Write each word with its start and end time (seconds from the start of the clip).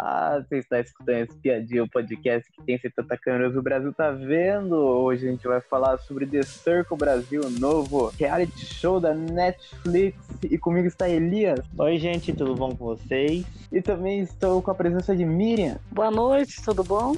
Olá, 0.00 0.42
você 0.48 0.56
está 0.56 0.80
escutando 0.80 1.18
esse 1.18 1.36
piadinho, 1.36 1.84
o 1.84 1.90
podcast 1.90 2.50
que 2.50 2.62
tem 2.62 2.78
70 2.78 3.18
câmeras 3.18 3.54
o 3.54 3.60
Brasil 3.60 3.92
tá 3.92 4.10
vendo. 4.10 4.74
Hoje 4.74 5.28
a 5.28 5.30
gente 5.30 5.46
vai 5.46 5.60
falar 5.60 5.98
sobre 5.98 6.26
The 6.26 6.42
Circle 6.42 6.96
Brasil, 6.96 7.42
novo 7.58 8.10
reality 8.18 8.64
show 8.64 8.98
da 8.98 9.12
Netflix. 9.12 10.16
E 10.42 10.56
comigo 10.56 10.86
está 10.86 11.06
Elias. 11.06 11.60
Oi, 11.76 11.98
gente, 11.98 12.32
tudo 12.32 12.54
bom 12.54 12.74
com 12.74 12.86
vocês? 12.86 13.44
E 13.70 13.82
também 13.82 14.20
estou 14.20 14.62
com 14.62 14.70
a 14.70 14.74
presença 14.74 15.14
de 15.14 15.26
Miriam. 15.26 15.78
Boa 15.92 16.10
noite, 16.10 16.62
tudo 16.64 16.82
bom? 16.82 17.14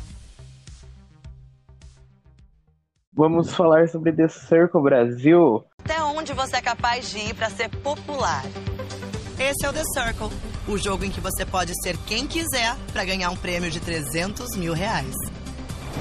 Vamos 3.13 3.55
falar 3.55 3.89
sobre 3.91 4.13
The 4.13 4.27
Circle 4.27 4.83
Brasil. 4.83 5.65
Até 5.85 6.03
onde 6.03 6.33
você 6.33 6.57
é 6.57 6.61
capaz 6.61 7.09
de 7.09 7.19
ir 7.19 7.35
para 7.35 7.49
ser 7.49 7.69
popular? 7.69 8.43
Esse 9.39 9.67
é 9.67 9.69
o 9.69 9.73
The 9.73 9.85
Circle, 9.95 10.31
o 10.67 10.79
jogo 10.79 11.05
em 11.05 11.11
que 11.11 11.21
você 11.21 11.45
pode 11.45 11.73
ser 11.83 11.97
quem 12.07 12.27
quiser 12.27 12.77
para 12.93 13.05
ganhar 13.05 13.31
um 13.31 13.37
prêmio 13.37 13.71
de 13.71 13.81
300 13.81 14.57
mil 14.57 14.73
reais. 14.73 15.15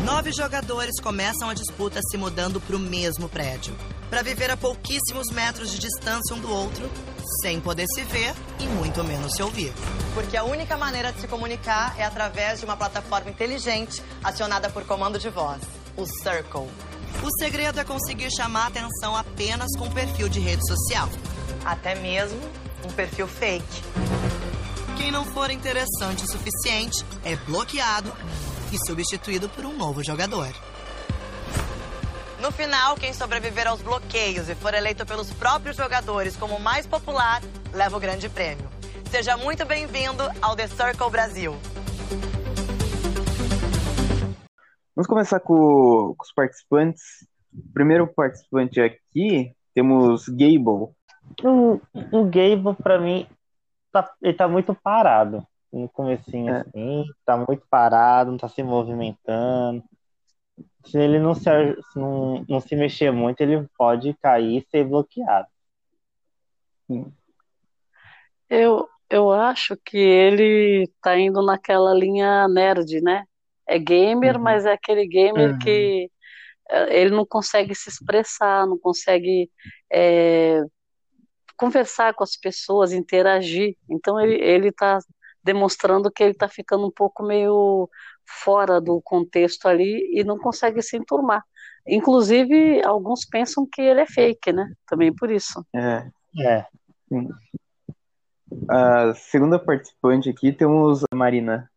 Nove 0.05 0.31
jogadores 0.31 0.99
começam 1.01 1.49
a 1.49 1.53
disputa 1.53 1.99
se 2.09 2.17
mudando 2.17 2.59
para 2.59 2.75
o 2.75 2.79
mesmo 2.79 3.27
prédio, 3.27 3.75
para 4.09 4.21
viver 4.21 4.49
a 4.49 4.57
pouquíssimos 4.57 5.27
metros 5.31 5.71
de 5.71 5.79
distância 5.79 6.35
um 6.35 6.39
do 6.39 6.51
outro, 6.51 6.89
sem 7.41 7.59
poder 7.59 7.85
se 7.93 8.03
ver 8.03 8.33
e 8.59 8.65
muito 8.65 9.03
menos 9.03 9.33
se 9.35 9.43
ouvir. 9.43 9.73
Porque 10.13 10.37
a 10.37 10.43
única 10.43 10.77
maneira 10.77 11.11
de 11.11 11.21
se 11.21 11.27
comunicar 11.27 11.93
é 11.99 12.03
através 12.03 12.59
de 12.59 12.65
uma 12.65 12.77
plataforma 12.77 13.29
inteligente 13.29 14.01
acionada 14.23 14.69
por 14.69 14.85
comando 14.85 15.19
de 15.19 15.29
voz, 15.29 15.61
o 15.95 16.05
Circle. 16.05 16.69
O 17.21 17.29
segredo 17.39 17.79
é 17.79 17.83
conseguir 17.83 18.31
chamar 18.31 18.67
atenção 18.67 19.15
apenas 19.15 19.67
com 19.77 19.85
um 19.85 19.91
perfil 19.91 20.29
de 20.29 20.39
rede 20.39 20.65
social. 20.65 21.07
Até 21.63 21.93
mesmo 21.95 22.39
um 22.83 22.91
perfil 22.91 23.27
fake. 23.27 24.40
Quem 25.01 25.11
não 25.11 25.25
for 25.25 25.49
interessante 25.49 26.23
o 26.23 26.27
suficiente 26.27 27.03
é 27.25 27.35
bloqueado 27.35 28.13
e 28.71 28.77
substituído 28.85 29.49
por 29.49 29.65
um 29.65 29.75
novo 29.75 30.03
jogador. 30.03 30.47
No 32.39 32.51
final, 32.51 32.95
quem 32.95 33.11
sobreviver 33.11 33.67
aos 33.67 33.81
bloqueios 33.81 34.47
e 34.47 34.53
for 34.53 34.75
eleito 34.75 35.03
pelos 35.03 35.33
próprios 35.33 35.75
jogadores 35.75 36.37
como 36.37 36.55
o 36.55 36.59
mais 36.59 36.85
popular, 36.85 37.41
leva 37.73 37.97
o 37.97 37.99
grande 37.99 38.29
prêmio. 38.29 38.69
Seja 39.09 39.35
muito 39.35 39.65
bem-vindo 39.65 40.21
ao 40.39 40.55
The 40.55 40.67
Circle 40.67 41.09
Brasil. 41.09 41.55
Vamos 44.95 45.07
começar 45.07 45.39
com, 45.39 46.13
com 46.15 46.23
os 46.23 46.31
participantes. 46.31 47.01
O 47.51 47.73
primeiro 47.73 48.05
participante 48.05 48.79
aqui, 48.79 49.51
temos 49.73 50.29
Gable. 50.29 50.93
O, 51.43 51.81
o 52.11 52.23
Gable, 52.25 52.75
pra 52.83 52.99
mim, 52.99 53.27
tá, 53.91 54.11
ele 54.21 54.33
tá 54.33 54.47
muito 54.47 54.73
parado. 54.75 55.45
No 55.71 55.87
comecinho, 55.87 56.53
É. 56.53 56.59
assim, 56.61 57.05
tá 57.25 57.37
muito 57.37 57.63
parado, 57.69 58.31
não 58.31 58.37
tá 58.37 58.49
se 58.49 58.61
movimentando. 58.61 59.83
Se 60.85 60.97
ele 60.97 61.17
não 61.19 61.33
se, 61.33 61.49
não, 61.95 62.43
não 62.49 62.59
se 62.59 62.75
mexer 62.75 63.11
muito, 63.11 63.39
ele 63.41 63.65
pode 63.77 64.13
cair 64.15 64.57
e 64.57 64.67
ser 64.69 64.83
bloqueado. 64.83 65.47
Eu, 68.49 68.87
eu 69.09 69.31
acho 69.31 69.77
que 69.85 69.97
ele 69.97 70.91
tá 71.01 71.17
indo 71.17 71.41
naquela 71.45 71.93
linha 71.93 72.47
nerd, 72.47 73.01
né? 73.01 73.23
É 73.67 73.79
gamer, 73.79 74.35
Uhum. 74.35 74.41
mas 74.43 74.65
é 74.65 74.73
aquele 74.73 75.07
gamer 75.07 75.51
Uhum. 75.51 75.59
que 75.59 76.09
eh, 76.69 77.01
ele 77.01 77.11
não 77.11 77.25
consegue 77.25 77.73
se 77.75 77.89
expressar, 77.89 78.67
não 78.67 78.77
consegue 78.77 79.49
eh, 79.91 80.61
conversar 81.61 82.15
com 82.15 82.23
as 82.23 82.35
pessoas, 82.35 82.91
interagir. 82.91 83.75
Então 83.87 84.19
ele, 84.19 84.33
ele 84.43 84.71
tá 84.71 84.97
demonstrando 85.43 86.11
que 86.11 86.23
ele 86.23 86.33
tá 86.33 86.47
ficando 86.47 86.87
um 86.87 86.91
pouco 86.91 87.21
meio 87.23 87.87
fora 88.25 88.81
do 88.81 88.99
contexto 89.03 89.67
ali 89.67 90.09
e 90.11 90.23
não 90.23 90.37
consegue 90.39 90.81
se 90.81 90.97
enturmar. 90.97 91.43
Inclusive, 91.87 92.83
alguns 92.83 93.25
pensam 93.25 93.67
que 93.71 93.81
ele 93.81 94.01
é 94.01 94.05
fake, 94.07 94.51
né? 94.51 94.71
Também 94.87 95.13
por 95.13 95.29
isso. 95.31 95.63
É, 95.75 96.09
É, 96.39 96.65
a 98.69 99.13
segunda 99.13 99.59
participante 99.59 100.29
aqui 100.29 100.51
temos 100.51 101.03
a 101.11 101.15
Marina. 101.15 101.69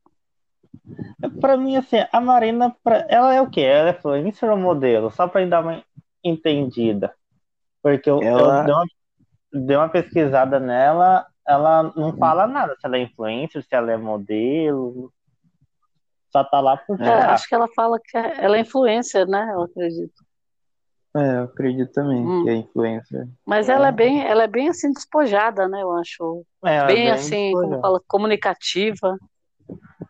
Pra 1.41 1.57
mim, 1.57 1.77
assim, 1.77 1.97
a 2.13 2.21
Marina, 2.21 2.75
pra- 2.83 3.07
ela 3.09 3.35
é 3.35 3.41
o 3.41 3.49
quê? 3.51 3.61
Ela 3.63 3.91
é 3.91 3.93
influencer 3.93 4.51
ou 4.51 4.57
modelo? 4.57 5.11
Só 5.11 5.27
pra 5.29 5.45
dar 5.47 5.63
uma 5.63 5.83
entendida. 6.23 7.15
Porque 7.83 8.09
eu, 8.11 8.23
eu 8.23 8.29
Ela- 8.29 8.63
dei 8.65 8.75
uma, 8.75 8.85
dei 9.55 9.77
uma 9.77 9.89
pesquisada 9.89 10.59
nela, 10.59 11.27
ela 11.47 11.85
não 11.97 12.17
fala 12.17 12.47
nada 12.47 12.75
se 12.79 12.87
ela 12.87 12.97
é 12.97 13.03
influencer, 13.03 13.63
se 13.63 13.75
ela 13.75 13.93
é 13.93 13.97
modelo. 13.97 15.13
Só 16.33 16.43
tá 16.45 16.61
lá 16.61 16.77
por 16.77 17.01
É, 17.01 17.09
acho 17.27 17.49
que 17.49 17.55
ela 17.55 17.69
fala 17.75 17.99
que 18.03 18.17
é- 18.17 18.45
ela 18.45 18.57
é 18.57 18.61
influencer, 18.61 19.27
né? 19.27 19.51
Eu 19.53 19.63
acredito. 19.63 20.25
É, 21.17 21.37
eu 21.39 21.45
acredito 21.45 21.93
também 21.93 22.27
Hum. 22.27 22.43
que 22.43 22.51
é 22.51 22.55
influencer. 22.57 23.29
Mas 23.47 23.69
ela 23.69 23.89
é 23.89 23.93
bem, 23.93 24.27
ela 24.27 24.43
é 24.43 24.49
bem 24.49 24.69
assim 24.69 24.93
despojada, 24.93 25.69
né? 25.69 25.81
Eu 25.83 25.93
acho. 25.93 26.45
É, 26.65 26.77
ela 26.77 26.87
Bem 26.89 27.07
é 27.09 27.13
assim, 27.13 27.53
como 27.53 27.63
despojada. 27.63 27.83
fala, 27.83 28.01
comunicativa. 28.09 29.17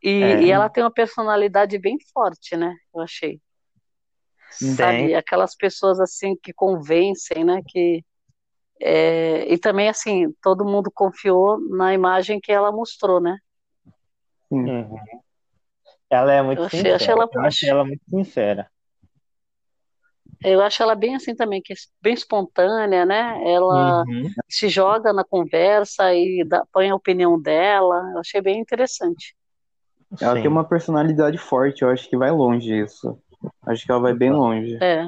E, 0.02 0.08
É. 0.22 0.42
e 0.44 0.50
ela 0.50 0.68
tem 0.70 0.82
uma 0.82 0.90
personalidade 0.90 1.78
bem 1.78 1.98
forte, 2.12 2.56
né? 2.56 2.74
Eu 2.94 3.02
achei. 3.02 3.38
Tem. 4.58 4.74
Sabe, 4.76 5.14
aquelas 5.14 5.54
pessoas 5.54 6.00
assim 6.00 6.36
que 6.42 6.52
convencem, 6.54 7.44
né? 7.44 7.60
Que 7.68 8.02
é, 8.80 9.52
e 9.52 9.58
também 9.58 9.88
assim, 9.88 10.32
todo 10.42 10.64
mundo 10.64 10.90
confiou 10.92 11.58
na 11.70 11.94
imagem 11.94 12.40
que 12.40 12.52
ela 12.52 12.70
mostrou, 12.72 13.20
né? 13.20 13.38
Uhum. 14.50 14.96
Ela 16.10 16.32
é 16.32 16.42
muito 16.42 16.60
Eu 16.60 16.64
achei- 16.66 16.78
sincera. 16.80 16.96
achei 16.96 17.10
ela- 17.12 17.28
Eu 17.32 17.40
achei 17.40 17.68
ela 17.70 17.84
muito 17.84 18.02
sincera. 18.08 18.70
Eu 20.42 20.60
acho 20.62 20.82
ela 20.82 20.94
bem 20.94 21.14
assim 21.16 21.34
também, 21.34 21.62
que 21.62 21.72
é 21.72 21.76
bem 22.02 22.12
espontânea, 22.12 23.06
né? 23.06 23.40
Ela 23.50 24.04
Uhum. 24.06 24.28
se 24.48 24.68
joga 24.68 25.12
na 25.12 25.24
conversa 25.24 26.12
e 26.14 26.44
dá, 26.46 26.64
põe 26.70 26.90
a 26.90 26.94
opinião 26.94 27.40
dela. 27.40 28.10
Eu 28.12 28.18
achei 28.20 28.42
bem 28.42 28.60
interessante. 28.60 29.34
Ela 30.20 30.34
Sim. 30.36 30.42
tem 30.42 30.50
uma 30.50 30.64
personalidade 30.64 31.38
forte, 31.38 31.82
eu 31.82 31.88
acho 31.88 32.08
que 32.08 32.16
vai 32.16 32.30
longe 32.30 32.78
isso. 32.78 33.18
Acho 33.66 33.84
que 33.86 33.90
ela 33.90 34.00
vai 34.00 34.14
bem 34.14 34.30
longe. 34.32 34.78
É. 34.82 35.06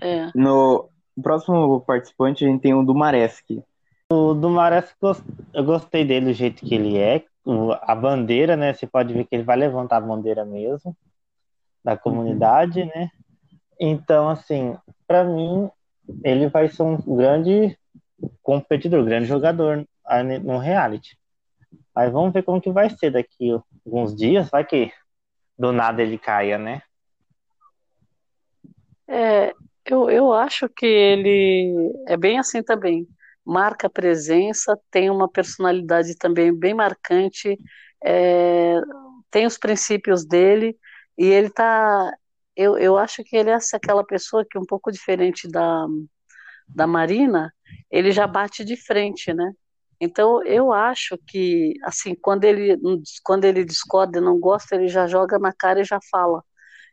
É. 0.00 0.30
No 0.34 0.88
próximo 1.22 1.80
participante, 1.80 2.44
a 2.44 2.48
gente 2.48 2.60
tem 2.62 2.74
o 2.74 2.82
Dumareski. 2.84 3.62
O 4.12 4.34
do 4.34 4.48
Mares, 4.50 4.94
eu 5.52 5.64
gostei 5.64 6.04
dele 6.04 6.26
do 6.26 6.32
jeito 6.32 6.64
que 6.64 6.74
ele 6.74 6.96
é. 6.96 7.24
O- 7.44 7.72
A 7.72 7.94
bandeira, 7.94 8.56
né? 8.56 8.72
Você 8.72 8.86
pode 8.86 9.12
ver 9.12 9.24
que 9.24 9.34
ele 9.34 9.42
vai 9.42 9.56
levantar 9.56 9.96
a 9.96 10.00
bandeira 10.00 10.44
mesmo 10.44 10.96
da 11.84 11.96
comunidade, 11.96 12.84
né? 12.84 13.10
Então, 13.80 14.28
assim, 14.28 14.76
pra 15.06 15.24
mim, 15.24 15.70
ele 16.24 16.48
vai 16.48 16.68
ser 16.68 16.82
um 16.82 16.96
grande 17.16 17.78
competidor, 18.42 19.04
grande 19.04 19.26
jogador 19.26 19.86
no 20.44 20.58
reality. 20.58 21.18
Aí 21.94 22.10
vamos 22.10 22.32
ver 22.32 22.42
como 22.44 22.60
que 22.60 22.70
vai 22.70 22.90
ser 22.90 23.10
daqui 23.10 23.52
a 23.52 23.60
alguns 23.86 24.14
dias. 24.14 24.48
Vai 24.50 24.64
que 24.64 24.92
do 25.58 25.72
nada 25.72 26.02
ele 26.02 26.18
caia, 26.18 26.58
né? 26.58 26.82
É, 29.08 29.52
eu, 29.86 30.10
eu 30.10 30.32
acho 30.32 30.68
que 30.68 30.86
ele 30.86 31.92
é 32.08 32.16
bem 32.16 32.38
assim 32.38 32.62
também. 32.62 33.06
Marca 33.44 33.88
presença, 33.88 34.78
tem 34.90 35.10
uma 35.10 35.30
personalidade 35.30 36.16
também 36.16 36.52
bem 36.56 36.74
marcante, 36.74 37.56
é, 38.04 38.80
tem 39.30 39.46
os 39.46 39.58
princípios 39.58 40.24
dele, 40.26 40.76
e 41.16 41.26
ele 41.26 41.50
tá. 41.50 42.12
Eu, 42.56 42.78
eu 42.78 42.96
acho 42.98 43.22
que 43.24 43.36
ele 43.36 43.50
é 43.50 43.58
aquela 43.74 44.04
pessoa 44.04 44.44
que, 44.48 44.58
um 44.58 44.64
pouco 44.64 44.90
diferente 44.90 45.48
da, 45.48 45.86
da 46.68 46.86
Marina, 46.86 47.52
ele 47.90 48.10
já 48.12 48.26
bate 48.26 48.64
de 48.64 48.76
frente, 48.76 49.32
né? 49.32 49.52
Então, 50.00 50.42
eu 50.44 50.72
acho 50.72 51.16
que, 51.26 51.74
assim, 51.84 52.14
quando 52.14 52.44
ele, 52.44 52.76
quando 53.24 53.44
ele 53.44 53.64
discorda 53.64 54.18
e 54.18 54.20
não 54.22 54.38
gosta, 54.38 54.74
ele 54.76 54.88
já 54.88 55.06
joga 55.06 55.38
na 55.38 55.52
cara 55.52 55.80
e 55.80 55.84
já 55.84 55.98
fala. 56.10 56.42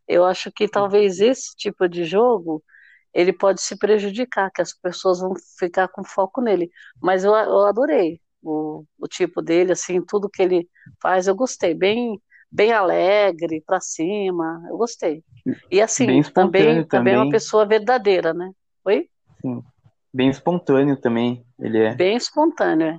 Eu 0.08 0.26
acho 0.26 0.52
que 0.52 0.68
talvez 0.68 1.20
esse 1.22 1.56
tipo 1.58 1.88
de 1.90 2.06
jogo 2.06 2.64
ele 3.14 3.32
pode 3.34 3.62
se 3.62 3.78
prejudicar, 3.78 4.52
que 4.52 4.62
as 4.62 4.74
pessoas 4.74 5.20
vão 5.20 5.34
ficar 5.60 5.88
com 5.88 6.04
foco 6.04 6.42
nele. 6.42 6.72
Mas 7.02 7.24
eu, 7.24 7.34
eu 7.34 7.66
adorei 7.66 8.20
o, 8.42 8.84
o 9.00 9.08
tipo 9.08 9.42
dele, 9.42 9.72
assim, 9.72 10.02
tudo 10.02 10.30
que 10.30 10.42
ele 10.42 10.68
faz, 11.02 11.28
eu 11.28 11.36
gostei. 11.36 11.74
Bem, 11.74 12.20
bem 12.52 12.72
alegre, 12.72 13.64
pra 13.66 13.80
cima, 13.80 14.64
eu 14.70 14.78
gostei. 14.78 15.24
E 15.72 15.82
assim, 15.82 16.08
Bem 16.08 16.20
espontâneo 16.20 16.86
também, 16.86 16.88
também 16.88 17.14
é 17.14 17.18
uma 17.18 17.24
também. 17.26 17.32
pessoa 17.32 17.66
verdadeira, 17.66 18.34
né? 18.34 18.52
Oi? 18.86 19.10
Bem 20.14 20.30
espontâneo 20.30 20.96
também, 20.98 21.46
ele 21.60 21.80
é. 21.80 21.96
Bem 21.96 22.16
espontâneo, 22.16 22.88
é. 22.88 22.98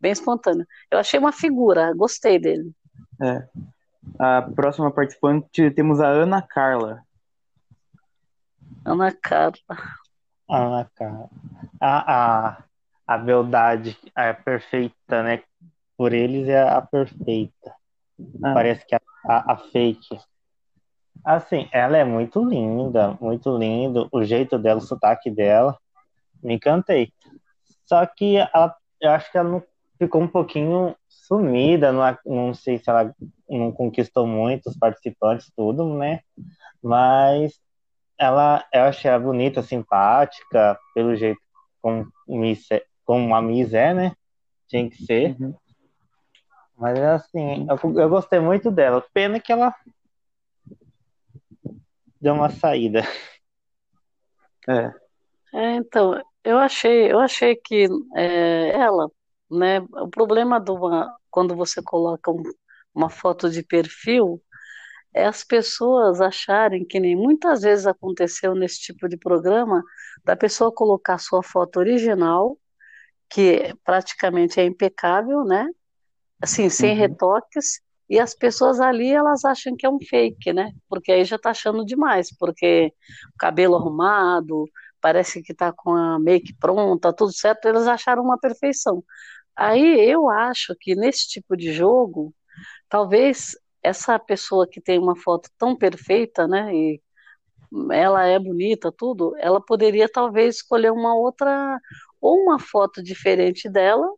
Bem 0.00 0.12
espontâneo. 0.12 0.66
Eu 0.90 0.98
achei 0.98 1.18
uma 1.18 1.32
figura, 1.32 1.92
gostei 1.94 2.38
dele. 2.38 2.72
É. 3.22 3.46
A 4.18 4.42
próxima 4.42 4.90
participante 4.90 5.70
temos 5.72 6.00
a 6.00 6.08
Ana 6.08 6.40
Carla. 6.42 7.00
Ana 8.84 9.12
Carla. 9.12 9.54
Ah, 10.48 10.86
cara. 10.94 11.28
A, 11.80 12.14
a, 12.14 12.64
a 13.06 13.18
beldade 13.18 13.98
é 14.16 14.32
perfeita, 14.32 15.22
né? 15.22 15.42
por 15.96 16.12
eles 16.12 16.48
é 16.48 16.60
a 16.60 16.80
perfeita. 16.82 17.74
Ah. 18.42 18.54
Parece 18.54 18.86
que 18.86 18.94
a, 18.94 19.00
a, 19.24 19.52
a, 19.52 19.56
fake. 19.56 20.18
Assim, 21.24 21.68
ela 21.72 21.96
é 21.96 22.04
muito 22.04 22.44
linda, 22.44 23.16
muito 23.20 23.56
lindo. 23.56 24.08
O 24.12 24.22
jeito 24.22 24.58
dela, 24.58 24.78
o 24.78 24.82
sotaque 24.82 25.30
dela, 25.30 25.76
me 26.42 26.54
encantei. 26.54 27.12
Só 27.86 28.04
que 28.06 28.36
ela, 28.36 28.76
eu 29.00 29.10
acho 29.10 29.30
que 29.32 29.38
ela 29.38 29.48
não 29.48 29.62
ficou 29.98 30.20
um 30.22 30.28
pouquinho 30.28 30.94
sumida, 31.08 31.90
não, 31.92 32.18
não 32.24 32.54
sei 32.54 32.78
se 32.78 32.88
ela 32.88 33.14
não 33.48 33.72
conquistou 33.72 34.26
muitos 34.26 34.76
participantes, 34.76 35.50
tudo, 35.56 35.94
né? 35.94 36.20
Mas 36.82 37.58
ela, 38.18 38.64
eu 38.72 38.82
achei 38.82 39.10
ela 39.10 39.20
bonita, 39.20 39.62
simpática, 39.62 40.78
pelo 40.94 41.14
jeito 41.16 41.40
como, 41.80 42.10
Miss, 42.26 42.68
como 43.04 43.34
a 43.34 43.40
Miss 43.40 43.72
é, 43.72 43.94
né? 43.94 44.12
Tinha 44.66 44.88
que 44.90 45.04
ser. 45.04 45.36
Uhum. 45.40 45.54
Mas 46.76 46.98
assim, 46.98 47.66
eu, 47.68 48.00
eu 48.00 48.08
gostei 48.08 48.40
muito 48.40 48.70
dela. 48.70 49.04
Pena 49.14 49.38
que 49.38 49.52
ela 49.52 49.74
deu 52.20 52.34
uma 52.34 52.50
saída. 52.50 53.02
É. 54.68 54.92
é 55.54 55.76
então, 55.76 56.20
eu 56.42 56.58
achei, 56.58 57.12
eu 57.12 57.20
achei 57.20 57.54
que 57.54 57.86
é, 58.16 58.70
ela, 58.70 59.08
né? 59.48 59.78
O 59.80 60.08
problema 60.08 60.58
do 60.58 60.76
quando 61.30 61.54
você 61.54 61.80
coloca 61.80 62.32
um, 62.32 62.42
uma 62.92 63.08
foto 63.08 63.48
de 63.48 63.62
perfil 63.62 64.42
é 65.16 65.26
as 65.26 65.42
pessoas 65.42 66.20
acharem 66.20 66.84
que 66.84 67.00
nem 67.00 67.16
muitas 67.16 67.62
vezes 67.62 67.86
aconteceu 67.86 68.54
nesse 68.54 68.80
tipo 68.80 69.08
de 69.08 69.16
programa 69.16 69.82
da 70.22 70.36
pessoa 70.36 70.70
colocar 70.70 71.16
sua 71.18 71.42
foto 71.42 71.78
original, 71.78 72.58
que 73.30 73.74
praticamente 73.82 74.60
é 74.60 74.64
impecável, 74.64 75.42
né? 75.44 75.66
Assim, 76.40 76.68
sem 76.68 76.90
uhum. 76.92 76.98
retoques, 76.98 77.80
e 78.10 78.20
as 78.20 78.34
pessoas 78.34 78.78
ali 78.78 79.10
elas 79.10 79.44
acham 79.44 79.74
que 79.74 79.86
é 79.86 79.90
um 79.90 79.98
fake, 79.98 80.52
né? 80.52 80.70
Porque 80.88 81.10
aí 81.10 81.24
já 81.24 81.38
tá 81.38 81.50
achando 81.50 81.84
demais, 81.84 82.28
porque 82.38 82.92
o 83.34 83.38
cabelo 83.38 83.74
arrumado, 83.76 84.66
parece 85.00 85.42
que 85.42 85.54
tá 85.54 85.72
com 85.72 85.92
a 85.94 86.18
make 86.18 86.54
pronta, 86.58 87.12
tudo 87.12 87.32
certo, 87.32 87.66
eles 87.66 87.86
acharam 87.86 88.22
uma 88.22 88.38
perfeição. 88.38 89.02
Aí 89.56 90.08
eu 90.10 90.28
acho 90.28 90.74
que 90.78 90.94
nesse 90.94 91.26
tipo 91.28 91.56
de 91.56 91.72
jogo, 91.72 92.34
talvez 92.88 93.56
essa 93.86 94.18
pessoa 94.18 94.66
que 94.66 94.80
tem 94.80 94.98
uma 94.98 95.16
foto 95.16 95.48
tão 95.56 95.76
perfeita, 95.76 96.48
né, 96.48 96.74
e 96.74 97.00
ela 97.92 98.24
é 98.24 98.38
bonita, 98.38 98.90
tudo, 98.90 99.34
ela 99.38 99.60
poderia 99.60 100.08
talvez 100.08 100.56
escolher 100.56 100.90
uma 100.90 101.14
outra, 101.14 101.80
ou 102.20 102.42
uma 102.42 102.58
foto 102.58 103.02
diferente 103.02 103.68
dela, 103.68 104.08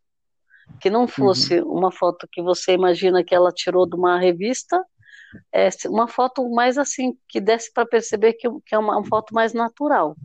que 0.81 0.88
não 0.88 1.06
fosse 1.06 1.61
uhum. 1.61 1.79
uma 1.79 1.93
foto 1.93 2.29
que 2.31 2.43
você 2.43 2.73
imagina 2.73 3.25
que 3.25 3.35
ela 3.35 3.53
tirou 3.53 3.87
de 3.87 3.97
uma 3.97 4.19
revista, 4.19 4.82
é, 5.53 5.69
uma 5.87 6.09
foto 6.09 6.49
mais 6.50 6.79
assim, 6.79 7.17
que 7.29 7.41
desse 7.41 7.73
para 7.73 7.87
perceber 7.87 8.35
que, 8.35 8.49
que 8.65 8.75
é 8.75 8.79
uma, 8.79 8.97
uma, 8.97 9.06
foto 9.06 9.35
mais 9.35 9.53
natural. 9.53 10.17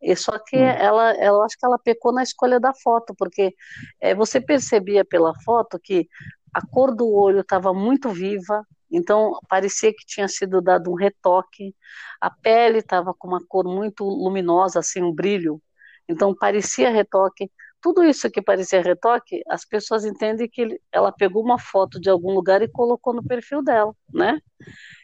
E 0.00 0.14
só 0.16 0.38
que 0.38 0.56
hum. 0.56 0.60
ela, 0.60 1.12
ela 1.12 1.44
acho 1.44 1.58
que 1.58 1.66
ela 1.66 1.78
pecou 1.78 2.12
na 2.12 2.22
escolha 2.22 2.58
da 2.58 2.72
foto, 2.74 3.14
porque 3.16 3.54
é, 4.00 4.14
você 4.14 4.40
percebia 4.40 5.04
pela 5.04 5.34
foto 5.40 5.78
que 5.82 6.06
a 6.54 6.66
cor 6.66 6.94
do 6.94 7.10
olho 7.12 7.40
estava 7.40 7.74
muito 7.74 8.08
viva, 8.10 8.64
então 8.90 9.38
parecia 9.48 9.92
que 9.92 10.04
tinha 10.06 10.28
sido 10.28 10.60
dado 10.60 10.90
um 10.90 10.94
retoque. 10.94 11.74
A 12.20 12.30
pele 12.30 12.78
estava 12.78 13.14
com 13.14 13.28
uma 13.28 13.40
cor 13.46 13.64
muito 13.64 14.04
luminosa, 14.04 14.80
assim, 14.80 15.02
um 15.02 15.12
brilho. 15.12 15.60
Então 16.08 16.34
parecia 16.34 16.90
retoque. 16.90 17.50
Tudo 17.80 18.04
isso 18.04 18.30
que 18.30 18.42
parecia 18.42 18.82
retoque, 18.82 19.42
as 19.48 19.64
pessoas 19.64 20.04
entendem 20.04 20.48
que 20.48 20.80
ela 20.90 21.12
pegou 21.12 21.42
uma 21.44 21.58
foto 21.58 22.00
de 22.00 22.10
algum 22.10 22.32
lugar 22.34 22.62
e 22.62 22.68
colocou 22.68 23.12
no 23.14 23.22
perfil 23.22 23.62
dela, 23.62 23.94
né? 24.12 24.40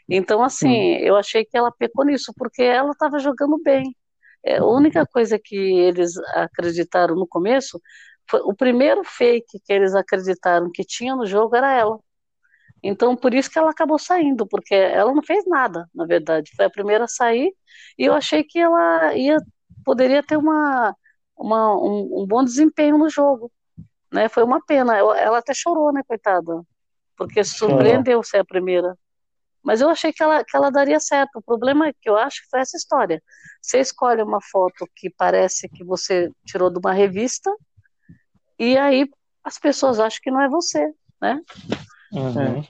Então, 0.08 0.42
assim, 0.42 0.94
eu 0.96 1.16
achei 1.16 1.44
que 1.44 1.56
ela 1.56 1.70
pecou 1.72 2.04
nisso, 2.04 2.32
porque 2.36 2.62
ela 2.62 2.90
estava 2.90 3.18
jogando 3.18 3.58
bem. 3.62 3.94
É, 4.44 4.58
a 4.58 4.64
única 4.66 5.06
coisa 5.06 5.38
que 5.38 5.56
eles 5.56 6.16
acreditaram 6.34 7.14
no 7.14 7.26
começo 7.26 7.80
foi 8.28 8.40
o 8.40 8.54
primeiro 8.54 9.04
fake 9.04 9.60
que 9.64 9.72
eles 9.72 9.94
acreditaram 9.94 10.70
que 10.72 10.84
tinha 10.84 11.14
no 11.14 11.26
jogo 11.26 11.56
era 11.56 11.72
ela. 11.72 11.98
Então, 12.82 13.14
por 13.16 13.32
isso 13.32 13.50
que 13.50 13.58
ela 13.58 13.70
acabou 13.70 13.98
saindo, 13.98 14.46
porque 14.46 14.74
ela 14.74 15.14
não 15.14 15.22
fez 15.22 15.46
nada, 15.46 15.88
na 15.94 16.04
verdade. 16.04 16.50
Foi 16.56 16.64
a 16.64 16.70
primeira 16.70 17.04
a 17.04 17.08
sair 17.08 17.54
e 17.96 18.04
eu 18.04 18.14
achei 18.14 18.42
que 18.42 18.58
ela 18.58 19.14
ia 19.14 19.36
poderia 19.84 20.22
ter 20.22 20.36
uma, 20.36 20.94
uma 21.36 21.76
um, 21.76 22.22
um, 22.22 22.26
bom 22.26 22.44
desempenho 22.44 22.98
no 22.98 23.08
jogo. 23.08 23.50
Né? 24.12 24.28
Foi 24.28 24.42
uma 24.42 24.60
pena. 24.64 24.96
Ela 24.96 25.38
até 25.38 25.54
chorou, 25.54 25.92
né, 25.92 26.02
coitada? 26.06 26.62
Porque 27.16 27.44
surpreendeu 27.44 28.22
ser 28.22 28.38
a 28.38 28.44
primeira. 28.44 28.96
Mas 29.62 29.80
eu 29.80 29.88
achei 29.88 30.12
que 30.12 30.22
ela, 30.22 30.44
que 30.44 30.56
ela 30.56 30.70
daria 30.70 30.98
certo. 30.98 31.36
O 31.36 31.42
problema 31.42 31.88
é 31.88 31.92
que 31.92 32.08
eu 32.08 32.16
acho 32.16 32.42
que 32.42 32.50
foi 32.50 32.60
essa 32.60 32.76
história. 32.76 33.22
Você 33.60 33.78
escolhe 33.78 34.22
uma 34.22 34.40
foto 34.40 34.88
que 34.96 35.08
parece 35.08 35.68
que 35.68 35.84
você 35.84 36.30
tirou 36.44 36.68
de 36.68 36.78
uma 36.78 36.92
revista, 36.92 37.50
e 38.58 38.76
aí 38.76 39.08
as 39.44 39.58
pessoas 39.58 40.00
acham 40.00 40.18
que 40.20 40.30
não 40.30 40.40
é 40.40 40.48
você, 40.48 40.92
né? 41.20 41.40
Uhum. 42.12 42.62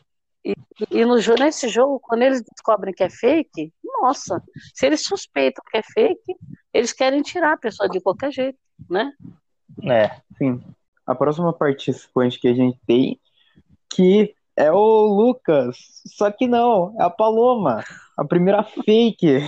E, 0.44 0.54
e 0.90 1.04
no, 1.04 1.16
nesse 1.38 1.68
jogo, 1.68 2.00
quando 2.00 2.22
eles 2.22 2.42
descobrem 2.42 2.94
que 2.94 3.04
é 3.04 3.10
fake, 3.10 3.72
nossa, 4.00 4.42
se 4.74 4.86
eles 4.86 5.04
suspeitam 5.04 5.62
que 5.70 5.78
é 5.78 5.82
fake, 5.82 6.34
eles 6.72 6.92
querem 6.92 7.22
tirar 7.22 7.52
a 7.52 7.58
pessoa 7.58 7.88
de 7.88 8.00
qualquer 8.00 8.32
jeito, 8.32 8.58
né? 8.88 9.12
É. 9.84 10.10
Sim. 10.36 10.60
A 11.06 11.14
próxima 11.14 11.52
participante 11.52 12.38
que 12.38 12.48
a 12.48 12.54
gente 12.54 12.78
tem, 12.86 13.20
que 13.88 14.34
é 14.56 14.70
o 14.72 15.06
Lucas. 15.06 16.02
Só 16.06 16.30
que 16.30 16.46
não, 16.46 16.94
é 16.98 17.04
a 17.04 17.10
Paloma. 17.10 17.84
A 18.16 18.24
primeira 18.24 18.62
fake. 18.62 19.40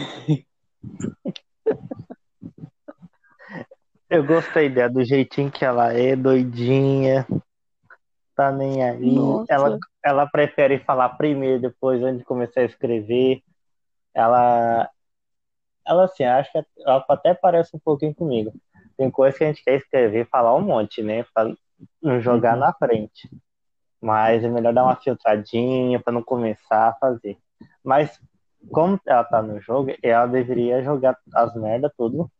Eu 4.08 4.24
gostei 4.24 4.68
dela, 4.68 4.90
do 4.90 5.04
jeitinho 5.04 5.50
que 5.50 5.64
ela 5.64 5.92
é, 5.92 6.14
doidinha. 6.14 7.26
Tá 8.34 8.50
nem 8.50 8.82
aí. 8.82 9.16
Ela, 9.48 9.78
ela 10.04 10.26
prefere 10.26 10.78
falar 10.80 11.10
primeiro, 11.10 11.60
depois, 11.60 12.02
antes 12.02 12.18
de 12.18 12.24
começar 12.24 12.60
a 12.60 12.64
escrever. 12.64 13.42
Ela. 14.12 14.88
Ela, 15.86 16.04
assim, 16.04 16.24
acho 16.24 16.50
que 16.50 16.64
ela 16.80 17.04
até 17.08 17.34
parece 17.34 17.76
um 17.76 17.78
pouquinho 17.78 18.14
comigo. 18.14 18.52
Tem 18.96 19.10
coisa 19.10 19.36
que 19.36 19.44
a 19.44 19.46
gente 19.48 19.62
quer 19.62 19.76
escrever, 19.76 20.26
falar 20.28 20.54
um 20.54 20.62
monte, 20.62 21.02
né? 21.02 21.24
Pra 21.34 21.52
não 22.02 22.20
jogar 22.20 22.54
uhum. 22.54 22.60
na 22.60 22.72
frente. 22.72 23.28
Mas 24.00 24.42
é 24.42 24.48
melhor 24.48 24.72
dar 24.72 24.84
uma 24.84 24.96
filtradinha 24.96 26.00
para 26.00 26.12
não 26.12 26.22
começar 26.22 26.88
a 26.88 26.94
fazer. 26.94 27.38
Mas 27.82 28.18
como 28.70 28.98
ela 29.06 29.24
tá 29.24 29.42
no 29.42 29.60
jogo, 29.60 29.94
ela 30.02 30.26
deveria 30.26 30.82
jogar 30.82 31.16
as 31.34 31.54
merdas 31.54 31.92
tudo 31.96 32.30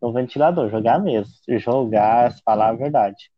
no 0.00 0.12
ventilador, 0.12 0.68
jogar 0.68 0.98
mesmo. 0.98 1.32
Jogar, 1.58 2.34
falar 2.44 2.70
a 2.70 2.74
verdade. 2.74 3.30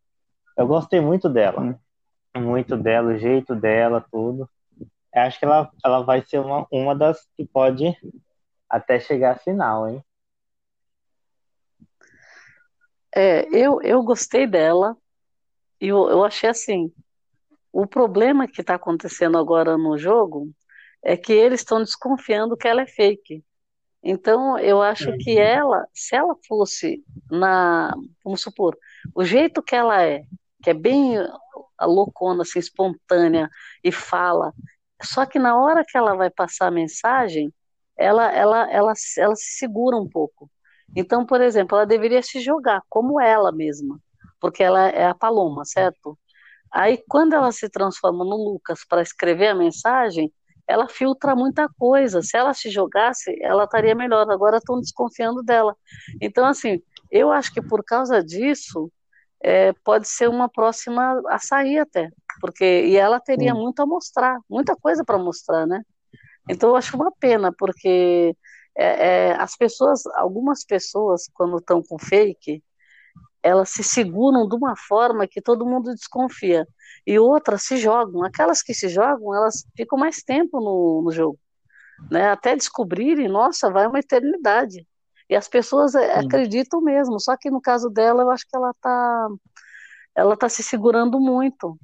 Eu 0.57 0.67
gostei 0.67 1.01
muito 1.01 1.29
dela. 1.29 1.79
Muito 2.37 2.77
dela, 2.77 3.13
o 3.13 3.19
jeito 3.19 3.55
dela, 3.55 4.05
tudo. 4.11 4.49
Eu 5.15 5.23
acho 5.23 5.39
que 5.39 5.45
ela, 5.45 5.71
ela 5.85 6.03
vai 6.03 6.23
ser 6.23 6.39
uma, 6.39 6.67
uma 6.71 6.95
das 6.95 7.27
que 7.37 7.45
pode 7.45 7.97
até 8.69 8.99
chegar 8.99 9.33
à 9.33 9.39
final, 9.39 9.89
hein? 9.89 10.05
É, 13.15 13.47
eu, 13.57 13.81
eu 13.83 14.03
gostei 14.03 14.47
dela. 14.47 14.97
E 15.81 15.89
eu, 15.89 16.09
eu 16.09 16.25
achei 16.25 16.51
assim, 16.51 16.93
o 17.73 17.87
problema 17.87 18.49
que 18.49 18.61
está 18.61 18.75
acontecendo 18.75 19.39
agora 19.39 19.77
no 19.77 19.97
jogo 19.97 20.51
é 21.03 21.17
que 21.17 21.33
eles 21.33 21.61
estão 21.61 21.79
desconfiando 21.79 22.57
que 22.57 22.67
ela 22.67 22.83
é 22.83 22.87
fake. 22.87 23.45
Então, 24.03 24.59
eu 24.59 24.83
acho 24.83 25.17
que 25.19 25.35
uhum. 25.35 25.41
ela, 25.41 25.89
se 25.93 26.15
ela 26.15 26.37
fosse 26.47 27.03
na, 27.31 27.95
vamos 28.23 28.43
supor, 28.43 28.77
o 29.15 29.25
jeito 29.25 29.63
que 29.63 29.75
ela 29.75 30.03
é, 30.03 30.25
que 30.65 30.71
é 30.71 30.75
bem 30.75 31.19
loucona, 31.83 32.43
assim, 32.43 32.59
espontânea 32.59 33.51
e 33.85 33.93
fala, 33.93 34.53
só 35.03 35.27
que 35.27 35.39
na 35.39 35.57
hora 35.57 35.85
que 35.87 35.97
ela 35.97 36.17
vai 36.17 36.31
passar 36.31 36.69
a 36.69 36.71
mensagem, 36.71 37.53
ela, 37.97 38.33
ela, 38.33 38.73
ela, 38.73 38.93
ela 39.19 39.37
se 39.37 39.59
segura 39.59 39.97
um 39.97 40.09
pouco. 40.09 40.51
Então, 40.97 41.27
por 41.27 41.41
exemplo, 41.43 41.77
ela 41.77 41.87
deveria 41.87 42.23
se 42.23 42.41
jogar 42.41 42.83
como 42.89 43.21
ela 43.21 43.53
mesma, 43.53 44.01
porque 44.41 44.63
ela 44.63 44.89
é 44.89 45.07
a 45.07 45.15
Paloma, 45.15 45.65
certo? 45.67 46.19
Aí, 46.73 47.03
quando 47.09 47.35
ela 47.35 47.53
se 47.53 47.69
transforma 47.69 48.25
no 48.25 48.37
Lucas 48.37 48.81
para 48.89 49.03
escrever 49.03 49.49
a 49.49 49.55
mensagem, 49.55 50.33
ela 50.67 50.89
filtra 50.89 51.37
muita 51.37 51.69
coisa. 51.79 52.23
Se 52.23 52.37
ela 52.37 52.55
se 52.55 52.71
jogasse, 52.71 53.37
ela 53.43 53.65
estaria 53.65 53.95
melhor. 53.95 54.29
Agora 54.31 54.57
estão 54.57 54.81
desconfiando 54.81 55.43
dela. 55.43 55.77
Então, 56.21 56.47
assim, 56.47 56.83
eu 57.11 57.31
acho 57.31 57.53
que 57.53 57.63
por 57.63 57.85
causa 57.85 58.25
disso, 58.25 58.91
é, 59.45 59.75
pode 59.85 60.09
ser 60.09 60.29
uma 60.29 60.49
próxima 60.49 61.21
a 61.29 61.39
sair 61.39 61.79
até. 61.79 62.11
Porque, 62.41 62.65
e 62.87 62.97
ela 62.97 63.21
teria 63.21 63.55
muito 63.55 63.81
a 63.81 63.87
mostrar, 63.87 64.41
muita 64.49 64.75
coisa 64.75 65.05
para 65.05 65.19
mostrar, 65.19 65.67
né? 65.67 65.83
Então, 66.49 66.71
eu 66.71 66.77
acho 66.77 66.97
uma 66.97 67.13
pena, 67.13 67.53
porque 67.57 68.35
é, 68.75 68.87
é, 69.29 69.33
as 69.35 69.55
pessoas, 69.55 70.07
algumas 70.17 70.65
pessoas, 70.65 71.29
quando 71.35 71.59
estão 71.59 71.83
com 71.83 71.99
fake, 71.99 72.65
elas 73.43 73.69
se 73.69 73.85
seguram 73.85 74.49
de 74.49 74.57
uma 74.57 74.75
forma 74.77 75.29
que 75.29 75.43
todo 75.43 75.67
mundo 75.67 75.93
desconfia. 75.95 76.67
E 77.07 77.19
outras 77.19 77.65
se 77.65 77.77
jogam. 77.77 78.25
Aquelas 78.25 78.63
que 78.63 78.73
se 78.73 78.89
jogam, 78.89 79.35
elas 79.35 79.67
ficam 79.77 79.99
mais 79.99 80.23
tempo 80.23 80.59
no, 80.59 81.03
no 81.05 81.13
jogo. 81.13 81.39
Né? 82.11 82.31
Até 82.31 82.57
descobrirem, 82.57 83.29
nossa, 83.29 83.71
vai 83.71 83.87
uma 83.87 83.99
eternidade. 83.99 84.87
E 85.29 85.35
as 85.35 85.49
pessoas 85.49 85.95
é, 85.95 86.21
Sim. 86.21 86.27
acreditam 86.27 86.81
mesmo. 86.81 87.19
Só 87.21 87.37
que 87.37 87.51
no 87.51 87.61
caso 87.61 87.89
dela, 87.91 88.23
eu 88.23 88.31
acho 88.31 88.47
que 88.49 88.57
ela 88.57 88.71
está 88.71 89.29
ela 90.15 90.37
tá 90.37 90.49
se 90.49 90.63
segurando 90.63 91.19
muito. 91.19 91.79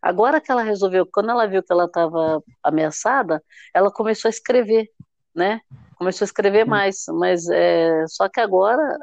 Agora 0.00 0.40
que 0.40 0.50
ela 0.50 0.62
resolveu, 0.62 1.06
quando 1.06 1.30
ela 1.30 1.46
viu 1.46 1.62
que 1.62 1.72
ela 1.72 1.84
estava 1.84 2.42
ameaçada, 2.62 3.42
ela 3.74 3.90
começou 3.90 4.28
a 4.28 4.30
escrever, 4.30 4.88
né? 5.34 5.60
Começou 5.96 6.24
a 6.24 6.26
escrever 6.26 6.64
mais, 6.64 7.04
mas 7.08 7.48
é, 7.48 8.04
só 8.08 8.28
que 8.28 8.40
agora, 8.40 8.98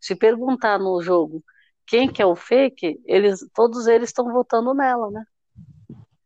se 0.00 0.14
perguntar 0.14 0.78
no 0.78 1.00
jogo 1.02 1.42
quem 1.86 2.08
que 2.08 2.22
é 2.22 2.26
o 2.26 2.36
fake, 2.36 3.00
eles, 3.04 3.44
todos 3.54 3.86
eles 3.86 4.08
estão 4.08 4.32
votando 4.32 4.72
nela, 4.72 5.10
né? 5.10 5.24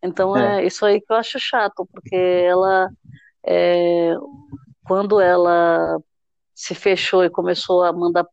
Então 0.02 0.36
é. 0.36 0.62
é. 0.62 0.66
isso 0.66 0.84
aí 0.84 1.00
que 1.00 1.10
eu 1.10 1.16
acho 1.16 1.38
chato, 1.40 1.88
porque 1.92 2.14
ela, 2.14 2.90
é, 3.44 4.14
quando 4.84 5.20
ela 5.20 5.98
se 6.56 6.74
fechou 6.74 7.22
e 7.22 7.28
começou 7.28 7.84
a 7.84 7.92
mandar 7.92 8.26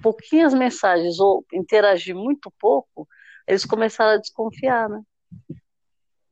pouquinhas 0.00 0.54
mensagens 0.54 1.18
ou 1.18 1.44
interagir 1.52 2.14
muito 2.14 2.48
pouco, 2.60 3.08
eles 3.46 3.64
começaram 3.64 4.12
a 4.12 4.20
desconfiar, 4.20 4.88
né? 4.88 5.02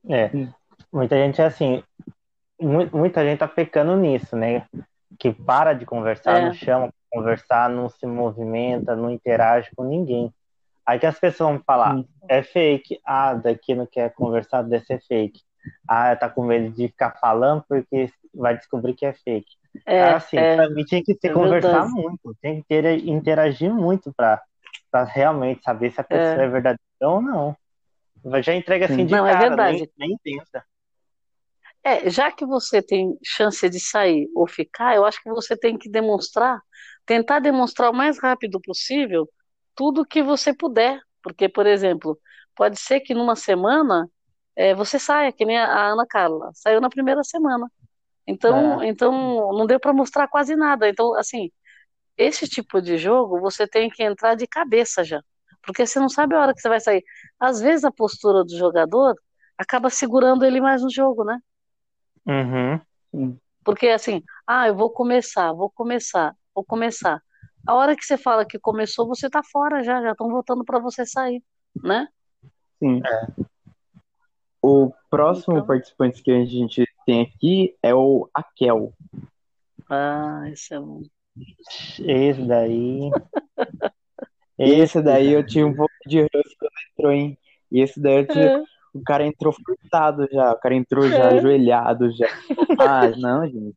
É, 0.09 0.31
muita 0.93 1.17
gente 1.17 1.43
é 1.43 1.47
assim, 1.47 1.83
muita 2.61 3.25
gente 3.25 3.41
tá 3.41 3.49
pecando 3.49 3.97
nisso, 3.97 4.37
né? 4.37 4.65
Que 5.19 5.33
para 5.33 5.73
de 5.73 5.85
conversar, 5.85 6.39
é. 6.39 6.47
não 6.47 6.55
chama 6.55 6.95
conversar, 7.11 7.69
não 7.69 7.89
se 7.89 8.07
movimenta, 8.07 8.95
não 8.95 9.11
interage 9.11 9.71
com 9.75 9.83
ninguém. 9.83 10.33
Aí 10.87 11.01
que 11.01 11.07
as 11.07 11.19
pessoas 11.19 11.51
vão 11.51 11.63
falar, 11.67 12.05
é 12.29 12.43
fake, 12.43 13.01
ah, 13.05 13.35
daqui 13.35 13.75
não 13.75 13.87
quer 13.87 14.15
conversar, 14.15 14.63
deve 14.63 14.85
ser 14.85 15.03
fake. 15.03 15.43
Ah, 15.87 16.15
tá 16.15 16.31
com 16.31 16.45
medo 16.45 16.71
de 16.75 16.89
ficar 16.89 17.19
falando 17.19 17.65
porque 17.69 18.11
vai 18.33 18.57
descobrir 18.57 18.95
que 18.95 19.05
é 19.05 19.13
fake. 19.13 19.59
É, 19.87 20.03
assim, 20.13 20.37
é, 20.37 20.57
pra 20.57 20.71
mim 20.71 20.85
tinha 20.85 21.03
que 21.03 21.15
ser 21.15 21.29
é 21.29 21.33
conversar 21.33 21.71
verdade. 21.71 21.93
muito, 21.93 22.37
tem 22.41 22.61
que 22.63 22.69
ter, 22.69 23.07
interagir 23.07 23.73
muito 23.73 24.13
pra, 24.15 24.43
pra 24.91 25.05
realmente 25.05 25.63
saber 25.63 25.91
se 25.91 26.01
a 26.01 26.05
pessoa 26.05 26.43
é, 26.43 26.47
é 26.47 26.49
verdadeira 26.49 26.81
ou 27.03 27.21
não. 27.21 27.57
Já 28.43 28.55
entrega 28.55 28.87
assim 28.87 29.07
de 29.07 29.13
não, 29.13 29.27
é 29.27 29.33
cara, 29.33 29.45
é 29.45 29.49
verdade. 29.49 29.91
nem, 29.99 30.09
nem 30.09 30.19
pensa. 30.23 30.65
É, 31.85 32.11
já 32.11 32.31
que 32.31 32.45
você 32.45 32.83
tem 32.83 33.17
chance 33.25 33.69
de 33.69 33.79
sair 33.79 34.29
ou 34.35 34.47
ficar, 34.47 34.95
eu 34.97 35.05
acho 35.05 35.23
que 35.23 35.31
você 35.31 35.57
tem 35.57 35.79
que 35.79 35.89
demonstrar, 35.89 36.61
tentar 37.07 37.39
demonstrar 37.39 37.91
o 37.91 37.95
mais 37.95 38.19
rápido 38.19 38.61
possível 38.61 39.29
tudo 39.75 40.05
que 40.05 40.23
você 40.23 40.53
puder. 40.55 41.01
Porque, 41.23 41.49
por 41.49 41.67
exemplo, 41.67 42.19
pode 42.55 42.79
ser 42.79 43.01
que 43.01 43.15
numa 43.15 43.37
semana 43.37 44.09
é, 44.57 44.75
você 44.75 44.99
saia, 44.99 45.33
que 45.33 45.45
nem 45.45 45.57
a 45.57 45.93
Ana 45.93 46.05
Carla, 46.07 46.51
saiu 46.53 46.81
na 46.81 46.91
primeira 46.91 47.23
semana. 47.23 47.71
Então, 48.29 48.83
é. 48.83 48.89
então 48.89 49.53
não 49.57 49.67
deu 49.67 49.81
para 49.81 49.93
mostrar 49.93 50.29
quase 50.29 50.55
nada. 50.55 50.87
Então, 50.87 51.15
assim, 51.15 51.51
esse 52.17 52.47
tipo 52.47 52.83
de 52.83 52.99
jogo 52.99 53.41
você 53.41 53.67
tem 53.67 53.89
que 53.89 54.03
entrar 54.03 54.35
de 54.35 54.47
cabeça 54.47 55.03
já, 55.03 55.23
porque 55.63 55.87
você 55.87 55.99
não 55.99 56.11
sabe 56.11 56.35
a 56.35 56.41
hora 56.41 56.55
que 56.55 56.61
você 56.61 56.69
vai 56.69 56.79
sair. 56.79 57.03
Às 57.41 57.61
vezes 57.61 57.85
a 57.85 57.91
postura 57.91 58.45
do 58.45 58.55
jogador 58.57 59.15
acaba 59.57 59.89
segurando 59.89 60.45
ele 60.45 60.61
mais 60.61 60.83
no 60.83 60.91
jogo, 60.91 61.25
né? 61.25 61.39
Uhum. 62.27 63.39
Porque 63.65 63.89
assim, 63.89 64.23
ah, 64.47 64.69
eu 64.69 64.75
vou 64.75 64.91
começar, 64.91 65.53
vou 65.55 65.71
começar, 65.71 66.35
vou 66.55 66.65
começar. 66.65 67.23
A 67.67 67.75
hora 67.75 67.97
que 67.97 68.05
você 68.05 68.19
fala 68.19 68.45
que 68.45 68.59
começou, 68.59 69.09
você 69.09 69.31
tá 69.31 69.43
fora 69.43 69.83
já, 69.83 70.03
já 70.03 70.13
estão 70.13 70.29
voltando 70.29 70.65
para 70.65 70.79
você 70.79 71.07
sair, 71.07 71.43
né? 71.83 72.07
Sim. 72.79 73.01
É. 73.05 73.45
O 74.61 74.93
próximo 75.09 75.57
então... 75.57 75.67
participante 75.67 76.23
que 76.23 76.31
a 76.31 76.45
gente 76.45 76.85
tem 77.09 77.23
aqui 77.23 77.75
é 77.83 77.95
o 77.95 78.29
Akel. 78.35 78.93
Ah, 79.89 80.43
esse 80.53 80.75
é 80.75 80.79
um. 80.79 81.03
Esse 82.01 82.43
daí. 82.47 83.11
esse 84.59 85.01
daí 85.01 85.33
eu 85.33 85.47
tinha 85.47 85.67
um 85.67 85.75
pouco 85.75 85.91
de 86.07 86.21
ranço 86.21 86.55
quando 86.59 86.73
entrou, 86.93 87.13
hein? 87.13 87.39
E 87.73 87.81
esse 87.81 87.99
daí 87.99 88.17
eu 88.17 88.27
tinha. 88.27 88.45
É. 88.45 88.63
O 88.93 89.03
cara 89.03 89.27
entrou 89.27 89.55
furtado 89.55 90.29
já, 90.31 90.53
o 90.53 90.59
cara 90.59 90.75
entrou 90.75 91.09
já 91.09 91.31
é. 91.31 91.39
ajoelhado 91.39 92.11
já. 92.13 92.27
Ah, 92.81 93.09
não, 93.09 93.45
gente. 93.45 93.77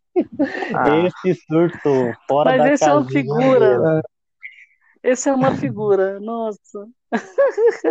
Ah. 0.75 1.07
Esse 1.07 1.41
surto 1.47 1.89
fora 2.27 2.51
Mas 2.51 2.59
da 2.59 2.73
esse 2.73 2.83
é 2.83 2.93
uma 2.93 3.09
figura. 3.09 4.03
Esse 5.01 5.29
é 5.29 5.33
uma 5.33 5.55
figura, 5.55 6.19
nossa. 6.19 6.87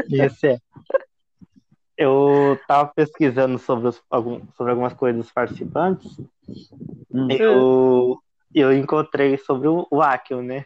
Esse 0.09 0.49
é 0.49 0.59
eu 2.01 2.55
estava 2.55 2.89
pesquisando 2.89 3.59
sobre, 3.59 3.89
os, 3.89 4.03
algum, 4.09 4.41
sobre 4.57 4.73
algumas 4.73 4.95
coisas 4.95 5.21
dos 5.23 5.31
participantes. 5.31 6.19
Hum. 7.13 7.29
Eu, 7.31 8.19
eu 8.55 8.73
encontrei 8.73 9.37
sobre 9.37 9.69
o, 9.69 9.87
o 9.91 10.01
Akil, 10.01 10.41
né? 10.41 10.65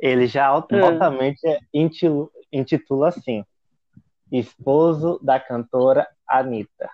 Ele 0.00 0.26
já 0.26 0.46
altamente 0.46 1.46
é. 1.46 1.60
intitula, 1.72 2.28
intitula 2.52 3.08
assim: 3.10 3.44
Esposo 4.32 5.20
da 5.22 5.38
cantora 5.38 6.08
Anitta. 6.28 6.90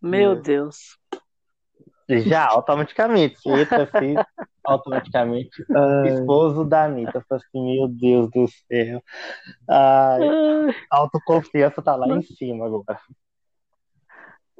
Meu 0.00 0.40
Deus. 0.40 0.96
Já, 2.08 2.46
automaticamente. 2.46 3.36
Eita, 3.46 3.82
assim, 3.84 4.14
automaticamente. 4.64 5.64
Esposo 6.06 6.64
da 6.64 6.84
Anitta. 6.84 7.18
Eu 7.18 7.22
falei 7.28 7.44
assim, 7.46 7.76
meu 7.76 7.88
Deus 7.88 8.30
do 8.30 8.46
céu. 8.48 9.02
Ai, 9.68 10.20
a 10.90 10.98
autoconfiança 10.98 11.82
tá 11.82 11.96
lá 11.96 12.08
em 12.08 12.22
cima 12.22 12.66
agora. 12.66 12.98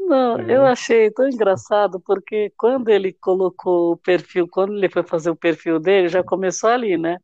Não, 0.06 0.38
eu 0.40 0.66
achei 0.66 1.10
tão 1.10 1.26
engraçado 1.26 1.98
porque 1.98 2.52
quando 2.58 2.88
ele 2.90 3.12
colocou 3.14 3.92
o 3.92 3.96
perfil, 3.96 4.46
quando 4.46 4.74
ele 4.74 4.90
foi 4.90 5.02
fazer 5.02 5.30
o 5.30 5.36
perfil 5.36 5.80
dele, 5.80 6.08
já 6.08 6.22
começou 6.22 6.68
ali, 6.68 6.98
né? 6.98 7.16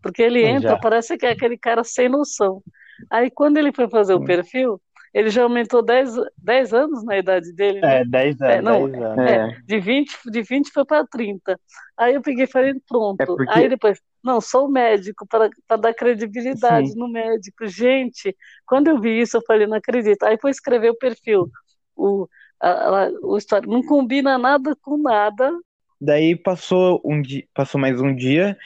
Porque 0.00 0.22
ele 0.22 0.44
entra, 0.44 0.70
já. 0.70 0.78
parece 0.78 1.18
que 1.18 1.26
é 1.26 1.30
aquele 1.30 1.58
cara 1.58 1.82
sem 1.82 2.08
noção. 2.08 2.62
Aí 3.10 3.30
quando 3.30 3.56
ele 3.56 3.72
foi 3.72 3.88
fazer 3.88 4.14
o 4.14 4.24
perfil, 4.24 4.80
ele 5.12 5.30
já 5.30 5.42
aumentou 5.42 5.82
10, 5.82 6.14
10 6.36 6.74
anos 6.74 7.04
na 7.04 7.18
idade 7.18 7.52
dele. 7.52 7.80
Né? 7.80 8.00
É, 8.00 8.04
10 8.04 8.40
anos. 8.40 8.54
É, 8.54 8.62
não, 8.62 8.88
10 8.90 9.02
anos. 9.02 9.18
É, 9.18 9.60
de, 9.66 9.80
20, 9.80 10.18
de 10.30 10.42
20 10.42 10.70
foi 10.72 10.84
para 10.84 11.06
30. 11.06 11.58
Aí 11.96 12.14
eu 12.14 12.22
peguei 12.22 12.44
e 12.44 12.48
falei, 12.48 12.74
pronto. 12.86 13.20
É 13.20 13.26
porque... 13.26 13.50
Aí 13.50 13.68
depois, 13.68 14.00
não, 14.22 14.40
sou 14.40 14.68
médico, 14.68 15.26
para, 15.26 15.50
dar 15.76 15.94
credibilidade 15.94 16.90
Sim. 16.90 16.98
no 16.98 17.08
médico. 17.08 17.66
Gente, 17.66 18.36
quando 18.66 18.88
eu 18.88 19.00
vi 19.00 19.20
isso, 19.20 19.36
eu 19.36 19.42
falei, 19.46 19.66
não 19.66 19.76
acredito. 19.76 20.22
Aí 20.24 20.38
foi 20.40 20.50
escrever 20.50 20.90
o 20.90 20.98
perfil. 20.98 21.50
O, 21.96 22.28
a, 22.60 22.70
a, 22.70 23.10
o 23.22 23.36
história 23.36 23.68
não 23.68 23.82
combina 23.82 24.36
nada 24.38 24.76
com 24.82 24.96
nada. 24.96 25.52
Daí 26.00 26.36
passou 26.36 27.00
um 27.04 27.20
dia, 27.20 27.44
passou 27.52 27.80
mais 27.80 28.00
um 28.00 28.14
dia 28.14 28.56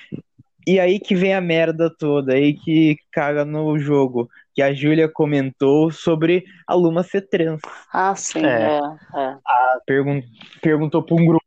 e 0.66 0.78
aí 0.78 1.00
que 1.00 1.14
vem 1.14 1.34
a 1.34 1.40
merda 1.40 1.90
toda, 1.90 2.34
aí 2.34 2.54
que 2.54 2.96
caga 3.10 3.44
no 3.44 3.78
jogo 3.78 4.28
que 4.54 4.62
a 4.62 4.72
Júlia 4.72 5.08
comentou 5.08 5.90
sobre 5.90 6.44
a 6.66 6.74
Luma 6.74 7.02
ser 7.02 7.22
trans. 7.28 7.60
Ah, 7.92 8.14
sim, 8.14 8.44
é. 8.44 8.78
é, 8.78 9.20
é. 9.20 9.36
Pergun 9.86 10.22
perguntou 10.60 11.02
para 11.02 11.14
um 11.14 11.26
grupo, 11.26 11.44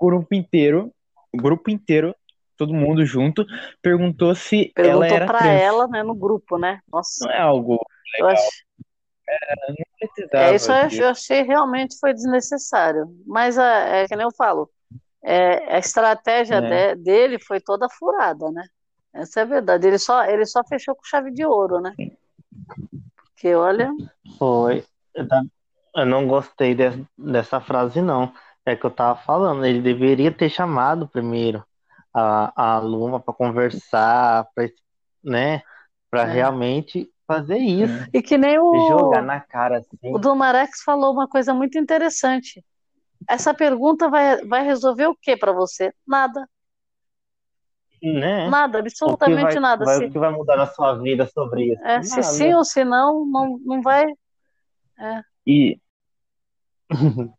grupo 0.00 0.34
inteiro, 0.34 0.92
o 1.32 1.36
grupo 1.36 1.70
inteiro, 1.70 2.14
todo 2.56 2.74
mundo 2.74 3.04
junto, 3.04 3.44
perguntou 3.82 4.34
se 4.34 4.72
perguntou 4.74 5.04
ela 5.04 5.14
era 5.14 5.26
pra 5.26 5.38
trans. 5.38 5.60
ela, 5.60 5.88
né, 5.88 6.02
no 6.02 6.14
grupo, 6.14 6.58
né? 6.58 6.80
Nossa. 6.90 7.26
Não 7.26 7.32
é 7.32 7.40
algo 7.40 7.78
legal. 8.14 8.30
Eu 8.30 8.36
ach... 8.36 8.40
é, 10.32 10.54
isso 10.54 10.72
eu 10.72 11.08
achei 11.08 11.42
realmente 11.42 11.98
foi 11.98 12.12
desnecessário. 12.12 13.06
Mas 13.26 13.58
é, 13.58 14.02
é 14.02 14.08
que 14.08 14.16
nem 14.16 14.24
eu 14.24 14.34
falo, 14.34 14.70
é, 15.22 15.74
a 15.74 15.78
estratégia 15.78 16.56
é. 16.56 16.94
de, 16.94 17.02
dele 17.02 17.38
foi 17.38 17.60
toda 17.60 17.88
furada, 17.88 18.50
né? 18.50 18.64
Essa 19.12 19.40
é 19.40 19.42
a 19.42 19.46
verdade. 19.46 19.86
Ele 19.86 19.98
só, 19.98 20.24
ele 20.24 20.46
só 20.46 20.62
fechou 20.64 20.94
com 20.94 21.04
chave 21.04 21.30
de 21.30 21.44
ouro, 21.44 21.80
né? 21.80 21.92
Sim. 21.96 22.16
Porque 23.16 23.54
olha. 23.54 23.90
Foi. 24.38 24.84
Eu 25.94 26.06
não 26.06 26.26
gostei 26.26 26.74
de, 26.74 27.06
dessa 27.16 27.60
frase, 27.60 28.00
não. 28.00 28.32
É 28.64 28.76
que 28.76 28.84
eu 28.84 28.90
tava 28.90 29.20
falando. 29.20 29.64
Ele 29.64 29.80
deveria 29.80 30.30
ter 30.30 30.48
chamado 30.48 31.08
primeiro 31.08 31.64
a, 32.14 32.74
a 32.74 32.78
Luma 32.78 33.18
para 33.20 33.34
conversar, 33.34 34.46
pra, 34.54 34.68
né? 35.22 35.62
Para 36.10 36.22
é. 36.22 36.32
realmente 36.32 37.10
fazer 37.26 37.58
isso. 37.58 38.08
E 38.12 38.20
que 38.20 38.36
nem 38.36 38.58
o. 38.58 38.88
Jogar 38.88 39.22
na 39.22 39.40
cara 39.40 39.78
assim. 39.78 39.96
O 40.14 40.18
Dumarex 40.18 40.82
falou 40.82 41.12
uma 41.12 41.28
coisa 41.28 41.54
muito 41.54 41.78
interessante. 41.78 42.64
Essa 43.28 43.54
pergunta 43.54 44.08
vai, 44.08 44.44
vai 44.44 44.64
resolver 44.64 45.06
o 45.06 45.16
que 45.16 45.36
para 45.36 45.52
você? 45.52 45.92
Nada. 46.06 46.48
Né? 48.02 48.48
Nada, 48.48 48.78
absolutamente 48.78 49.52
vai, 49.52 49.60
nada. 49.60 49.84
Vai, 49.84 49.98
se... 49.98 50.04
O 50.06 50.10
que 50.10 50.18
vai 50.18 50.30
mudar 50.30 50.56
na 50.56 50.66
sua 50.66 50.94
vida 50.94 51.26
sobre 51.26 51.72
isso? 51.72 51.84
É, 51.84 52.02
se 52.02 52.22
sim 52.22 52.54
ou 52.54 52.64
se 52.64 52.84
não, 52.84 53.26
não, 53.26 53.58
não 53.64 53.82
vai. 53.82 54.06
É. 54.98 55.22
E. 55.46 55.78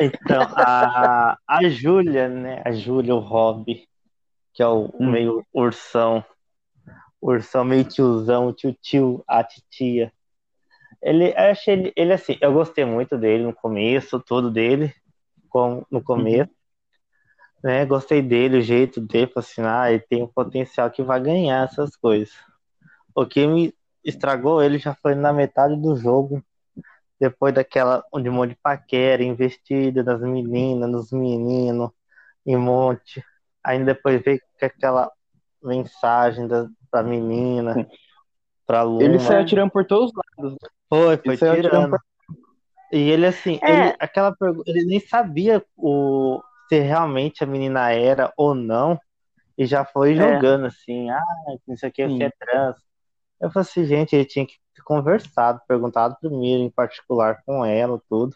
então, 0.00 0.42
a, 0.54 1.36
a 1.46 1.68
Júlia, 1.68 2.28
né? 2.28 2.62
A 2.64 2.72
Júlia, 2.72 3.14
o 3.14 3.18
Rob, 3.18 3.64
que 4.52 4.62
é 4.62 4.66
o 4.66 4.90
hum. 4.98 5.10
meio 5.10 5.44
ursão 5.52 6.24
ursão 7.24 7.64
meio 7.64 7.84
tiozão, 7.84 8.52
tio 8.52 8.74
tio, 8.74 9.24
a 9.26 9.42
titia. 9.42 10.12
Ele, 11.02 11.30
eu 11.30 11.50
achei 11.50 11.74
ele, 11.74 11.92
ele 11.96 12.12
assim, 12.12 12.36
eu 12.40 12.52
gostei 12.52 12.84
muito 12.84 13.16
dele 13.16 13.44
no 13.44 13.54
começo, 13.54 14.20
todo 14.20 14.50
dele, 14.50 14.94
com, 15.48 15.84
no 15.90 16.02
começo. 16.02 16.50
Uhum. 16.50 16.56
Né, 17.64 17.86
gostei 17.86 18.20
dele, 18.20 18.58
o 18.58 18.62
jeito 18.62 19.00
dele, 19.00 19.32
assim, 19.36 19.62
ah, 19.62 19.90
ele 19.90 20.00
tem 20.00 20.22
um 20.22 20.26
potencial 20.26 20.90
que 20.90 21.02
vai 21.02 21.18
ganhar 21.18 21.64
essas 21.64 21.96
coisas. 21.96 22.34
O 23.14 23.24
que 23.24 23.46
me 23.46 23.74
estragou 24.04 24.62
ele 24.62 24.78
já 24.78 24.94
foi 24.94 25.14
na 25.14 25.32
metade 25.32 25.74
do 25.74 25.96
jogo, 25.96 26.44
depois 27.18 27.54
daquela 27.54 28.04
de 28.20 28.28
um 28.28 28.34
monte 28.34 28.50
de 28.50 28.56
paquera, 28.56 29.24
investida 29.24 30.02
nas 30.02 30.20
meninas, 30.20 30.90
nos 30.90 31.10
meninos, 31.10 31.88
em 32.44 32.54
monte. 32.54 33.24
Aí 33.64 33.82
depois 33.82 34.20
veio 34.22 34.42
aquela 34.60 35.10
mensagem 35.62 36.46
da, 36.46 36.68
da 36.92 37.02
menina 37.02 37.88
pra 38.66 38.82
Luma. 38.82 39.02
Ele 39.02 39.18
saiu 39.18 39.40
atirando 39.40 39.70
por 39.70 39.86
todos 39.86 40.10
os 40.10 40.22
lados. 40.38 40.58
Foi, 40.86 41.16
foi 41.16 41.48
ele 41.48 41.62
tirando. 41.62 41.90
Por... 41.92 42.00
E 42.92 43.10
ele 43.10 43.24
assim, 43.24 43.58
é. 43.62 43.70
ele, 43.70 43.96
aquela 43.98 44.36
ele 44.66 44.84
nem 44.84 45.00
sabia 45.00 45.64
o, 45.78 46.42
se 46.68 46.78
realmente 46.80 47.44
a 47.44 47.46
menina 47.46 47.90
era 47.92 48.32
ou 48.36 48.54
não, 48.54 48.98
e 49.56 49.66
já 49.66 49.84
foi 49.84 50.12
é. 50.12 50.16
jogando 50.16 50.66
assim, 50.66 51.10
ah, 51.10 51.22
isso 51.68 51.86
aqui 51.86 52.02
é 52.02 52.30
trans. 52.30 52.76
Eu 53.40 53.50
falei 53.50 53.68
assim, 53.68 53.84
gente, 53.84 54.14
ele 54.14 54.24
tinha 54.24 54.46
que 54.46 54.54
ter 54.74 54.82
conversado, 54.82 55.60
perguntado 55.68 56.16
primeiro 56.20 56.62
em 56.62 56.70
particular 56.70 57.42
com 57.46 57.64
ela, 57.64 58.00
tudo. 58.08 58.34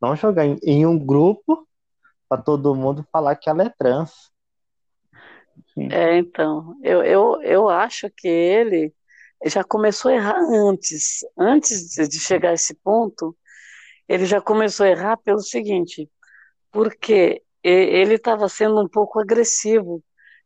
Não 0.00 0.14
jogar 0.14 0.44
em, 0.44 0.58
em 0.62 0.86
um 0.86 0.98
grupo 0.98 1.66
para 2.28 2.42
todo 2.42 2.74
mundo 2.74 3.06
falar 3.10 3.36
que 3.36 3.48
ela 3.48 3.62
é 3.62 3.70
trans. 3.70 4.30
É, 5.90 6.18
então, 6.18 6.76
eu, 6.82 7.02
eu, 7.02 7.42
eu 7.42 7.68
acho 7.68 8.10
que 8.10 8.28
ele 8.28 8.92
já 9.46 9.64
começou 9.64 10.10
a 10.10 10.14
errar 10.14 10.38
antes. 10.38 11.20
Antes 11.36 11.94
de 12.08 12.20
chegar 12.20 12.50
a 12.50 12.54
esse 12.54 12.74
ponto, 12.74 13.36
ele 14.08 14.26
já 14.26 14.40
começou 14.40 14.84
a 14.86 14.90
errar 14.90 15.16
pelo 15.18 15.40
seguinte, 15.40 16.10
porque 16.70 17.42
ele 17.62 18.14
estava 18.14 18.48
sendo 18.48 18.80
um 18.80 18.88
pouco 18.88 19.20
agressivo. 19.20 20.02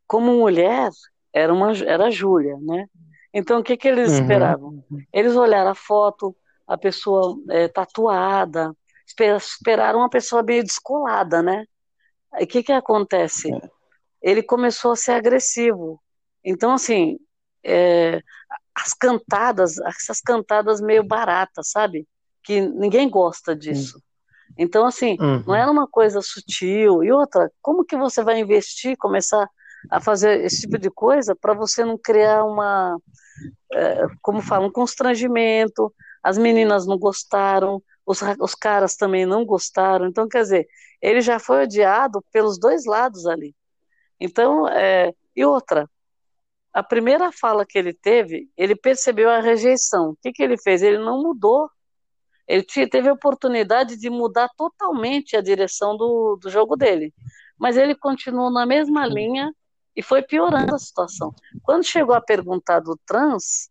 Como 0.07 0.33
mulher, 0.33 0.91
era, 1.33 1.53
uma, 1.53 1.73
era 1.79 2.07
a 2.07 2.11
Júlia, 2.11 2.57
né? 2.61 2.87
Então, 3.33 3.61
o 3.61 3.63
que, 3.63 3.77
que 3.77 3.89
eles 3.89 4.13
uhum. 4.13 4.21
esperavam? 4.21 4.85
Eles 5.13 5.35
olharam 5.37 5.71
a 5.71 5.75
foto, 5.75 6.37
a 6.67 6.77
pessoa 6.77 7.37
é, 7.51 7.69
tatuada, 7.69 8.75
esperaram 9.07 10.01
uma 10.01 10.11
pessoa 10.11 10.43
meio 10.43 10.63
descolada, 10.63 11.43
né? 11.43 11.65
Aí 12.33 12.45
o 12.45 12.47
que, 12.47 12.63
que 12.63 12.73
acontece? 12.73 13.53
É. 13.53 13.61
Ele 14.21 14.43
começou 14.43 14.93
a 14.93 14.97
ser 14.97 15.13
agressivo. 15.13 16.01
Então, 16.45 16.73
assim, 16.73 17.19
é, 17.65 18.21
as 18.75 18.93
cantadas, 18.95 19.79
essas 19.79 20.21
cantadas 20.21 20.81
meio 20.81 21.03
baratas, 21.03 21.71
sabe? 21.71 22.07
Que 22.43 22.61
ninguém 22.61 23.09
gosta 23.09 23.55
disso. 23.55 24.03
Então, 24.57 24.87
assim, 24.87 25.17
uhum. 25.21 25.43
não 25.47 25.55
era 25.55 25.71
uma 25.71 25.87
coisa 25.87 26.21
sutil. 26.21 27.03
E 27.03 27.11
outra, 27.13 27.51
como 27.61 27.85
que 27.85 27.97
você 27.97 28.23
vai 28.23 28.39
investir, 28.39 28.97
começar 28.97 29.49
a 29.91 30.01
fazer 30.01 30.45
esse 30.45 30.63
tipo 30.63 30.79
de 30.79 30.91
coisa 30.91 31.35
para 31.35 31.55
você 31.55 31.85
não 31.85 31.99
criar 31.99 32.45
uma, 32.45 32.97
é, 33.73 34.07
como 34.21 34.41
falam, 34.41 34.69
um 34.69 34.73
constrangimento? 34.73 35.93
As 36.23 36.39
meninas 36.39 36.87
não 36.87 36.99
gostaram, 36.99 37.83
os, 38.07 38.21
os 38.41 38.55
caras 38.55 38.97
também 38.97 39.27
não 39.27 39.45
gostaram. 39.45 40.07
Então, 40.07 40.29
quer 40.29 40.43
dizer, 40.43 40.69
ele 41.01 41.21
já 41.21 41.39
foi 41.39 41.65
odiado 41.65 42.23
pelos 42.33 42.59
dois 42.59 42.85
lados 42.85 43.27
ali. 43.27 43.55
Então, 44.21 44.69
é, 44.69 45.13
e 45.35 45.45
outra, 45.45 45.89
a 46.73 46.83
primeira 46.83 47.33
fala 47.33 47.67
que 47.67 47.79
ele 47.79 47.93
teve, 47.93 48.49
ele 48.57 48.77
percebeu 48.77 49.29
a 49.29 49.41
rejeição. 49.41 50.11
O 50.11 50.17
que, 50.23 50.33
que 50.33 50.43
ele 50.43 50.57
fez? 50.57 50.83
Ele 50.83 50.99
não 50.99 51.23
mudou 51.23 51.69
ele 52.47 52.65
teve 52.65 53.09
a 53.09 53.13
oportunidade 53.13 53.97
de 53.97 54.11
mudar 54.11 54.49
totalmente 54.57 55.37
a 55.37 55.41
direção 55.41 55.97
do, 55.97 56.37
do 56.41 56.51
jogo 56.51 56.77
dele. 56.77 57.13
Mas 57.59 57.77
ele 57.77 57.95
continuou 57.95 58.51
na 58.51 58.67
mesma 58.67 59.07
linha 59.07 59.53
e 59.95 60.03
foi 60.03 60.23
piorando 60.23 60.75
a 60.75 60.79
situação. 60.79 61.35
Quando 61.63 61.85
chegou 61.85 62.15
a 62.15 62.21
perguntar 62.21 62.81
do 62.81 62.99
trans, 63.07 63.71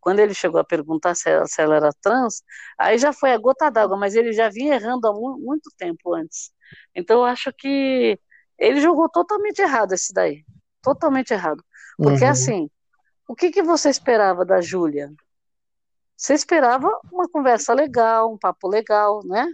quando 0.00 0.20
ele 0.20 0.34
chegou 0.34 0.60
a 0.60 0.64
perguntar 0.64 1.14
se 1.14 1.30
ela, 1.30 1.46
se 1.46 1.60
ela 1.60 1.76
era 1.76 1.92
trans, 2.00 2.42
aí 2.78 2.98
já 2.98 3.12
foi 3.12 3.32
a 3.32 3.38
gota 3.38 3.70
d'água, 3.70 3.96
mas 3.96 4.14
ele 4.14 4.32
já 4.32 4.48
vinha 4.48 4.74
errando 4.74 5.06
há 5.06 5.12
mu 5.12 5.38
muito 5.38 5.70
tempo 5.76 6.14
antes. 6.14 6.50
Então 6.94 7.18
eu 7.18 7.24
acho 7.24 7.52
que 7.52 8.18
ele 8.58 8.80
jogou 8.80 9.08
totalmente 9.08 9.60
errado 9.60 9.92
esse 9.92 10.12
daí. 10.12 10.44
Totalmente 10.82 11.32
errado. 11.32 11.62
Porque 11.96 12.24
uhum. 12.24 12.30
assim, 12.30 12.70
o 13.28 13.34
que, 13.34 13.50
que 13.50 13.62
você 13.62 13.90
esperava 13.90 14.44
da 14.44 14.60
Júlia? 14.60 15.12
Você 16.20 16.34
esperava 16.34 16.86
uma 17.10 17.26
conversa 17.30 17.72
legal, 17.72 18.30
um 18.30 18.36
papo 18.36 18.68
legal, 18.68 19.22
né? 19.24 19.50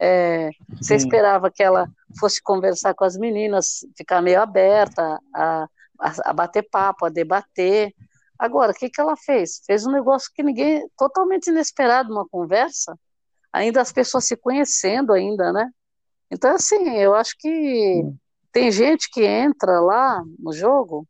É, 0.00 0.48
você 0.80 0.94
esperava 0.94 1.50
que 1.50 1.62
ela 1.62 1.86
fosse 2.18 2.40
conversar 2.42 2.94
com 2.94 3.04
as 3.04 3.14
meninas, 3.18 3.80
ficar 3.94 4.22
meio 4.22 4.40
aberta 4.40 5.20
a, 5.34 5.68
a, 6.00 6.12
a 6.24 6.32
bater 6.32 6.66
papo, 6.70 7.04
a 7.04 7.10
debater. 7.10 7.92
Agora, 8.38 8.72
o 8.72 8.74
que, 8.74 8.88
que 8.88 8.98
ela 8.98 9.18
fez? 9.18 9.60
Fez 9.66 9.84
um 9.84 9.92
negócio 9.92 10.30
que 10.34 10.42
ninguém, 10.42 10.88
totalmente 10.96 11.48
inesperado, 11.48 12.10
uma 12.10 12.26
conversa, 12.26 12.98
ainda 13.52 13.82
as 13.82 13.92
pessoas 13.92 14.24
se 14.24 14.34
conhecendo 14.34 15.12
ainda, 15.12 15.52
né? 15.52 15.68
Então, 16.30 16.54
assim, 16.54 16.88
eu 16.96 17.14
acho 17.14 17.34
que 17.38 18.02
tem 18.50 18.72
gente 18.72 19.10
que 19.10 19.22
entra 19.26 19.78
lá 19.78 20.24
no 20.38 20.54
jogo 20.54 21.06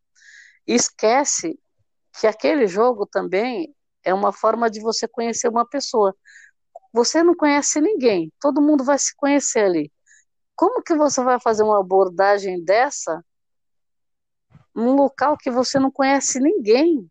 e 0.67 0.75
esquece 0.75 1.57
que 2.19 2.27
aquele 2.27 2.67
jogo 2.67 3.05
também 3.05 3.73
é 4.03 4.13
uma 4.13 4.31
forma 4.31 4.69
de 4.69 4.79
você 4.79 5.07
conhecer 5.07 5.49
uma 5.49 5.65
pessoa. 5.65 6.15
Você 6.93 7.21
não 7.21 7.35
conhece 7.35 7.79
ninguém, 7.79 8.31
todo 8.39 8.61
mundo 8.61 8.83
vai 8.83 8.97
se 8.97 9.15
conhecer 9.15 9.65
ali. 9.65 9.91
Como 10.55 10.83
que 10.83 10.95
você 10.95 11.23
vai 11.23 11.39
fazer 11.39 11.63
uma 11.63 11.79
abordagem 11.79 12.63
dessa 12.63 13.23
num 14.75 14.93
local 14.93 15.37
que 15.37 15.51
você 15.51 15.79
não 15.79 15.91
conhece 15.91 16.39
ninguém? 16.39 17.09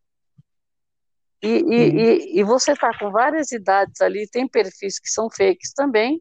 E, 1.43 1.49
e, 1.49 1.61
uhum. 1.61 1.71
e, 1.71 2.41
e 2.41 2.45
você 2.45 2.73
está 2.73 2.97
com 2.99 3.11
várias 3.11 3.53
idades 3.53 4.01
ali, 4.01 4.29
tem 4.29 4.49
perfis 4.49 4.99
que 4.99 5.09
são 5.09 5.31
fakes 5.31 5.73
também, 5.73 6.21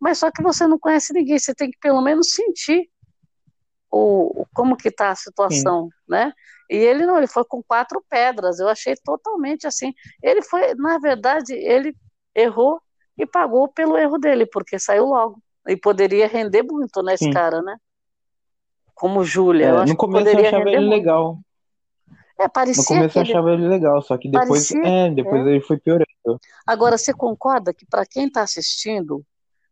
mas 0.00 0.18
só 0.18 0.30
que 0.30 0.42
você 0.42 0.66
não 0.66 0.78
conhece 0.78 1.12
ninguém, 1.12 1.38
você 1.38 1.54
tem 1.54 1.70
que 1.70 1.78
pelo 1.78 2.00
menos 2.00 2.32
sentir 2.32 2.88
o, 3.90 4.46
como 4.54 4.76
que 4.76 4.88
está 4.88 5.10
a 5.10 5.16
situação, 5.16 5.84
Sim. 5.84 5.90
né? 6.08 6.32
E 6.72 6.76
ele 6.76 7.04
não, 7.04 7.18
ele 7.18 7.26
foi 7.26 7.44
com 7.44 7.62
quatro 7.62 8.02
pedras. 8.08 8.58
Eu 8.58 8.66
achei 8.66 8.94
totalmente 9.04 9.66
assim. 9.66 9.92
Ele 10.22 10.40
foi, 10.40 10.74
na 10.74 10.98
verdade, 10.98 11.52
ele 11.52 11.94
errou 12.34 12.80
e 13.18 13.26
pagou 13.26 13.68
pelo 13.68 13.98
erro 13.98 14.16
dele, 14.16 14.46
porque 14.46 14.78
saiu 14.78 15.04
logo. 15.04 15.38
E 15.68 15.76
poderia 15.76 16.26
render 16.26 16.62
muito 16.62 17.02
nesse 17.02 17.24
Sim. 17.24 17.30
cara, 17.30 17.60
né? 17.60 17.76
Como 18.94 19.22
Júlia. 19.22 19.66
É, 19.66 19.84
no 19.84 19.94
começo 19.94 20.30
eu 20.30 20.46
achava 20.46 20.66
ele 20.70 20.78
muito. 20.78 20.90
legal. 20.90 21.38
É, 22.40 22.48
parecia 22.48 22.82
no 22.82 22.88
começo 22.88 23.18
eu 23.18 23.22
achava 23.22 23.52
ele 23.52 23.68
legal, 23.68 24.00
só 24.00 24.16
que 24.16 24.30
depois, 24.30 24.48
parecia, 24.48 24.88
é, 24.88 25.10
depois 25.10 25.46
é. 25.46 25.50
ele 25.50 25.60
foi 25.60 25.78
piorando. 25.78 26.06
Agora, 26.66 26.96
você 26.96 27.12
concorda 27.12 27.74
que 27.74 27.84
para 27.84 28.06
quem 28.06 28.28
está 28.28 28.40
assistindo, 28.40 29.22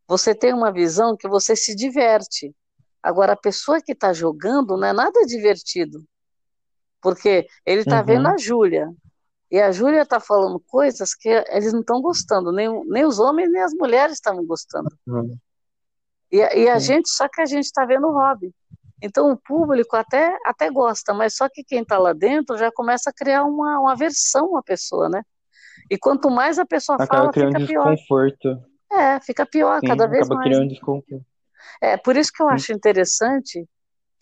você 0.06 0.34
tem 0.34 0.52
uma 0.52 0.70
visão 0.70 1.16
que 1.16 1.26
você 1.26 1.56
se 1.56 1.74
diverte. 1.74 2.54
Agora, 3.02 3.32
a 3.32 3.36
pessoa 3.36 3.80
que 3.80 3.92
está 3.92 4.12
jogando 4.12 4.76
não 4.76 4.86
é 4.86 4.92
nada 4.92 5.24
divertido. 5.24 6.04
Porque 7.00 7.46
ele 7.64 7.80
está 7.80 8.00
uhum. 8.00 8.06
vendo 8.06 8.28
a 8.28 8.36
Júlia. 8.36 8.90
E 9.50 9.60
a 9.60 9.72
Júlia 9.72 10.02
está 10.02 10.20
falando 10.20 10.60
coisas 10.60 11.14
que 11.14 11.28
eles 11.28 11.72
não 11.72 11.80
estão 11.80 12.00
gostando, 12.00 12.52
nem, 12.52 12.68
nem 12.86 13.04
os 13.04 13.18
homens 13.18 13.50
nem 13.50 13.60
as 13.62 13.72
mulheres 13.72 14.12
estavam 14.12 14.44
gostando. 14.46 14.88
Uhum. 15.06 15.36
E, 16.30 16.36
e, 16.36 16.68
a 16.68 16.78
gente, 16.78 17.08
só 17.08 17.28
que 17.28 17.40
a 17.40 17.46
gente 17.46 17.64
está 17.64 17.84
vendo 17.84 18.06
o 18.06 18.12
hobby. 18.12 18.54
Então 19.02 19.32
o 19.32 19.36
público 19.36 19.96
até, 19.96 20.36
até 20.44 20.70
gosta, 20.70 21.12
mas 21.12 21.34
só 21.34 21.48
que 21.48 21.64
quem 21.64 21.82
está 21.82 21.98
lá 21.98 22.12
dentro 22.12 22.56
já 22.56 22.70
começa 22.70 23.10
a 23.10 23.12
criar 23.12 23.42
uma, 23.44 23.80
uma 23.80 23.92
aversão 23.92 24.56
à 24.56 24.62
pessoa, 24.62 25.08
né? 25.08 25.22
E 25.90 25.98
quanto 25.98 26.30
mais 26.30 26.58
a 26.58 26.66
pessoa 26.66 26.96
acaba 26.96 27.32
fala, 27.32 27.32
fica 27.32 27.66
pior. 27.66 27.90
desconforto. 27.90 28.62
É, 28.92 29.20
fica 29.20 29.46
pior 29.46 29.80
Sim, 29.80 29.86
cada 29.88 30.06
vez 30.06 30.26
acaba 30.26 30.36
mais. 30.36 30.48
criando 30.48 30.68
desconforto. 30.68 31.26
É, 31.80 31.96
por 31.96 32.16
isso 32.16 32.30
que 32.32 32.42
eu 32.42 32.48
acho 32.48 32.72
interessante 32.72 33.66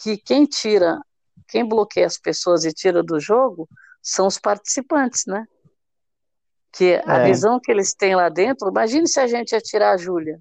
que 0.00 0.16
quem 0.16 0.46
tira 0.46 0.98
quem 1.48 1.66
bloqueia 1.66 2.06
as 2.06 2.18
pessoas 2.18 2.64
e 2.64 2.72
tira 2.72 3.02
do 3.02 3.18
jogo 3.18 3.68
são 4.02 4.26
os 4.26 4.38
participantes, 4.38 5.24
né? 5.26 5.46
Que 6.72 7.00
a 7.06 7.18
é. 7.18 7.24
visão 7.24 7.58
que 7.58 7.72
eles 7.72 7.94
têm 7.94 8.14
lá 8.14 8.28
dentro, 8.28 8.68
imagine 8.68 9.08
se 9.08 9.18
a 9.18 9.26
gente 9.26 9.52
ia 9.52 9.60
tirar 9.60 9.92
a 9.92 9.96
Júlia. 9.96 10.38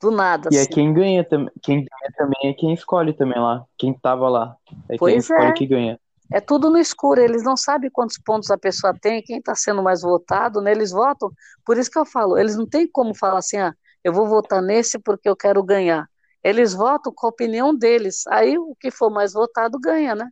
Do 0.00 0.10
nada. 0.10 0.48
E 0.50 0.56
é 0.56 0.60
assim. 0.60 0.70
é 0.70 0.74
quem 0.74 0.92
ganha 0.92 1.24
também. 1.24 1.52
Quem 1.62 1.76
ganha 1.76 2.12
também 2.16 2.50
é 2.50 2.54
quem 2.54 2.72
escolhe 2.72 3.12
também 3.12 3.38
lá. 3.38 3.64
Quem 3.78 3.94
tava 3.94 4.28
lá. 4.28 4.56
É 4.88 4.96
pois 4.96 5.12
quem 5.12 5.18
escolhe 5.20 5.50
é. 5.50 5.52
que 5.52 5.66
ganha. 5.66 6.00
É 6.32 6.40
tudo 6.40 6.70
no 6.70 6.78
escuro, 6.78 7.20
eles 7.20 7.44
não 7.44 7.56
sabem 7.56 7.90
quantos 7.90 8.16
pontos 8.18 8.50
a 8.50 8.56
pessoa 8.56 8.94
tem, 8.98 9.22
quem 9.22 9.36
está 9.36 9.54
sendo 9.54 9.82
mais 9.82 10.00
votado, 10.00 10.62
né? 10.62 10.72
Eles 10.72 10.90
votam. 10.90 11.30
Por 11.64 11.76
isso 11.76 11.90
que 11.90 11.98
eu 11.98 12.06
falo, 12.06 12.38
eles 12.38 12.56
não 12.56 12.66
têm 12.66 12.88
como 12.90 13.14
falar 13.14 13.38
assim, 13.38 13.58
ah, 13.58 13.74
eu 14.02 14.14
vou 14.14 14.26
votar 14.26 14.62
nesse 14.62 14.98
porque 14.98 15.28
eu 15.28 15.36
quero 15.36 15.62
ganhar. 15.62 16.08
Eles 16.42 16.74
votam 16.74 17.12
com 17.14 17.26
a 17.26 17.30
opinião 17.30 17.74
deles. 17.74 18.26
Aí 18.26 18.58
o 18.58 18.74
que 18.80 18.90
for 18.90 19.10
mais 19.10 19.32
votado 19.32 19.78
ganha, 19.78 20.14
né? 20.14 20.28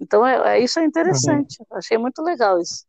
Então, 0.00 0.26
é, 0.26 0.56
é 0.56 0.60
isso 0.60 0.78
é 0.78 0.84
interessante. 0.84 1.56
Uhum. 1.60 1.78
Achei 1.78 1.96
muito 1.96 2.22
legal 2.22 2.58
isso. 2.60 2.84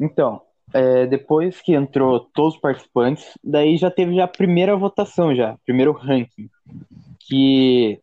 Então, 0.00 0.40
é, 0.72 1.06
depois 1.06 1.60
que 1.60 1.74
entrou 1.74 2.20
todos 2.20 2.54
os 2.54 2.60
participantes, 2.60 3.26
daí 3.42 3.76
já 3.76 3.90
teve 3.90 4.14
já 4.14 4.24
a 4.24 4.28
primeira 4.28 4.76
votação 4.76 5.34
já, 5.34 5.56
primeiro 5.64 5.92
ranking, 5.92 6.48
que 7.20 8.00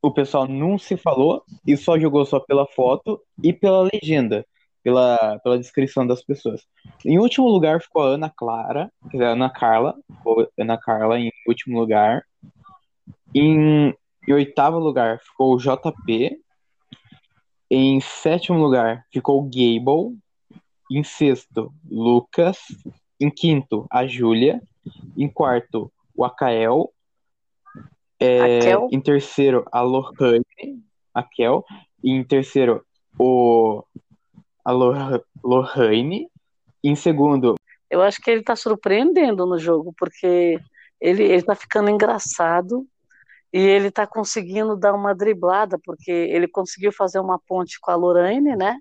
o 0.00 0.10
pessoal 0.10 0.46
não 0.46 0.78
se 0.78 0.96
falou 0.96 1.42
e 1.66 1.76
só 1.76 1.98
jogou 1.98 2.24
só 2.26 2.40
pela 2.40 2.66
foto 2.66 3.20
e 3.42 3.52
pela 3.52 3.88
legenda, 3.92 4.44
pela, 4.82 5.38
pela 5.40 5.58
descrição 5.58 6.06
das 6.06 6.22
pessoas. 6.22 6.66
Em 7.04 7.18
último 7.18 7.48
lugar 7.48 7.80
ficou 7.80 8.02
a 8.02 8.14
Ana 8.14 8.30
Clara, 8.30 8.90
quer 9.04 9.12
dizer, 9.12 9.24
a 9.24 9.32
Ana 9.32 9.50
Carla, 9.50 9.94
ficou 10.12 10.48
Ana 10.58 10.78
Carla 10.78 11.18
em 11.18 11.30
último 11.46 11.78
lugar. 11.78 12.24
Em, 13.34 13.94
em 14.28 14.32
oitavo 14.32 14.78
lugar 14.78 15.20
ficou 15.20 15.54
o 15.54 15.58
JP. 15.58 16.38
Em 17.70 18.00
sétimo 18.00 18.58
lugar 18.58 19.06
ficou 19.10 19.40
o 19.40 19.44
Gable. 19.44 20.18
Em 20.90 21.02
sexto, 21.02 21.72
Lucas. 21.88 22.58
Em 23.20 23.30
quinto, 23.30 23.86
a 23.90 24.06
Júlia. 24.06 24.60
Em 25.16 25.28
quarto, 25.28 25.90
o 26.14 26.24
Akael. 26.24 26.92
É, 28.20 28.72
em 28.90 29.00
terceiro, 29.00 29.64
a 29.72 29.80
Lohane. 29.80 30.44
A 31.14 31.22
Kel. 31.22 31.64
E 32.02 32.10
em 32.10 32.24
terceiro, 32.24 32.84
o 33.18 33.84
a 34.64 34.72
Lohane. 35.42 36.28
Em 36.84 36.96
segundo. 36.96 37.54
Eu 37.88 38.02
acho 38.02 38.20
que 38.20 38.30
ele 38.30 38.40
está 38.40 38.56
surpreendendo 38.56 39.46
no 39.46 39.56
jogo, 39.56 39.94
porque 39.96 40.58
ele, 41.00 41.24
está 41.24 41.54
ficando 41.54 41.90
engraçado 41.90 42.86
e 43.52 43.58
ele 43.58 43.88
está 43.88 44.06
conseguindo 44.06 44.76
dar 44.76 44.94
uma 44.94 45.14
driblada, 45.14 45.78
porque 45.84 46.10
ele 46.10 46.48
conseguiu 46.48 46.90
fazer 46.90 47.20
uma 47.20 47.38
ponte 47.38 47.78
com 47.80 47.90
a 47.90 47.94
Lorraine, 47.94 48.56
né? 48.56 48.78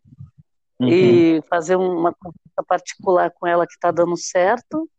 Uhum. 0.80 0.88
E 0.88 1.42
fazer 1.50 1.76
uma 1.76 2.14
conversa 2.14 2.64
particular 2.68 3.32
com 3.32 3.46
ela 3.46 3.68
que 3.68 3.74
está 3.74 3.92
dando 3.92 4.18
certo. 4.18 4.90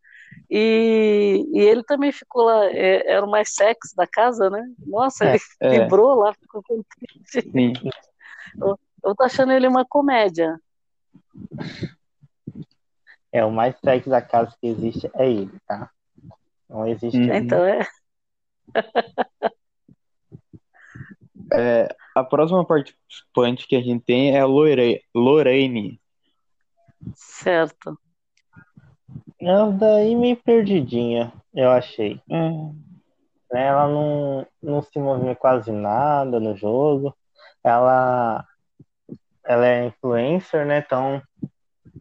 E, 0.49 1.45
e, 1.51 1.59
ele 1.59 1.83
também 1.83 2.11
ficou 2.11 2.43
lá, 2.43 2.65
é, 2.67 3.11
era 3.11 3.25
o 3.25 3.29
mais 3.29 3.53
sexy 3.53 3.95
da 3.95 4.07
casa, 4.07 4.49
né? 4.49 4.63
Nossa, 4.85 5.25
é, 5.25 5.35
ele 5.61 5.75
é. 5.75 5.79
vibrou 5.79 6.15
lá, 6.15 6.33
ficou 6.33 6.61
contente. 6.63 7.51
Sim. 7.51 7.73
Eu, 8.61 8.77
eu 9.03 9.15
tô 9.15 9.23
achando 9.23 9.51
ele 9.51 9.67
uma 9.67 9.83
comédia. 9.83 10.59
É, 13.31 13.43
o 13.43 13.51
mais 13.51 13.75
sexy 13.79 14.09
da 14.09 14.21
casa 14.21 14.55
que 14.61 14.67
existe 14.67 15.09
é 15.15 15.27
ele, 15.27 15.51
tá? 15.67 15.89
Não 16.69 16.87
existe. 16.87 17.17
Hum. 17.17 17.33
Então 17.33 17.65
é. 17.65 17.87
é. 21.53 21.95
A 22.15 22.23
próxima 22.23 22.63
participante 22.63 23.67
que 23.67 23.75
a 23.75 23.81
gente 23.81 24.05
tem 24.05 24.35
é 24.35 24.39
a 24.39 24.45
Lore... 24.45 25.03
Lorraine. 25.15 25.99
Certo. 27.15 27.97
Ela 29.39 29.71
daí 29.71 30.15
meio 30.15 30.37
perdidinha, 30.37 31.33
eu 31.53 31.71
achei. 31.71 32.21
Hum. 32.29 32.79
Ela 33.51 33.87
não, 33.87 34.47
não 34.61 34.81
se 34.81 34.97
movia 34.99 35.35
quase 35.35 35.71
nada 35.71 36.39
no 36.39 36.55
jogo. 36.55 37.15
Ela 37.63 38.47
ela 39.45 39.65
é 39.65 39.85
influencer, 39.85 40.65
né? 40.65 40.79
Então 40.79 41.21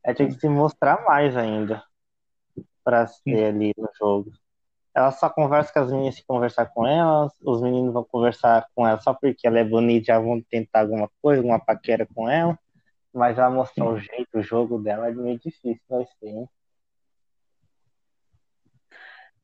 ela 0.05 0.14
tinha 0.14 0.28
que 0.28 0.38
se 0.38 0.48
mostrar 0.48 1.05
mais 1.05 1.37
ainda 1.37 1.83
para 2.85 3.07
ser 3.07 3.46
ali 3.46 3.72
no 3.76 3.88
jogo. 3.98 4.33
Ela 4.94 5.11
só 5.11 5.31
conversa 5.31 5.72
com 5.72 5.81
as 5.81 5.90
meninas 5.90 6.16
se 6.16 6.24
conversar 6.26 6.66
com 6.66 6.87
elas, 6.87 7.33
os 7.42 7.62
meninos 7.62 7.94
vão 7.94 8.05
conversar 8.05 8.66
com 8.74 8.87
ela 8.87 9.00
só 9.00 9.14
porque 9.14 9.46
ela 9.46 9.59
é 9.59 9.64
bonita, 9.64 10.07
já 10.07 10.18
vão 10.18 10.40
tentar 10.42 10.81
alguma 10.81 11.09
coisa, 11.22 11.40
alguma 11.40 11.59
paquera 11.59 12.07
com 12.14 12.28
ela, 12.28 12.59
mas 13.12 13.38
ela 13.38 13.48
mostrar 13.48 13.87
o 13.87 13.98
jeito, 13.98 14.38
o 14.38 14.42
jogo 14.42 14.78
dela 14.78 15.09
é 15.09 15.12
meio 15.12 15.38
difícil, 15.38 15.81
vai 15.88 16.05
ser, 16.18 16.28
hein? 16.28 16.48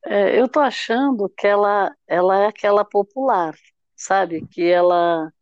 É, 0.05 0.39
eu 0.39 0.49
tô 0.49 0.61
achando 0.61 1.29
que 1.29 1.47
ela, 1.47 1.95
ela 2.07 2.39
é 2.39 2.47
aquela 2.47 2.85
popular, 2.85 3.55
sabe? 3.97 4.47
Que 4.47 4.71
ela 4.71 5.33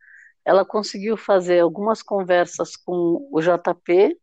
ela 0.47 0.65
conseguiu 0.65 1.17
fazer 1.17 1.59
algumas 1.59 2.03
conversas 2.03 2.77
com 2.77 3.29
o 3.33 3.41
JP, 3.41 4.17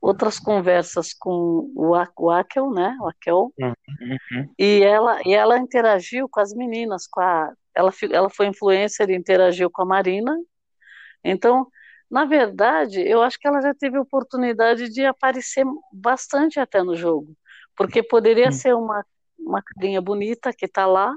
outras 0.00 0.38
conversas 0.38 1.12
com 1.12 1.68
o, 1.74 1.94
Akel, 2.30 2.70
né, 2.70 2.96
o 3.00 3.08
Akel, 3.08 3.52
uhum. 3.58 4.54
e 4.56 4.82
ela 4.82 5.20
e 5.26 5.34
ela 5.34 5.58
interagiu 5.58 6.28
com 6.28 6.40
as 6.40 6.54
meninas, 6.54 7.08
com 7.08 7.20
a, 7.20 7.52
ela 7.74 7.90
ela 8.10 8.30
foi 8.30 8.46
influencer 8.46 9.10
e 9.10 9.16
interagiu 9.16 9.68
com 9.68 9.82
a 9.82 9.86
Marina. 9.86 10.32
Então, 11.24 11.66
na 12.08 12.24
verdade, 12.24 13.00
eu 13.00 13.20
acho 13.20 13.38
que 13.38 13.48
ela 13.48 13.60
já 13.60 13.74
teve 13.74 13.98
oportunidade 13.98 14.88
de 14.90 15.04
aparecer 15.04 15.64
bastante 15.92 16.60
até 16.60 16.84
no 16.84 16.94
jogo, 16.94 17.34
porque 17.76 18.00
poderia 18.00 18.46
uhum. 18.46 18.52
ser 18.52 18.74
uma 18.74 19.04
uma 19.44 19.60
carinha 19.60 20.00
bonita 20.00 20.52
que 20.52 20.66
está 20.66 20.86
lá 20.86 21.12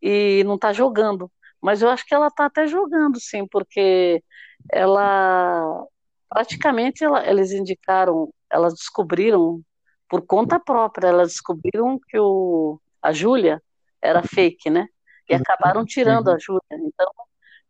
e 0.00 0.42
não 0.44 0.54
está 0.54 0.72
jogando. 0.72 1.30
Mas 1.62 1.82
eu 1.82 1.88
acho 1.88 2.04
que 2.04 2.14
ela 2.14 2.26
está 2.28 2.46
até 2.46 2.66
jogando, 2.66 3.20
sim, 3.20 3.46
porque 3.46 4.22
ela 4.70 5.86
praticamente 6.28 7.04
ela, 7.04 7.26
eles 7.28 7.52
indicaram, 7.52 8.32
elas 8.50 8.74
descobriram 8.74 9.62
por 10.08 10.22
conta 10.26 10.58
própria, 10.58 11.08
elas 11.08 11.28
descobriram 11.32 11.98
que 12.08 12.18
o, 12.18 12.80
a 13.02 13.12
Júlia 13.12 13.62
era 14.00 14.22
fake, 14.22 14.70
né? 14.70 14.88
E 15.28 15.34
acabaram 15.34 15.84
tirando 15.84 16.30
a 16.30 16.38
Júlia. 16.38 16.62
Então, 16.72 17.06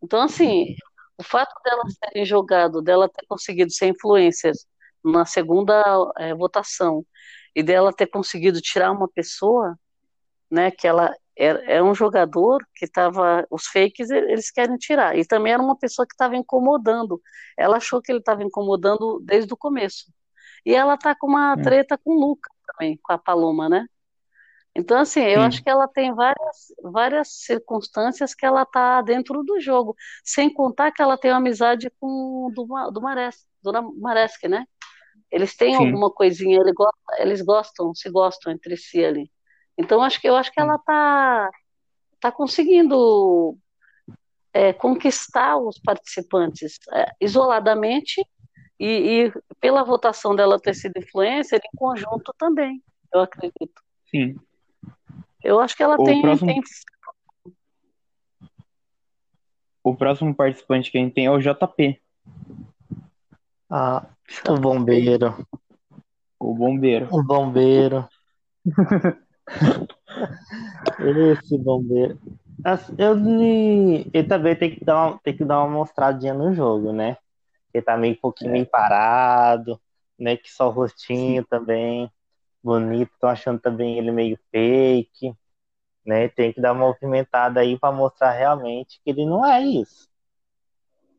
então, 0.02 0.22
assim, 0.22 0.74
o 1.18 1.22
fato 1.22 1.54
dela 1.64 1.82
terem 2.00 2.24
jogado, 2.24 2.82
dela 2.82 3.08
ter 3.08 3.24
conseguido 3.26 3.70
ser 3.70 3.88
influencer 3.88 4.52
na 5.04 5.24
segunda 5.24 5.82
é, 6.18 6.34
votação 6.34 7.04
e 7.54 7.62
dela 7.62 7.92
ter 7.92 8.06
conseguido 8.06 8.60
tirar 8.60 8.90
uma 8.90 9.08
pessoa, 9.08 9.78
né, 10.50 10.70
que 10.70 10.86
ela 10.86 11.14
é, 11.36 11.76
é 11.76 11.82
um 11.82 11.94
jogador 11.94 12.64
que 12.74 12.84
estava, 12.84 13.46
os 13.50 13.66
fakes 13.66 14.10
eles 14.10 14.50
querem 14.50 14.76
tirar, 14.76 15.16
e 15.16 15.24
também 15.26 15.52
era 15.52 15.62
uma 15.62 15.76
pessoa 15.76 16.06
que 16.06 16.14
estava 16.14 16.36
incomodando, 16.36 17.20
ela 17.56 17.76
achou 17.76 18.00
que 18.02 18.10
ele 18.10 18.18
estava 18.20 18.42
incomodando 18.42 19.20
desde 19.24 19.52
o 19.52 19.56
começo, 19.56 20.12
e 20.64 20.74
ela 20.74 20.96
tá 20.96 21.14
com 21.14 21.26
uma 21.26 21.54
é. 21.58 21.62
treta 21.62 21.98
com 21.98 22.12
o 22.12 22.20
Luca 22.20 22.50
também, 22.66 22.98
com 23.02 23.12
a 23.12 23.18
Paloma, 23.18 23.68
né, 23.68 23.86
então, 24.74 24.98
assim, 24.98 25.20
eu 25.20 25.40
Sim. 25.40 25.46
acho 25.46 25.62
que 25.62 25.68
ela 25.68 25.86
tem 25.86 26.14
várias, 26.14 26.72
várias 26.82 27.28
circunstâncias 27.44 28.34
que 28.34 28.46
ela 28.46 28.64
tá 28.64 29.02
dentro 29.02 29.42
do 29.42 29.60
jogo, 29.60 29.94
sem 30.24 30.52
contar 30.52 30.92
que 30.92 31.02
ela 31.02 31.18
tem 31.18 31.30
uma 31.30 31.36
amizade 31.36 31.90
com 32.00 32.50
do, 32.54 32.66
do 32.90 33.00
Mares, 33.02 33.46
Maresque, 33.98 34.48
né? 34.48 34.66
Eles 35.30 35.54
têm 35.56 35.76
Sim. 35.76 35.84
alguma 35.84 36.10
coisinha, 36.10 36.58
eles 36.58 36.72
gostam, 36.72 37.18
eles 37.18 37.42
gostam, 37.42 37.94
se 37.94 38.10
gostam 38.10 38.52
entre 38.52 38.76
si 38.76 39.04
ali. 39.04 39.30
Então 39.76 40.02
acho 40.02 40.20
que 40.20 40.28
eu 40.28 40.36
acho 40.36 40.52
que 40.52 40.60
ela 40.60 40.76
está 40.76 41.50
tá 42.20 42.32
conseguindo 42.32 43.56
é, 44.52 44.72
conquistar 44.72 45.56
os 45.56 45.78
participantes 45.78 46.78
é, 46.92 47.06
isoladamente 47.20 48.24
e, 48.78 49.26
e, 49.26 49.32
pela 49.60 49.84
votação 49.84 50.34
dela 50.34 50.60
ter 50.60 50.74
sido 50.74 50.98
influencer 50.98 51.60
em 51.60 51.76
conjunto 51.76 52.34
também, 52.38 52.82
eu 53.12 53.20
acredito. 53.20 53.80
Sim. 54.10 54.36
Eu 55.42 55.60
acho 55.60 55.76
que 55.76 55.82
ela 55.82 55.96
o 55.98 56.04
tem, 56.04 56.20
próximo... 56.20 56.52
tem. 56.52 56.62
O 59.84 59.96
próximo 59.96 60.34
participante 60.34 60.90
que 60.90 60.98
a 60.98 61.00
gente 61.00 61.14
tem 61.14 61.26
é 61.26 61.30
o 61.30 61.38
JP. 61.38 62.00
Ah, 63.68 64.06
o 64.48 64.60
bombeiro. 64.60 65.46
O 66.38 66.54
bombeiro. 66.54 67.08
O 67.10 67.22
bombeiro. 67.22 68.08
Esse 70.98 71.58
bombeiro. 71.58 72.18
Eu, 72.96 73.18
ele 73.18 74.24
também 74.24 74.54
tem 74.54 74.70
que, 74.76 74.84
dar 74.84 75.06
uma, 75.06 75.18
tem 75.18 75.36
que 75.36 75.44
dar 75.44 75.58
uma 75.60 75.68
mostradinha 75.68 76.32
no 76.32 76.54
jogo, 76.54 76.92
né? 76.92 77.16
Ele 77.74 77.82
tá 77.82 77.96
meio 77.96 78.14
um 78.14 78.20
pouquinho 78.20 78.56
é. 78.56 78.64
parado, 78.64 79.80
né? 80.18 80.36
Que 80.36 80.50
só 80.50 80.68
o 80.68 80.70
rostinho 80.70 81.42
Sim. 81.42 81.48
também. 81.48 82.10
Bonito, 82.62 83.10
tô 83.20 83.26
achando 83.26 83.58
também 83.58 83.98
ele 83.98 84.12
meio 84.12 84.38
fake, 84.52 85.34
né? 86.06 86.28
Tem 86.28 86.52
que 86.52 86.60
dar 86.60 86.72
uma 86.72 86.86
movimentada 86.86 87.60
aí 87.60 87.76
para 87.76 87.92
mostrar 87.92 88.30
realmente 88.30 89.00
que 89.02 89.10
ele 89.10 89.24
não 89.26 89.44
é 89.44 89.60
isso, 89.60 90.08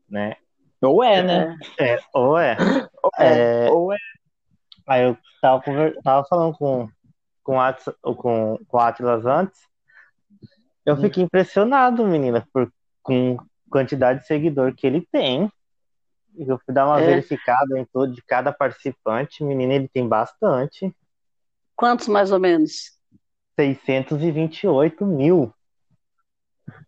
né? 0.08 0.36
Ou 0.80 1.02
é, 1.02 1.22
né? 1.22 1.56
É, 1.78 1.98
ou 2.14 2.38
é. 2.38 2.56
Ou 3.02 3.10
é. 3.18 3.66
é... 3.66 3.70
Ou 3.70 3.92
é. 3.92 3.96
Aí 4.86 5.02
eu 5.02 5.16
tava, 5.40 5.62
tava 6.02 6.26
falando 6.26 6.56
com, 6.56 6.88
com, 7.44 7.60
Atlas, 7.60 7.94
com, 8.02 8.58
com 8.66 8.78
Atlas 8.78 9.24
antes, 9.24 9.60
eu 10.84 10.96
fiquei 10.96 11.22
impressionado, 11.22 12.04
menina, 12.06 12.46
por, 12.52 12.72
com 13.02 13.36
quantidade 13.70 14.20
de 14.20 14.26
seguidor 14.26 14.74
que 14.74 14.86
ele 14.86 15.06
tem. 15.12 15.50
Eu 16.36 16.58
fui 16.64 16.74
dar 16.74 16.86
uma 16.86 17.00
é. 17.00 17.06
verificada 17.06 17.78
em 17.78 17.84
todo 17.84 18.12
de 18.12 18.22
cada 18.22 18.52
participante, 18.52 19.44
menina, 19.44 19.74
ele 19.74 19.88
tem 19.88 20.06
bastante. 20.08 20.92
Quantos 21.76 22.08
mais 22.08 22.32
ou 22.32 22.40
menos? 22.40 22.98
628 23.58 25.06
mil. 25.06 25.54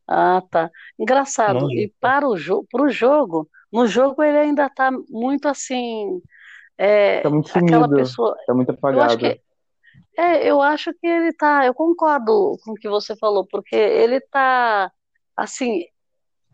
Ah, 0.09 0.43
tá. 0.51 0.71
Engraçado. 0.99 1.61
Não 1.61 1.71
E 1.71 1.93
para 2.01 2.27
o 2.27 2.37
jogo, 2.37 2.67
pro 2.71 2.89
jogo, 2.89 3.49
no 3.73 3.87
jogo 3.87 4.23
ele 4.23 4.39
ainda 4.39 4.69
tá 4.69 4.91
muito 5.09 5.49
assim, 5.49 6.21
é, 6.79 7.21
Tá 7.21 7.31
muito 7.31 7.49
aquela 7.49 7.87
sumido, 7.87 7.97
pessoa. 7.97 8.37
tá 8.47 8.55
muito 8.55 8.71
Eu 8.71 9.01
acho 9.01 9.17
apagado. 9.17 9.19
que 9.19 9.41
é, 10.17 10.49
eu 10.51 10.61
acho 10.63 10.93
que 10.95 11.07
ele 11.07 11.33
tá. 11.33 11.67
Eu 11.67 11.75
concordo 11.75 12.59
com 12.65 12.73
o 12.73 12.75
que 12.75 12.89
você 12.89 13.17
falou, 13.17 13.47
porque 13.47 13.77
ele 13.77 14.21
tá 14.21 14.91
assim. 15.37 15.85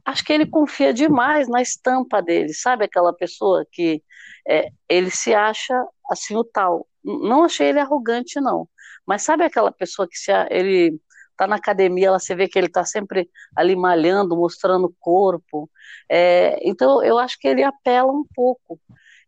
Acho 0.04 0.24
que 0.24 0.32
ele 0.32 0.46
confia 0.46 0.92
demais 0.92 1.48
na 1.48 1.62
estampa 1.62 2.20
dele, 2.22 2.52
sabe? 2.54 2.84
Aquela 2.84 3.12
pessoa 3.14 3.66
que 3.70 4.02
é, 4.48 4.68
ele 4.88 5.10
se 5.10 5.34
acha 5.34 5.74
assim 6.10 6.36
o 6.36 6.44
tal. 6.44 6.88
Não 7.04 7.44
achei 7.44 7.68
ele 7.68 7.78
arrogante, 7.80 8.40
não. 8.40 8.68
Mas 9.06 9.22
sabe 9.22 9.44
aquela 9.44 9.72
pessoa 9.72 10.08
que 10.08 10.16
se, 10.18 10.32
ele 10.50 11.00
tá 11.36 11.46
na 11.46 11.56
academia, 11.56 12.08
ela 12.08 12.18
você 12.18 12.34
vê 12.34 12.48
que 12.48 12.58
ele 12.58 12.68
tá 12.68 12.84
sempre 12.84 13.30
ali 13.56 13.76
malhando, 13.76 14.36
mostrando 14.36 14.86
o 14.86 14.94
corpo. 15.00 15.70
É, 16.08 16.58
então 16.68 17.02
eu 17.04 17.18
acho 17.18 17.38
que 17.38 17.48
ele 17.48 17.62
apela 17.62 18.10
um 18.12 18.24
pouco. 18.34 18.80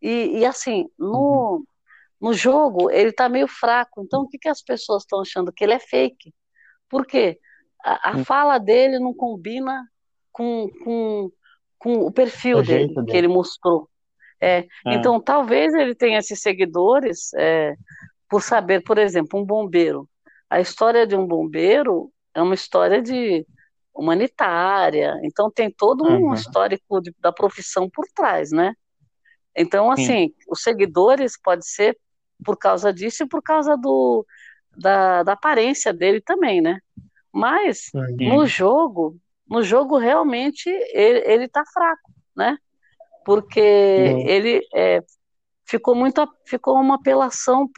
E, 0.02 0.38
e 0.40 0.46
assim, 0.46 0.88
Uhum. 0.98 1.08
no, 1.10 1.66
no 2.24 2.32
jogo 2.32 2.90
ele 2.90 3.12
tá 3.12 3.28
meio 3.28 3.46
fraco. 3.46 4.02
Então 4.02 4.22
o 4.22 4.28
que 4.28 4.38
que 4.38 4.48
as 4.48 4.62
pessoas 4.62 5.02
estão 5.02 5.20
achando? 5.20 5.52
Que 5.52 5.64
ele 5.64 5.74
é 5.74 5.78
fake. 5.78 6.32
Por 6.88 7.06
quê? 7.06 7.38
A, 7.84 8.10
a 8.10 8.16
Hum. 8.16 8.24
fala 8.24 8.58
dele 8.58 8.98
não 8.98 9.12
combina 9.14 9.86
com, 10.32 10.68
com, 10.82 11.30
com 11.78 11.92
o 12.06 12.10
perfil 12.10 12.58
O 12.58 12.62
dele 12.62 12.78
jeito 12.86 12.94
que 13.04 13.12
dele. 13.12 13.18
ele 13.18 13.28
mostrou. 13.28 13.88
É, 14.40 14.58
É. 14.86 14.94
então, 14.94 15.20
talvez 15.20 15.72
ele 15.74 15.94
tenha 15.94 16.18
esses 16.18 16.40
seguidores 16.40 17.32
é, 17.34 17.74
por 18.28 18.42
saber, 18.42 18.82
por 18.82 18.98
exemplo, 18.98 19.38
um 19.40 19.44
bombeiro. 19.44 20.08
A 20.50 20.60
história 20.60 21.06
de 21.06 21.14
um 21.16 21.26
bombeiro 21.26 22.10
é 22.34 22.42
uma 22.42 22.54
história 22.54 23.00
de 23.02 23.46
humanitária, 23.94 25.14
então 25.22 25.50
tem 25.50 25.70
todo 25.70 26.04
um 26.04 26.28
Uhum. 26.28 26.34
histórico 26.34 27.00
de- 27.00 27.14
da 27.20 27.32
profissão 27.32 27.88
por 27.88 28.04
trás, 28.14 28.50
né? 28.50 28.74
Então, 29.56 29.84
Sim. 29.96 30.02
assim, 30.02 30.34
os 30.48 30.62
seguidores 30.62 31.38
pode 31.40 31.66
ser 31.66 31.96
por 32.44 32.56
causa 32.56 32.92
disso 32.92 33.24
e 33.24 33.28
por 33.28 33.42
causa 33.42 33.76
do, 33.76 34.24
da, 34.76 35.22
da 35.22 35.32
aparência 35.32 35.92
dele 35.92 36.20
também, 36.20 36.60
né? 36.60 36.78
Mas 37.32 37.90
Uhum. 37.94 38.38
no 38.38 38.46
jogo, 38.46 39.16
no 39.48 39.62
jogo 39.62 39.98
realmente 39.98 40.68
ele, 40.92 41.22
ele 41.26 41.48
tá 41.48 41.64
fraco, 41.72 42.10
né? 42.36 42.56
Porque 43.24 43.60
Sim. 43.60 44.28
ele 44.28 44.66
é, 44.74 45.02
ficou 45.66 45.94
muito, 45.94 46.26
ficou 46.46 46.76
uma 46.76 46.96
apelação 46.96 47.68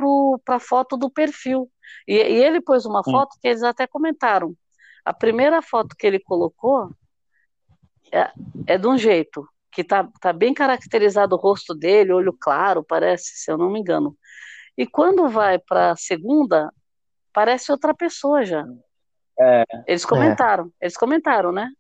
para 0.44 0.56
a 0.56 0.60
foto 0.60 0.96
do 0.96 1.10
perfil. 1.10 1.70
E, 2.06 2.14
e 2.14 2.42
ele 2.42 2.60
pôs 2.60 2.84
uma 2.84 3.02
Sim. 3.02 3.12
foto 3.12 3.36
que 3.40 3.48
eles 3.48 3.62
até 3.62 3.86
comentaram. 3.86 4.54
A 5.04 5.12
primeira 5.12 5.62
foto 5.62 5.94
que 5.96 6.06
ele 6.06 6.18
colocou 6.18 6.90
é, 8.12 8.30
é 8.66 8.78
de 8.78 8.86
um 8.86 8.98
jeito, 8.98 9.46
que 9.70 9.84
tá, 9.84 10.08
tá 10.20 10.32
bem 10.32 10.52
caracterizado 10.52 11.36
o 11.36 11.38
rosto 11.38 11.74
dele, 11.74 12.12
olho 12.12 12.32
claro, 12.32 12.82
parece, 12.82 13.36
se 13.36 13.50
eu 13.50 13.56
não 13.56 13.70
me 13.70 13.80
engano. 13.80 14.16
E 14.76 14.86
quando 14.86 15.28
vai 15.28 15.58
para 15.58 15.92
a 15.92 15.96
segunda, 15.96 16.72
parece 17.32 17.72
outra 17.72 17.94
pessoa 17.94 18.44
já. 18.44 18.64
É, 19.38 19.64
Eles 19.86 20.04
comentaram, 20.04 20.72
eles 20.80 20.96
comentaram, 20.96 21.52
né? 21.52 21.70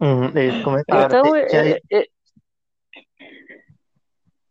Uhum. 0.00 0.36
Eles 0.36 0.62
comentaram 0.62 1.06
Então, 1.06 1.34
é- 1.36 1.80
é- 1.90 2.06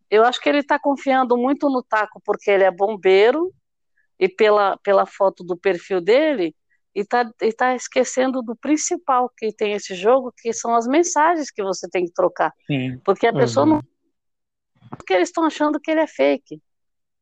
eu 0.10 0.23
acho 0.23 0.39
que 0.39 0.47
ele 0.47 0.60
está 0.60 0.80
confiando 0.80 1.38
muito 1.38 1.69
no 1.69 1.84
Taco 1.84 2.21
porque 2.23 2.49
ele 2.49 2.63
é 2.63 2.71
bombeiro 2.71 3.53
e 4.19 4.27
pela, 4.30 4.77
pela 4.77 5.06
foto 5.06 5.43
do 5.43 5.58
perfil 5.58 6.01
dele, 6.01 6.56
e 6.95 7.01
está 7.01 7.30
e 7.41 7.53
tá 7.53 7.75
esquecendo 7.75 8.41
do 8.41 8.56
principal 8.56 9.30
que 9.38 9.53
tem 9.53 9.73
esse 9.73 9.93
jogo, 9.93 10.34
que 10.36 10.51
são 10.51 10.73
as 10.73 10.88
mensagens 10.88 11.51
que 11.51 11.62
você 11.62 11.88
tem 11.88 12.06
que 12.06 12.13
trocar. 12.13 12.51
sim. 12.65 12.97
Porque 13.06 13.27
a 13.27 13.34
pessoa 13.34 13.65
Uhum. 13.65 13.73
não. 13.73 13.84
Porque 14.89 15.13
eles 15.13 15.30
estão 15.30 15.43
achando 15.43 15.80
que 15.80 15.91
ele 15.91 15.99
é 15.99 16.08
fake. 16.08 16.60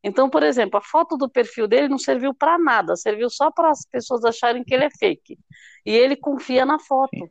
Então, 0.07 0.29
por 0.29 0.43
exemplo, 0.43 0.77
a 0.77 0.81
foto 0.83 1.17
do 1.17 1.27
perfil 1.27 1.67
dele 1.67 1.89
não 1.89 1.97
serviu 1.97 2.31
para 2.31 2.59
nada, 2.59 2.95
serviu 2.95 3.27
só 3.27 3.49
para 3.49 3.71
as 3.71 3.87
pessoas 3.87 4.23
acharem 4.23 4.63
que 4.63 4.71
ele 4.71 4.83
é 4.83 4.89
fake. 4.91 5.35
E 5.83 5.89
ele 5.89 6.15
confia 6.15 6.63
na 6.63 6.77
foto. 6.77 7.27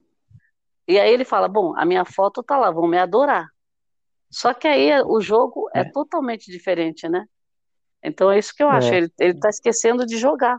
E 0.88 0.98
aí 0.98 1.12
ele 1.12 1.24
fala: 1.24 1.46
Bom, 1.46 1.72
a 1.78 1.84
minha 1.84 2.04
foto 2.04 2.42
tá 2.42 2.58
lá, 2.58 2.72
vão 2.72 2.88
me 2.88 2.98
adorar. 2.98 3.46
Só 4.28 4.52
que 4.52 4.66
aí 4.66 4.90
o 5.02 5.20
jogo 5.20 5.70
é, 5.72 5.82
É. 5.82 5.84
totalmente 5.84 6.50
diferente, 6.50 7.08
né? 7.08 7.24
Então 8.02 8.28
é 8.28 8.40
isso 8.40 8.52
que 8.52 8.64
eu 8.64 8.68
acho. 8.68 8.92
É. 8.92 8.96
Ele, 8.96 9.12
ele 9.20 9.38
tá 9.38 9.48
esquecendo 9.48 10.04
de 10.04 10.18
jogar. 10.18 10.58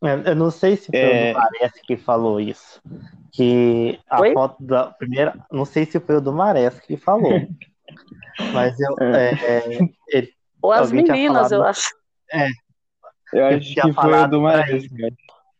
Eu 0.00 0.22
eu 0.22 0.36
não 0.36 0.50
sei 0.52 0.76
se 0.76 0.86
foi 0.92 1.00
É. 1.00 1.30
o 1.30 1.34
do 1.34 1.40
Mares 1.40 1.72
que 1.84 1.96
falou 1.96 2.40
isso. 2.40 2.80
Que 3.32 3.98
a 4.08 4.20
Oi? 4.20 4.32
foto 4.32 4.62
da 4.62 4.92
primeira. 4.92 5.44
Não 5.50 5.64
sei 5.64 5.84
se 5.86 5.98
foi 5.98 6.16
o 6.18 6.20
do 6.20 6.32
Mares 6.32 6.78
que 6.78 6.96
falou. 6.96 7.32
Mas 8.52 8.78
eu. 8.80 8.96
é, 9.00 9.30
é, 9.32 9.78
ele 10.08 10.32
Ou 10.60 10.72
as 10.72 10.90
meninas, 10.92 11.48
falado- 11.48 11.52
eu 11.54 11.64
acho. 11.64 11.94
Eu 13.32 13.40
Eu 13.40 13.46
acho 13.46 13.72
tinha 13.72 13.84
que 13.86 13.92
foi 13.94 14.28
do 14.28 14.76
isso. 14.76 14.88
cara. 14.96 15.14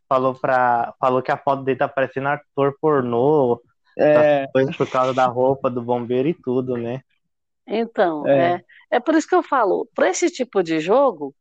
falou, 0.08 0.34
pra, 0.34 0.94
falou 1.00 1.22
que 1.22 1.32
a 1.32 1.36
foto 1.38 1.62
dele 1.62 1.78
tá 1.78 1.88
parecendo 1.88 2.28
ator 2.28 2.76
pornô, 2.80 3.60
É, 3.98 4.46
por 4.76 4.88
causa 4.90 5.14
da 5.14 5.26
roupa 5.26 5.70
do 5.70 5.80
bombeiro 5.82 6.28
e 6.28 6.34
tudo, 6.34 6.76
né? 6.76 7.00
Então, 7.66 8.26
É. 8.26 8.54
é, 8.90 8.96
é 8.96 9.00
por 9.00 9.14
isso 9.14 9.26
que 9.28 9.34
eu 9.34 9.42
falo, 9.42 9.88
para 9.94 10.08
esse 10.10 10.30
tipo 10.30 10.62
de 10.62 10.80
jogo, 10.80 11.34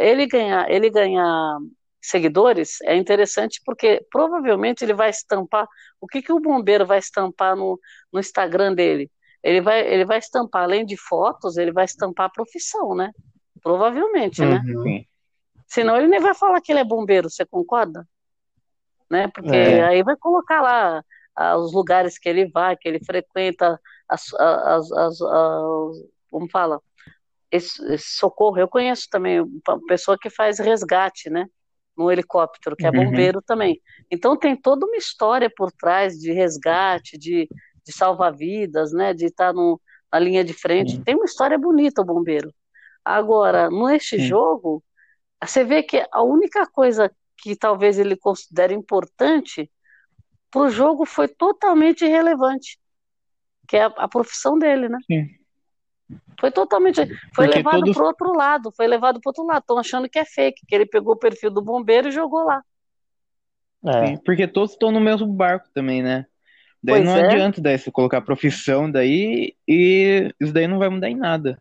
ele 0.00 0.26
ganhar, 0.26 0.68
ele 0.70 0.90
ganhar 0.90 1.58
seguidores 2.00 2.80
é 2.82 2.96
interessante 2.96 3.60
porque 3.64 4.04
provavelmente 4.10 4.82
ele 4.82 4.94
vai 4.94 5.10
estampar. 5.10 5.66
O 6.00 6.06
que 6.06 6.22
que 6.22 6.32
o 6.32 6.40
bombeiro 6.40 6.86
vai 6.86 6.98
estampar 6.98 7.54
no, 7.54 7.78
no 8.12 8.18
Instagram 8.18 8.74
dele? 8.74 9.10
Ele 9.48 9.60
vai, 9.62 9.80
ele 9.92 10.04
vai 10.04 10.18
estampar, 10.18 10.64
além 10.64 10.84
de 10.84 10.96
fotos, 10.96 11.56
ele 11.56 11.72
vai 11.72 11.84
estampar 11.84 12.26
a 12.26 12.30
profissão, 12.30 12.94
né? 12.94 13.10
Provavelmente, 13.62 14.42
né? 14.44 14.60
Uhum. 14.66 14.82
sim. 14.82 15.06
Senão 15.66 15.96
ele 15.96 16.08
nem 16.08 16.20
vai 16.20 16.34
falar 16.34 16.60
que 16.60 16.72
ele 16.72 16.80
é 16.80 16.84
bombeiro, 16.84 17.30
você 17.30 17.46
concorda? 17.46 18.06
Né? 19.10 19.28
Porque 19.28 19.56
É. 19.56 19.82
aí 19.84 20.02
vai 20.02 20.16
colocar 20.16 20.60
lá 20.60 21.02
ah, 21.34 21.56
os 21.56 21.72
lugares 21.72 22.18
que 22.18 22.28
ele 22.28 22.50
vai, 22.50 22.76
que 22.76 22.88
ele 22.88 23.00
frequenta, 23.04 23.80
as, 24.08 24.32
as, 24.34 24.92
as, 24.92 25.20
as- 25.22 25.96
como 26.30 26.48
fala, 26.50 26.80
esse, 27.50 27.82
esse 27.92 28.16
socorro. 28.18 28.58
Eu 28.58 28.68
conheço 28.68 29.08
também 29.10 29.40
uma 29.40 29.86
pessoa 29.88 30.18
que 30.20 30.30
faz 30.30 30.58
resgate, 30.58 31.30
né? 31.30 31.46
No 31.96 32.10
helicóptero, 32.12 32.76
que 32.76 32.86
é 32.86 32.92
Uhum. 32.92 33.04
bombeiro 33.06 33.42
também. 33.42 33.80
Então 34.10 34.36
tem 34.36 34.54
toda 34.60 34.86
uma 34.86 34.96
história 34.96 35.50
por 35.54 35.72
trás 35.72 36.14
de 36.18 36.32
resgate, 36.32 37.18
de, 37.18 37.48
de 37.88 37.92
salvar-vidas, 37.96 38.92
né? 38.92 39.14
De 39.14 39.24
estar 39.24 39.52
no, 39.54 39.80
na 40.12 40.18
linha 40.18 40.44
de 40.44 40.52
frente. 40.52 40.92
Sim. 40.92 41.02
Tem 41.02 41.14
uma 41.14 41.24
história 41.24 41.58
bonita 41.58 42.02
o 42.02 42.04
bombeiro. 42.04 42.52
Agora, 43.02 43.70
neste 43.70 44.18
Sim. 44.18 44.26
jogo, 44.26 44.84
você 45.42 45.64
vê 45.64 45.82
que 45.82 46.06
a 46.12 46.22
única 46.22 46.66
coisa 46.66 47.10
que 47.38 47.56
talvez 47.56 47.98
ele 47.98 48.14
considere 48.16 48.74
importante 48.74 49.70
para 50.50 50.60
o 50.62 50.68
jogo 50.68 51.06
foi 51.06 51.28
totalmente 51.28 52.04
irrelevante, 52.04 52.78
que 53.66 53.76
é 53.76 53.84
a, 53.84 53.86
a 53.96 54.08
profissão 54.08 54.58
dele, 54.58 54.88
né? 54.88 54.98
Sim. 55.06 55.26
Foi 56.38 56.50
totalmente. 56.50 57.06
Foi 57.34 57.46
Porque 57.46 57.58
levado 57.58 57.80
todos- 57.80 57.96
para 57.96 58.04
outro 58.06 58.32
lado, 58.34 58.72
foi 58.76 58.86
levado 58.86 59.20
para 59.20 59.30
outro 59.30 59.44
lado. 59.44 59.60
Estão 59.60 59.78
achando 59.78 60.08
que 60.08 60.18
é 60.18 60.24
fake, 60.24 60.66
que 60.66 60.74
ele 60.74 60.86
pegou 60.86 61.14
o 61.14 61.18
perfil 61.18 61.50
do 61.50 61.62
bombeiro 61.62 62.08
e 62.08 62.12
jogou 62.12 62.44
lá. 62.44 62.62
É. 63.86 64.06
Sim, 64.06 64.16
porque 64.24 64.46
todos 64.46 64.72
estão 64.72 64.90
no 64.90 65.00
mesmo 65.00 65.26
barco 65.26 65.68
também, 65.72 66.02
né? 66.02 66.26
Daí 66.82 66.94
Pois 67.00 67.06
não 67.06 67.16
é. 67.16 67.24
adianta 67.26 67.60
daí 67.60 67.78
você 67.78 67.90
colocar 67.90 68.20
profissão 68.20 68.90
daí 68.90 69.54
e 69.66 70.32
isso 70.40 70.52
daí 70.52 70.66
não 70.68 70.78
vai 70.78 70.88
mudar 70.88 71.08
em 71.08 71.16
nada. 71.16 71.60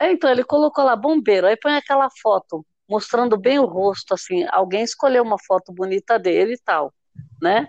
É, 0.00 0.12
então, 0.12 0.30
ele 0.30 0.44
colocou 0.44 0.84
lá 0.84 0.94
bombeiro, 0.94 1.46
aí 1.46 1.56
põe 1.56 1.74
aquela 1.74 2.08
foto 2.20 2.64
mostrando 2.88 3.36
bem 3.36 3.58
o 3.58 3.64
rosto, 3.64 4.14
assim. 4.14 4.46
Alguém 4.50 4.82
escolheu 4.84 5.22
uma 5.24 5.36
foto 5.46 5.72
bonita 5.72 6.18
dele 6.18 6.54
e 6.54 6.60
tal, 6.64 6.92
né? 7.42 7.66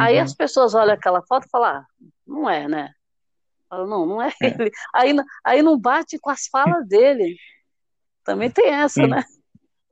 Aí 0.00 0.16
Uhum. 0.16 0.22
as 0.22 0.34
pessoas 0.34 0.74
olham 0.74 0.94
aquela 0.94 1.22
foto 1.22 1.46
e 1.46 1.50
falam, 1.50 1.68
ah, 1.68 1.86
não 2.26 2.50
é, 2.50 2.68
né? 2.68 2.90
Falam, 3.70 3.86
não, 3.86 4.04
não 4.06 4.22
é 4.22 4.30
É. 4.42 4.46
ele. 4.46 4.70
Aí, 4.94 5.12
não- 5.12 5.24
aí 5.44 5.62
não 5.62 5.78
bate 5.78 6.18
com 6.18 6.30
as 6.30 6.46
falas 6.48 6.86
dele. 6.86 7.36
Também 8.24 8.50
tem 8.50 8.68
essa, 8.70 9.06
né? 9.06 9.22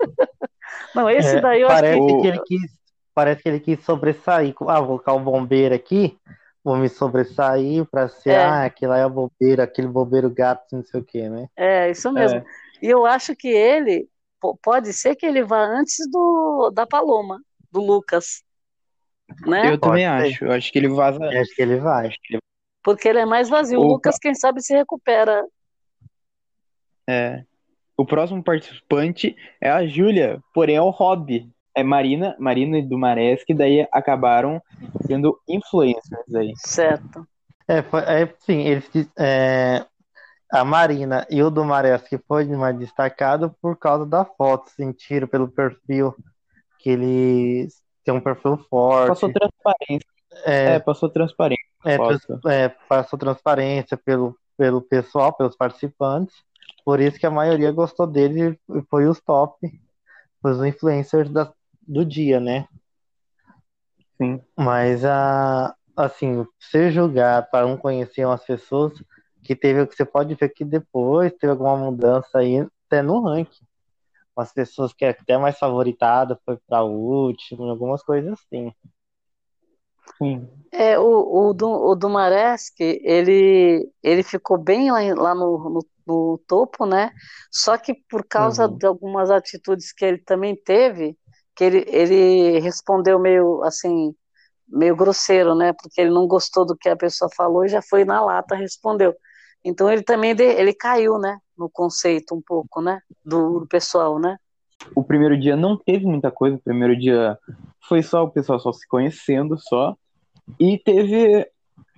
Não, 0.95 1.09
esse 1.09 1.37
É, 1.37 1.41
daí 1.41 1.61
eu 1.63 1.69
acho 1.69 1.77
parece 1.79 2.07
que. 2.07 2.21
que 2.21 2.27
ele 2.27 2.43
quis, 2.45 2.73
parece 3.15 3.43
que 3.43 3.49
ele 3.49 3.61
quis 3.61 3.85
sobressair. 3.85 4.55
Ah, 4.69 4.79
vou 4.81 4.87
colocar 4.99 5.13
o 5.15 5.21
bombeiro 5.21 5.75
aqui, 5.75 6.19
vou 6.65 6.77
me 6.77 6.89
sobressair 6.89 7.85
pra 7.87 8.09
ser, 8.09 8.31
É. 8.31 8.45
ah, 8.45 8.65
aquele 8.65 8.91
lá 8.91 8.99
é 8.99 9.07
o 9.07 9.11
bombeiro, 9.11 9.63
aquele 9.63 9.89
bombeiro 9.89 10.31
gato, 10.31 10.65
não 10.77 10.85
sei 10.85 11.01
o 11.01 11.05
quê, 11.05 11.29
né? 11.29 11.49
É, 11.57 11.91
isso 11.91 12.11
mesmo. 12.13 12.39
É. 12.39 12.45
E 12.83 12.87
eu 12.89 13.05
acho 13.07 13.35
que 13.37 13.49
ele, 13.49 14.09
po- 14.41 14.57
pode 14.63 14.93
ser 14.93 15.15
que 15.15 15.27
ele 15.27 15.43
vá 15.45 15.63
antes 15.65 16.09
do, 16.11 16.71
da 16.71 16.87
Paloma, 16.87 17.41
do 17.71 17.81
Lucas, 17.81 18.43
né? 19.47 19.71
Eu 19.73 19.79
também 19.79 20.07
Pode 20.07 20.23
ser. 20.23 20.29
acho. 20.35 20.45
Eu 20.45 20.53
acho 20.53 20.73
que 20.73 20.79
ele 20.79 20.89
vaza. 20.89 21.25
Eu 21.25 21.41
acho 21.41 21.55
que 21.55 21.63
ele 21.63 21.77
vai. 21.77 22.11
Porque 22.83 23.09
ele 23.09 23.21
é 23.21 23.25
mais 23.27 23.49
vazio. 23.49 23.81
O. 23.81 23.85
Lucas, 23.85 24.19
quem 24.19 24.35
sabe, 24.35 24.61
se 24.61 24.75
recupera. 24.75 25.45
É. 27.09 27.45
O 27.97 28.05
próximo 28.05 28.43
participante 28.43 29.37
é 29.61 29.71
a 29.71 29.87
Júlia, 29.87 30.41
porém 30.53 30.77
é 30.77 30.83
o 30.83 30.91
Rob. 30.91 31.49
É 31.75 31.83
Marina, 31.83 32.37
Marina 32.39 32.79
e 32.79 32.83
Dumares, 32.83 33.45
que 33.45 33.55
daí 33.55 33.87
acabaram 33.93 34.63
sendo 35.07 35.39
influencers 35.49 36.35
aí. 36.35 36.53
Certo. 36.57 37.27
É, 37.67 37.83
foi, 37.83 38.01
é 38.01 38.35
sim, 38.41 38.61
eles, 38.61 38.91
é, 39.19 39.85
a 40.53 40.65
Marina 40.65 41.27
e 41.31 41.43
o 41.43 41.51
Dumares, 41.51 42.03
que 42.03 42.19
foi 42.19 42.45
mais 42.45 42.79
destacado 42.79 43.55
por 43.63 43.77
causa 43.79 44.05
da 44.05 44.25
foto, 44.25 44.71
sentiram 44.71 45.27
pelo 45.27 45.49
perfil 45.49 46.15
que 46.79 46.91
ele 46.91 47.69
tem 48.05 48.13
um 48.13 48.21
perfil 48.21 48.59
forte. 48.69 49.09
Passou 49.09 49.33
transparência. 49.33 50.09
É, 50.45 50.75
é 50.75 50.79
passou 50.81 51.09
transparência. 51.09 51.67
É, 51.85 52.65
é, 52.65 52.69
passou 52.69 53.19
transparência 53.19 53.97
pelo, 53.97 54.37
pelo 54.57 54.83
pessoal, 54.83 55.33
pelos 55.33 55.57
participantes. 55.57 56.35
Por 56.85 57.01
isso 57.01 57.19
que 57.19 57.27
a 57.27 57.31
maioria 57.31 57.71
gostou 57.71 58.07
dele 58.07 58.59
e 58.71 58.83
foi 58.91 59.07
os 59.07 59.21
top, 59.21 59.57
os 60.43 60.65
influencers 60.65 61.31
da, 61.31 61.53
do 61.87 62.05
dia, 62.05 62.41
né? 62.41 62.67
Sim. 64.17 64.41
Mas 64.57 65.05
a 65.05 65.75
assim, 65.97 66.47
você 66.59 66.91
julgar 66.91 67.51
para 67.51 67.67
um 67.67 67.77
conhecer 67.77 68.25
umas 68.25 68.45
pessoas 68.45 68.93
que 69.43 69.55
teve 69.55 69.87
que 69.87 69.95
você 69.95 70.05
pode 70.05 70.35
ver 70.35 70.49
que 70.49 70.65
depois 70.65 71.33
teve 71.35 71.51
alguma 71.51 71.77
mudança 71.77 72.39
aí 72.39 72.67
até 72.87 73.03
no 73.03 73.21
ranking. 73.23 73.65
As 74.37 74.53
pessoas 74.53 74.93
que 74.95 75.05
é 75.05 75.11
até 75.11 75.37
mais 75.37 75.59
favoritada 75.59 76.41
foi 76.45 76.57
para 76.67 76.83
o 76.83 76.91
último, 76.91 77.65
algumas 77.65 78.03
coisas 78.03 78.33
assim. 78.33 78.73
Sim. 80.17 80.49
É, 80.71 80.99
o, 80.99 81.05
o, 81.05 81.91
o 81.91 81.95
Dumaresque, 81.95 83.01
ele, 83.05 83.91
ele 84.03 84.23
ficou 84.23 84.57
bem 84.57 84.91
lá, 84.91 85.01
lá 85.15 85.35
no, 85.35 85.71
no, 85.71 85.87
no, 86.07 86.39
topo, 86.47 86.87
né? 86.87 87.13
Só 87.51 87.77
que 87.77 87.95
por 87.95 88.25
causa 88.27 88.67
uhum. 88.67 88.77
de 88.79 88.87
algumas 88.87 89.31
atitudes 89.31 89.93
que 89.93 90.05
ele 90.05 90.19
também 90.19 90.57
teve, 90.57 91.17
que 91.63 91.65
ele, 91.65 91.85
ele 91.87 92.61
respondeu 92.61 93.19
meio 93.19 93.63
assim, 93.63 94.13
meio 94.69 94.97
grosseiro, 94.97 95.55
né? 95.55 95.73
Porque 95.73 96.01
ele 96.01 96.11
não 96.11 96.27
gostou 96.27 96.67
do 96.67 96.77
que 96.77 96.89
a 96.89 96.97
pessoa 96.97 97.31
falou 97.37 97.65
e 97.65 97.69
já 97.69 97.81
foi 97.81 98.05
na 98.05 98.21
lata 98.21 98.57
respondeu. 98.57 99.15
Então 99.65 99.91
ele 99.91 100.03
também 100.03 100.35
ele 100.39 100.75
caiu, 100.75 101.19
né? 101.19 101.39
No 101.57 101.71
conceito 101.71 102.35
um 102.35 102.43
pouco, 102.45 102.81
né? 102.83 103.01
Do, 103.25 103.61
do 103.61 103.67
pessoal, 103.67 104.19
né? 104.19 104.37
O 104.97 105.05
primeiro 105.05 105.39
dia 105.39 105.55
não 105.55 105.77
teve 105.77 106.05
muita 106.05 106.33
coisa. 106.33 106.57
O 106.57 106.63
primeiro 106.63 106.99
dia 106.99 107.39
foi 107.89 108.03
só 108.03 108.25
o 108.25 108.31
pessoal 108.31 108.59
só 108.59 108.73
se 108.73 108.87
conhecendo 108.89 109.57
só. 109.57 109.97
E 110.59 110.77
teve 110.79 111.47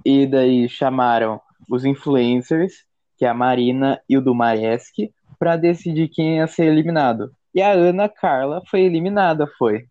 e 0.04 0.26
daí 0.26 0.68
chamaram 0.68 1.40
os 1.70 1.86
influencers, 1.86 2.84
que 3.16 3.24
é 3.24 3.28
a 3.28 3.34
Marina 3.34 3.98
e 4.06 4.18
o 4.18 4.20
Dumaresque, 4.20 5.10
para 5.38 5.56
decidir 5.56 6.08
quem 6.08 6.36
ia 6.36 6.46
ser 6.46 6.66
eliminado. 6.66 7.32
E 7.54 7.62
a 7.62 7.72
Ana 7.72 8.08
Carla 8.08 8.62
foi 8.68 8.80
eliminada, 8.80 9.46
foi. 9.58 9.86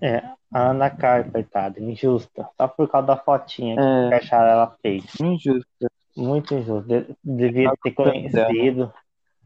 É, 0.00 0.22
a 0.52 0.70
Ana 0.70 0.88
Carla, 0.88 1.30
coitada, 1.30 1.80
injusta. 1.80 2.48
Só 2.56 2.66
por 2.66 2.88
causa 2.88 3.08
da 3.08 3.16
fotinha 3.16 3.76
é... 3.78 4.08
que 4.08 4.14
acharam 4.14 4.50
ela 4.50 4.76
fez. 4.80 5.04
Injusta. 5.20 5.90
Muito 6.16 6.54
injusto. 6.54 6.88
De 6.88 7.06
devia 7.22 7.72
ter 7.82 7.92
conhecido. 7.92 8.92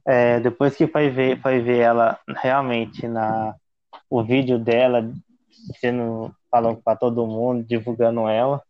É, 0.06 0.40
depois 0.40 0.76
que 0.76 0.86
foi 0.86 1.10
ver, 1.10 1.40
foi 1.40 1.60
ver 1.60 1.78
ela 1.78 2.18
realmente 2.28 3.06
na 3.06 3.54
o 4.08 4.22
vídeo 4.22 4.58
dela 4.58 5.10
sendo 5.80 6.34
falando 6.50 6.80
para 6.82 6.96
todo 6.96 7.26
mundo, 7.26 7.64
divulgando 7.64 8.28
ela. 8.28 8.62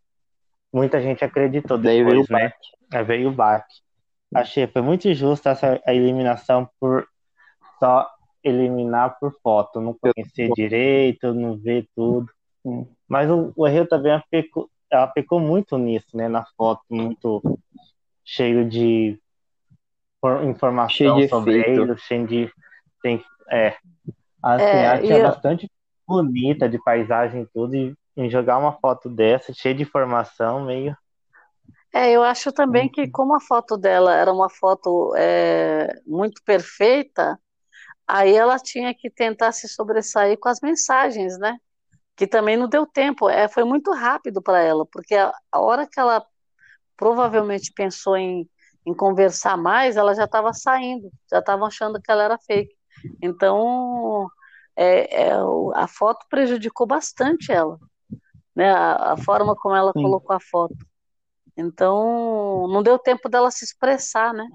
Muita 0.73 1.01
gente 1.01 1.25
acreditou 1.25 1.77
depois, 1.79 1.97
Daí 1.97 2.05
veio 2.05 2.25
o 2.25 2.33
né? 2.33 2.53
É, 2.93 3.03
veio 3.03 3.29
o 3.29 3.33
baque. 3.33 3.75
Achei 4.35 4.67
foi 4.67 4.83
muito 4.83 5.09
injusta 5.09 5.51
essa 5.51 5.81
a 5.87 5.93
eliminação 5.93 6.69
por 6.81 7.07
só 7.83 8.09
eliminar 8.45 9.19
por 9.19 9.35
foto, 9.43 9.81
não 9.81 9.93
conhecer 9.95 10.53
direito, 10.55 11.35
não 11.35 11.57
ver 11.57 11.89
tudo. 11.97 12.31
Mas 13.09 13.29
o, 13.29 13.53
o 13.57 13.67
Rio 13.67 13.89
também 13.89 14.23
pecou, 14.31 14.71
ela 14.89 15.09
pecou 15.09 15.41
muito 15.41 15.77
nisso, 15.77 16.17
né? 16.17 16.29
Na 16.29 16.45
foto, 16.57 16.83
muito 16.89 17.43
cheio 18.25 18.69
de 18.69 19.19
informação 20.45 20.97
cheio 20.97 21.15
de 21.17 21.29
sobre 21.29 21.59
efeito. 21.59 21.83
ele, 21.83 21.99
cheio 21.99 22.27
de. 22.27 22.53
Tem, 23.03 23.25
é, 23.51 23.77
assim, 24.41 24.65
é, 24.65 24.87
arte 24.87 25.13
é 25.13 25.23
bastante 25.23 25.71
bonita 26.07 26.69
de 26.69 26.79
paisagem 26.85 27.43
e 27.43 27.47
tudo, 27.47 27.75
e 27.75 27.95
em 28.17 28.31
jogar 28.31 28.59
uma 28.59 28.75
foto 28.75 29.09
dessa, 29.09 29.53
cheia 29.53 29.75
de 29.75 29.83
informação, 29.83 30.67
meio. 30.67 30.97
É, 31.93 32.13
eu 32.13 32.23
acho 32.23 32.53
também 32.53 32.89
que 32.89 33.09
como 33.11 33.35
a 33.35 33.41
foto 33.41 33.77
dela 33.77 34.15
era 34.15 34.33
uma 34.33 34.49
foto 34.49 35.13
é, 35.17 36.01
muito 36.07 36.41
perfeita, 36.45 37.39
aí 38.07 38.35
ela 38.35 38.59
tinha 38.59 38.95
que 38.95 39.11
tentar 39.11 39.53
se 39.53 39.69
sobressair 39.69 40.39
com 40.39 40.49
as 40.49 40.61
mensagens, 40.61 41.39
né? 41.39 41.59
Que 42.17 42.27
também 42.27 42.57
não 42.57 42.69
deu 42.69 42.87
tempo, 42.87 43.29
é, 43.29 43.49
foi 43.49 43.65
muito 43.65 43.93
rápido 43.93 44.43
para 44.43 44.61
ela, 44.61 44.87
porque 44.87 45.15
a, 45.15 45.33
a 45.51 45.61
hora 45.61 45.87
que 45.87 45.99
ela 45.99 46.25
provavelmente 46.97 47.73
pensou 47.75 48.17
em, 48.17 48.49
em 48.87 48.95
conversar 48.95 49.57
mais, 49.57 49.97
ela 49.97 50.15
já 50.15 50.25
estava 50.25 50.53
saindo, 50.53 51.11
já 51.31 51.39
estavam 51.39 51.67
achando 51.67 52.01
que 52.01 52.11
ela 52.11 52.23
era 52.23 52.39
fake. 52.39 52.75
Então, 53.21 54.29
é, 54.77 55.23
é, 55.23 55.33
a 55.75 55.87
foto 55.89 56.27
prejudicou 56.29 56.87
bastante 56.87 57.51
ela, 57.51 57.79
né? 58.55 58.71
A, 58.71 59.13
a 59.13 59.17
forma 59.17 59.57
como 59.57 59.75
ela 59.75 59.93
Sim. 59.93 60.03
colocou 60.03 60.37
a 60.37 60.41
foto. 60.41 60.77
Então, 61.57 62.67
não 62.69 62.83
deu 62.83 62.99
tempo 62.99 63.29
dela 63.29 63.51
se 63.51 63.65
expressar, 63.65 64.33
né? 64.33 64.47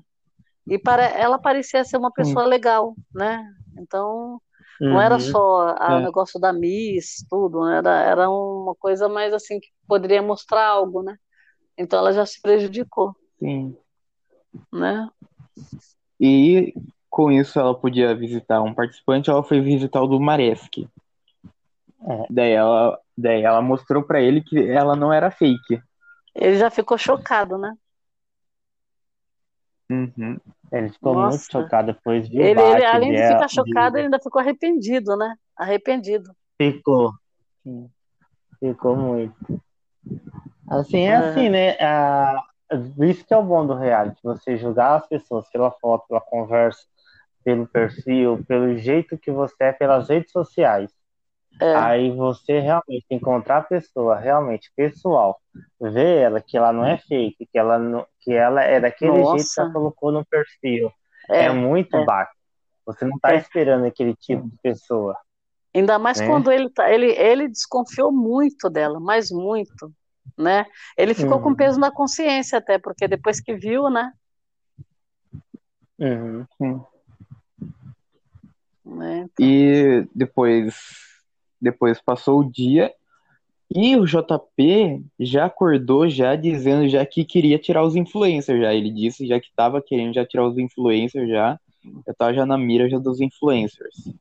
E 0.68 0.78
para 0.78 1.04
ela 1.06 1.40
parecia 1.40 1.84
ser 1.84 1.98
uma 1.98 2.12
pessoa 2.12 2.44
Sim. 2.44 2.50
legal, 2.50 2.94
né? 3.14 3.46
Então, 3.78 4.42
uhum. 4.82 4.90
não 4.90 5.02
era 5.02 5.16
uhum. 5.16 5.22
só 5.22 5.76
o 5.76 6.00
é. 6.00 6.04
negócio 6.04 6.40
da 6.40 6.52
Miss, 6.52 7.26
tudo, 7.30 7.66
né? 7.66 7.78
era, 7.78 8.02
era 8.04 8.30
uma 8.30 8.76
coisa 8.76 9.08
mais 9.08 9.34
assim 9.34 9.60
que 9.60 9.68
poderia 9.88 10.22
mostrar 10.22 10.66
algo, 10.66 11.02
né? 11.02 11.18
Então 11.78 12.00
ela 12.00 12.12
já 12.12 12.26
se 12.26 12.42
prejudicou. 12.42 13.16
Sim. 13.40 13.78
Né? 14.74 15.10
E 16.20 16.74
com 17.10 17.32
isso 17.32 17.60
ela 17.60 17.74
podia 17.74 18.14
visitar 18.16 18.62
um 18.62 18.74
participante, 18.74 19.30
ela 19.30 19.44
foi 19.44 19.62
visitar 19.62 20.02
o 20.02 20.08
do 20.08 20.20
Maresk. 20.20 20.80
É. 20.80 22.26
Daí, 22.30 22.52
ela, 22.52 23.00
daí 23.18 23.44
ela 23.44 23.62
mostrou 23.62 24.04
para 24.04 24.22
ele 24.22 24.42
que 24.42 24.58
ela 24.70 24.96
não 24.96 25.14
era 25.14 25.32
fake. 25.32 25.82
Ele 26.36 26.58
já 26.58 26.70
ficou 26.70 26.98
chocado, 26.98 27.58
né? 27.58 27.74
Uhum. 29.90 30.38
Ele 30.72 30.90
ficou 30.90 31.14
Nossa. 31.14 31.38
muito 31.38 31.52
chocado 31.52 31.94
depois 31.94 32.30
de 32.30 32.38
ele, 32.38 32.60
ele 32.60 32.86
além 32.86 33.12
de 33.14 33.28
ficar 33.28 33.48
chocado, 33.48 33.94
de... 33.94 34.00
ele 34.00 34.08
ainda 34.08 34.20
ficou 34.20 34.42
arrependido, 34.42 35.16
né? 35.16 35.36
Arrependido. 35.56 36.32
Ficou. 36.62 37.14
Ficou 38.60 38.96
muito. 38.96 39.62
Assim, 40.70 41.04
é 41.04 41.16
assim, 41.16 41.50
né? 41.50 41.78
Ah, 41.80 42.44
isso 43.00 43.26
que 43.26 43.34
é 43.34 43.38
o 43.38 43.44
bom 43.44 43.66
do 43.66 43.74
reality, 43.74 44.20
você 44.22 44.58
julgar 44.58 44.98
as 44.98 45.08
pessoas 45.08 45.50
pela 45.50 45.72
foto, 45.72 46.08
pela 46.08 46.20
conversa, 46.20 46.82
pelo 47.44 47.66
perfil, 47.66 48.44
pelo 48.46 48.78
jeito 48.78 49.18
que 49.18 49.32
você 49.32 49.56
é, 49.64 49.72
pelas 49.72 50.10
redes 50.10 50.32
sociais. 50.32 50.92
É. 51.60 51.76
Aí 51.76 52.12
você 52.12 52.60
realmente 52.60 53.06
encontrar 53.10 53.58
a 53.58 53.64
pessoa 53.64 54.18
realmente 54.18 54.72
pessoal, 54.76 55.40
ver 55.80 56.18
ela 56.18 56.42
que 56.42 56.58
ela 56.58 56.72
não 56.72 56.86
é 56.86 56.98
fake, 56.98 57.48
que 57.52 57.58
ela 57.58 57.80
não, 57.80 58.06
que 58.22 58.32
ela 58.32 58.62
é 58.62 58.80
daquele 58.80 59.18
Nossa. 59.18 59.38
jeito 59.38 59.54
que 59.54 59.60
ela 59.62 59.72
colocou 59.72 60.12
no 60.12 60.26
perfil. 60.26 60.92
É, 61.30 61.46
é 61.46 61.54
muito 61.54 61.96
é. 61.96 62.06
baixo. 62.06 62.32
Você 62.86 63.06
não 63.06 63.16
está 63.16 63.34
é. 63.34 63.38
esperando 63.38 63.86
aquele 63.86 64.16
tipo 64.16 64.48
de 64.48 64.58
pessoa. 64.62 65.18
Ainda 65.74 66.00
mais 66.00 66.20
né? 66.20 66.28
quando 66.28 66.52
ele, 66.52 66.70
tá, 66.70 66.90
ele 66.92 67.12
ele 67.12 67.48
desconfiou 67.48 68.12
muito 68.12 68.70
dela, 68.70 69.00
mas 69.00 69.30
muito 69.30 69.92
né? 70.38 70.66
Ele 70.98 71.14
ficou 71.14 71.38
uhum. 71.38 71.44
com 71.44 71.56
peso 71.56 71.80
na 71.80 71.92
consciência 71.92 72.60
até, 72.60 72.78
porque 72.78 73.08
depois 73.08 73.40
que 73.40 73.56
viu, 73.56 73.90
né? 73.90 74.12
Uhum. 76.00 76.46
Né? 78.86 79.20
Então... 79.20 79.46
E 79.46 80.08
depois, 80.14 80.76
depois 81.62 82.02
passou 82.02 82.40
o 82.40 82.52
dia 82.52 82.92
e 83.74 83.96
o 83.98 84.06
JP 84.06 85.04
já 85.20 85.46
acordou 85.46 86.10
já 86.10 86.36
dizendo 86.36 86.88
já 86.88 87.06
que 87.06 87.26
queria 87.26 87.60
tirar 87.60 87.84
os 87.84 87.96
influencers 87.96 88.62
já. 88.62 88.74
Ele 88.74 88.92
disse 88.92 89.28
já 89.28 89.40
que 89.40 89.48
estava 89.48 89.82
querendo 89.82 90.14
já 90.14 90.26
tirar 90.26 90.48
os 90.48 90.58
influencers 90.58 91.30
já. 91.30 91.60
Já 92.06 92.14
tava 92.14 92.34
já 92.34 92.46
na 92.46 92.58
mira 92.58 92.90
já 92.90 92.98
dos 92.98 93.20
influencers. 93.20 94.14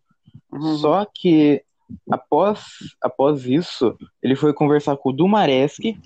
Uhum. 0.53 0.77
Só 0.79 1.05
que 1.05 1.65
Após, 2.11 2.63
após 3.01 3.47
isso, 3.47 3.97
ele 4.23 4.35
foi 4.35 4.53
conversar 4.53 4.97
com 4.97 5.11
o 5.11 5.13
Dumaresque 5.13 5.99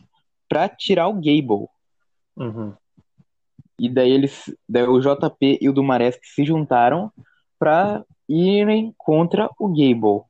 para 0.49 0.69
tirar 0.69 1.09
o 1.09 1.15
Gable. 1.15 1.69
Uhum. 2.37 2.75
E 3.79 3.89
daí 3.89 4.11
eles, 4.11 4.55
daí 4.69 4.85
o 4.85 5.01
JP 5.01 5.59
e 5.61 5.69
o 5.69 5.73
Dumaresque 5.73 6.27
se 6.27 6.45
juntaram 6.45 7.11
para 7.59 8.05
irem 8.29 8.95
contra 8.99 9.49
o 9.59 9.69
Gable. 9.69 10.25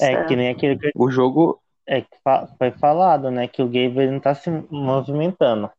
É 0.00 0.24
que 0.24 0.36
nem 0.36 0.48
aquele 0.48 0.78
que... 0.78 0.90
o 0.94 1.10
jogo 1.10 1.60
é 1.86 2.00
que 2.00 2.16
foi 2.58 2.70
falado, 2.72 3.30
né, 3.30 3.46
que 3.46 3.62
o 3.62 3.66
Gable 3.66 4.10
não 4.10 4.20
tá 4.20 4.34
se 4.34 4.50
movimentando. 4.70 5.70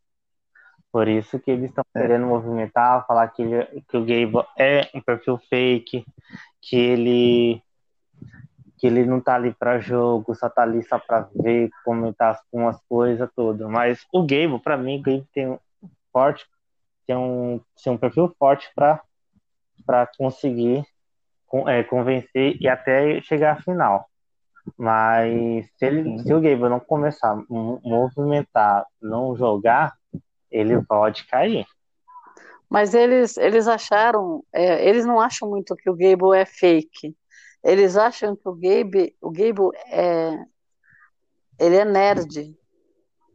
Por 0.92 1.08
isso 1.08 1.38
que 1.40 1.52
eles 1.52 1.70
estão 1.70 1.84
é. 1.96 2.02
querendo 2.02 2.26
movimentar, 2.26 3.06
falar 3.06 3.28
que, 3.28 3.42
ele, 3.42 3.84
que 3.88 3.98
o 3.98 4.06
Gable 4.06 4.48
é 4.58 4.90
um 4.96 5.02
perfil 5.02 5.38
fake, 5.50 6.06
que 6.62 6.76
ele 6.76 7.62
que 8.80 8.86
ele 8.86 9.06
não 9.06 9.20
tá 9.20 9.34
ali 9.34 9.52
para 9.54 9.80
jogo, 9.80 10.36
só 10.36 10.48
tá 10.50 10.62
ali 10.62 10.84
só 10.84 11.00
para 11.00 11.28
ver, 11.34 11.70
comentar 11.84 12.40
com 12.52 12.68
as 12.68 12.80
coisas 12.88 13.28
todas. 13.36 13.68
Mas 13.68 14.06
o 14.14 14.22
Gable, 14.22 14.60
para 14.60 14.78
mim, 14.78 15.00
o 15.00 15.02
Gable 15.02 15.28
tem 15.34 15.48
um 15.48 15.60
forte, 16.14 16.46
tem 17.08 17.16
um, 17.16 17.60
tem 17.84 17.92
um 17.92 17.98
perfil 17.98 18.34
forte 18.38 18.70
para 18.76 19.02
para 19.86 20.06
conseguir 20.18 20.86
é, 21.68 21.84
convencer 21.84 22.58
e 22.60 22.68
até 22.68 23.22
chegar 23.22 23.58
à 23.58 23.62
final. 23.62 24.10
Mas 24.78 25.66
se, 25.78 25.86
ele, 25.86 26.20
se 26.20 26.34
o 26.34 26.42
Gable 26.42 26.70
não 26.70 26.80
começar 26.80 27.32
a 27.32 27.44
movimentar, 27.50 28.86
não 29.02 29.36
jogar, 29.36 29.94
ele 30.52 30.82
pode 30.84 31.26
cair. 31.28 31.66
Mas 32.70 32.94
eles, 32.94 33.38
eles 33.38 33.68
acharam, 33.68 34.44
é, 34.52 34.88
eles 34.88 35.06
não 35.06 35.22
acham 35.22 35.50
muito 35.50 35.76
que 35.76 35.90
o 35.90 35.96
Gable 35.96 36.38
é 36.38 36.46
fake. 36.46 37.16
Eles 37.64 37.96
acham 37.96 38.36
que 38.36 38.48
o 38.48 38.54
Gabe, 38.54 39.16
o 39.22 39.32
Gable 39.32 39.72
é, 39.88 40.38
ele 41.60 41.76
é 41.78 41.86
nerd, 41.86 42.56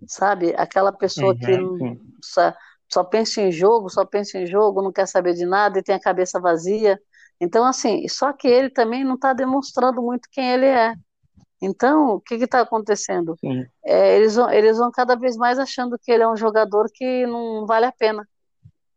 sabe? 0.06 0.54
Aquela 0.56 0.92
pessoa 0.92 1.32
uhum, 1.32 1.38
que 1.38 2.00
só, 2.22 2.54
só 2.90 3.04
pensa 3.04 3.40
em 3.40 3.50
jogo, 3.50 3.88
só 3.88 4.04
pensa 4.04 4.38
em 4.38 4.46
jogo, 4.46 4.82
não 4.82 4.92
quer 4.92 5.06
saber 5.06 5.34
de 5.34 5.46
nada 5.46 5.78
e 5.78 5.82
tem 5.82 5.94
a 5.94 6.00
cabeça 6.00 6.38
vazia. 6.38 7.00
Então, 7.42 7.64
assim, 7.64 8.06
só 8.06 8.32
que 8.32 8.46
ele 8.46 8.70
também 8.70 9.02
não 9.02 9.16
está 9.16 9.32
demonstrando 9.32 10.00
muito 10.00 10.28
quem 10.30 10.48
ele 10.52 10.66
é. 10.66 10.94
Então, 11.60 12.14
o 12.14 12.20
que 12.20 12.34
está 12.36 12.60
acontecendo? 12.60 13.36
É, 13.84 14.16
eles, 14.16 14.36
vão, 14.36 14.48
eles 14.48 14.78
vão 14.78 14.92
cada 14.92 15.16
vez 15.16 15.36
mais 15.36 15.58
achando 15.58 15.98
que 16.00 16.12
ele 16.12 16.22
é 16.22 16.28
um 16.28 16.36
jogador 16.36 16.88
que 16.94 17.26
não 17.26 17.66
vale 17.66 17.86
a 17.86 17.90
pena. 17.90 18.24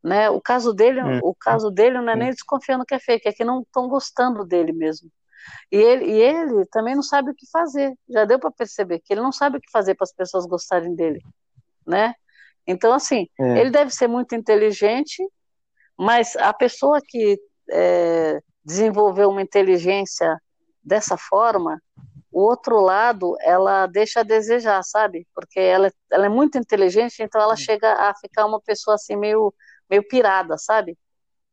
Né? 0.04 0.30
O 0.30 0.40
caso 0.40 0.74
dele, 0.74 1.02
hum. 1.02 1.22
o 1.24 1.34
caso 1.34 1.72
dele 1.72 2.00
não 2.00 2.14
é 2.14 2.16
nem 2.16 2.30
desconfiando 2.30 2.86
que 2.86 2.94
é 2.94 3.00
fake, 3.00 3.28
é 3.28 3.34
que 3.34 3.44
não 3.44 3.62
estão 3.62 3.88
gostando 3.88 4.46
dele 4.46 4.72
mesmo. 4.72 5.10
E 5.72 5.78
ele, 5.78 6.06
e 6.06 6.22
ele 6.22 6.68
também 6.68 6.94
não 6.94 7.02
sabe 7.02 7.32
o 7.32 7.36
que 7.36 7.50
fazer. 7.52 7.96
Já 8.08 8.26
deu 8.26 8.38
para 8.38 8.52
perceber 8.52 9.00
que 9.00 9.12
ele 9.12 9.22
não 9.22 9.32
sabe 9.32 9.58
o 9.58 9.62
que 9.62 9.72
fazer 9.72 9.96
para 9.96 10.04
as 10.04 10.14
pessoas 10.14 10.46
gostarem 10.46 10.94
dele, 10.94 11.20
né? 11.86 12.14
Então 12.68 12.94
assim, 12.94 13.28
é. 13.40 13.60
ele 13.60 13.72
deve 13.72 13.90
ser 13.90 14.08
muito 14.08 14.36
inteligente, 14.36 15.28
mas 15.98 16.36
a 16.36 16.54
pessoa 16.54 17.00
que 17.04 17.40
é, 17.72 18.42
desenvolveu 18.64 19.30
uma 19.30 19.42
inteligência 19.42 20.40
dessa 20.84 21.18
forma, 21.18 21.82
o 22.32 22.42
outro 22.42 22.82
lado, 22.82 23.38
ela 23.40 23.88
deixa 23.88 24.20
a 24.20 24.24
desejar, 24.24 24.84
sabe? 24.84 25.26
Porque 25.34 25.60
ela, 25.60 25.90
ela 26.12 26.26
é 26.26 26.30
muito 26.30 26.58
inteligente, 26.58 27.24
então 27.24 27.40
ela 27.42 27.56
chega 27.56 27.94
a 27.94 28.14
ficar 28.14 28.46
uma 28.46 28.60
pessoa 28.60 28.96
assim 28.96 29.16
meio 29.16 29.54
meio 29.90 30.06
pirada, 30.08 30.58
sabe? 30.58 30.98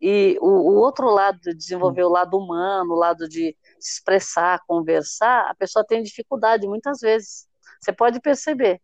E 0.01 0.37
o, 0.41 0.49
o 0.49 0.75
outro 0.75 1.09
lado 1.09 1.39
de 1.41 1.55
desenvolver 1.55 2.03
o 2.03 2.09
lado 2.09 2.37
humano, 2.37 2.95
o 2.95 2.99
lado 2.99 3.29
de 3.29 3.57
se 3.79 3.93
expressar, 3.99 4.61
conversar, 4.67 5.49
a 5.49 5.55
pessoa 5.55 5.85
tem 5.87 6.03
dificuldade 6.03 6.67
muitas 6.67 6.99
vezes. 7.01 7.47
Você 7.81 7.93
pode 7.93 8.21
perceber. 8.21 8.81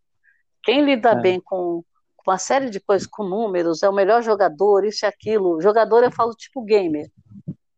Quem 0.63 0.85
lida 0.85 1.11
é. 1.11 1.15
bem 1.17 1.41
com 1.41 1.83
uma 2.29 2.39
série 2.39 2.71
de 2.71 2.81
coisas, 2.81 3.07
com 3.07 3.25
números, 3.25 3.83
é 3.83 3.89
o 3.89 3.93
melhor 3.93 4.23
jogador, 4.23 4.85
isso 4.85 5.05
e 5.05 5.09
aquilo. 5.09 5.61
Jogador 5.61 6.05
eu 6.05 6.13
falo 6.13 6.35
tipo 6.35 6.63
gamer. 6.63 7.11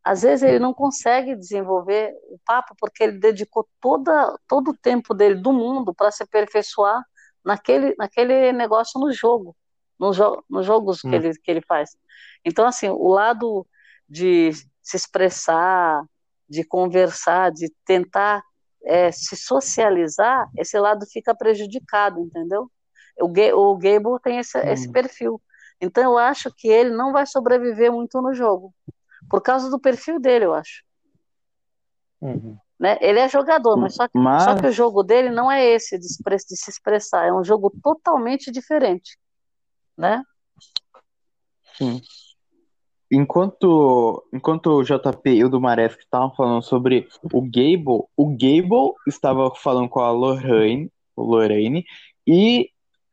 Às 0.03 0.23
vezes 0.23 0.43
ele 0.43 0.59
não 0.59 0.73
consegue 0.73 1.37
desenvolver 1.37 2.13
o 2.31 2.39
papo 2.45 2.75
porque 2.79 3.05
ele 3.05 3.19
dedicou 3.19 3.69
toda, 3.81 4.37
todo 4.49 4.71
o 4.71 4.77
tempo 4.77 5.15
dele 5.15 5.37
do 5.37 5.53
mundo 5.53 5.95
para 5.95 6.11
se 6.11 6.23
aperfeiçoar 6.23 7.03
naquele, 7.45 7.95
naquele 7.99 8.53
negócio 8.53 8.99
no 8.99 9.13
jogo 9.13 9.55
nos, 10.01 10.17
jo 10.17 10.43
nos 10.49 10.65
jogos 10.65 11.05
hum. 11.05 11.11
que, 11.11 11.17
ele, 11.17 11.35
que 11.35 11.51
ele 11.51 11.61
faz. 11.61 11.91
Então, 12.45 12.67
assim, 12.67 12.89
o 12.89 13.09
lado 13.09 13.67
de 14.09 14.53
se 14.83 14.97
expressar, 14.97 16.03
de 16.49 16.65
conversar, 16.65 17.53
de 17.53 17.71
tentar 17.85 18.43
é, 18.83 19.13
se 19.13 19.37
socializar, 19.37 20.49
esse 20.57 20.79
lado 20.79 21.07
fica 21.07 21.35
prejudicado, 21.35 22.19
entendeu? 22.21 22.71
O, 23.21 23.27
o 23.27 23.77
Gable 23.77 24.21
tem 24.23 24.39
esse, 24.39 24.59
hum. 24.59 24.63
esse 24.63 24.91
perfil. 24.91 25.41
Então, 25.81 26.03
eu 26.03 26.19
acho 26.19 26.53
que 26.57 26.69
ele 26.69 26.91
não 26.91 27.13
vai 27.13 27.27
sobreviver 27.27 27.91
muito 27.93 28.21
no 28.21 28.35
jogo, 28.35 28.75
por 29.29 29.41
causa 29.41 29.71
do 29.71 29.81
perfil 29.81 30.21
dele, 30.21 30.45
eu 30.45 30.55
acho. 30.55 30.83
Uhum. 32.21 32.59
Né? 32.79 32.99
Ele 33.01 33.19
é 33.19 33.29
jogador, 33.29 33.77
mas 33.77 33.95
só, 33.95 34.07
que, 34.09 34.19
mas 34.19 34.43
só 34.43 34.55
que 34.57 34.67
o 34.67 34.73
jogo 34.73 35.03
dele 35.03 35.31
não 35.31 35.51
é 35.51 35.65
esse 35.65 35.99
de, 35.99 36.07
de 36.07 36.57
se 36.57 36.71
expressar, 36.71 37.27
é 37.27 37.33
um 37.33 37.45
jogo 37.45 37.73
totalmente 37.83 38.51
diferente 38.51 39.19
né? 40.01 40.23
Sim. 41.77 42.01
Enquanto, 43.13 44.25
enquanto 44.33 44.69
o 44.69 44.83
JP 44.83 45.31
e 45.31 45.45
o 45.45 45.49
Dumares 45.49 45.97
estavam 45.99 46.35
falando 46.35 46.63
sobre 46.63 47.09
o 47.33 47.43
Gable, 47.43 48.07
o 48.17 48.29
Gable 48.31 48.95
estava 49.07 49.53
falando 49.55 49.89
com 49.89 50.01
a 50.01 50.11
Lorraine, 50.11 50.91
Lorraine 51.17 51.85
e 52.27 52.71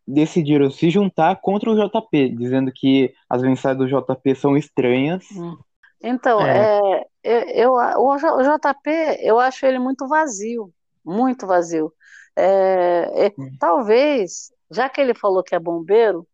decidiram 0.08 0.72
se 0.72 0.90
juntar 0.90 1.36
contra 1.42 1.70
o 1.70 1.76
JP, 1.76 2.30
dizendo 2.30 2.72
que 2.72 3.14
as 3.30 3.42
mensagens 3.42 3.78
do 3.78 3.88
JP 3.88 4.36
são 4.36 4.56
estranhas. 4.56 5.26
Hum. 5.36 5.58
Então, 6.02 6.40
é. 6.42 7.04
é 7.24 7.64
eu, 7.64 7.74
o 7.74 8.18
JP, 8.18 8.90
eu 9.20 9.40
acho 9.40 9.66
ele 9.66 9.80
muito 9.80 10.08
vazio, 10.08 10.72
muito 11.04 11.46
vazio. 11.46 11.92
É, 12.36 13.26
é, 13.26 13.34
hum. 13.38 13.56
Talvez, 13.60 14.54
já 14.72 14.88
que 14.88 15.02
ele 15.02 15.14
falou 15.14 15.44
que 15.44 15.56
é 15.56 15.60
bombeiro, 15.60 16.26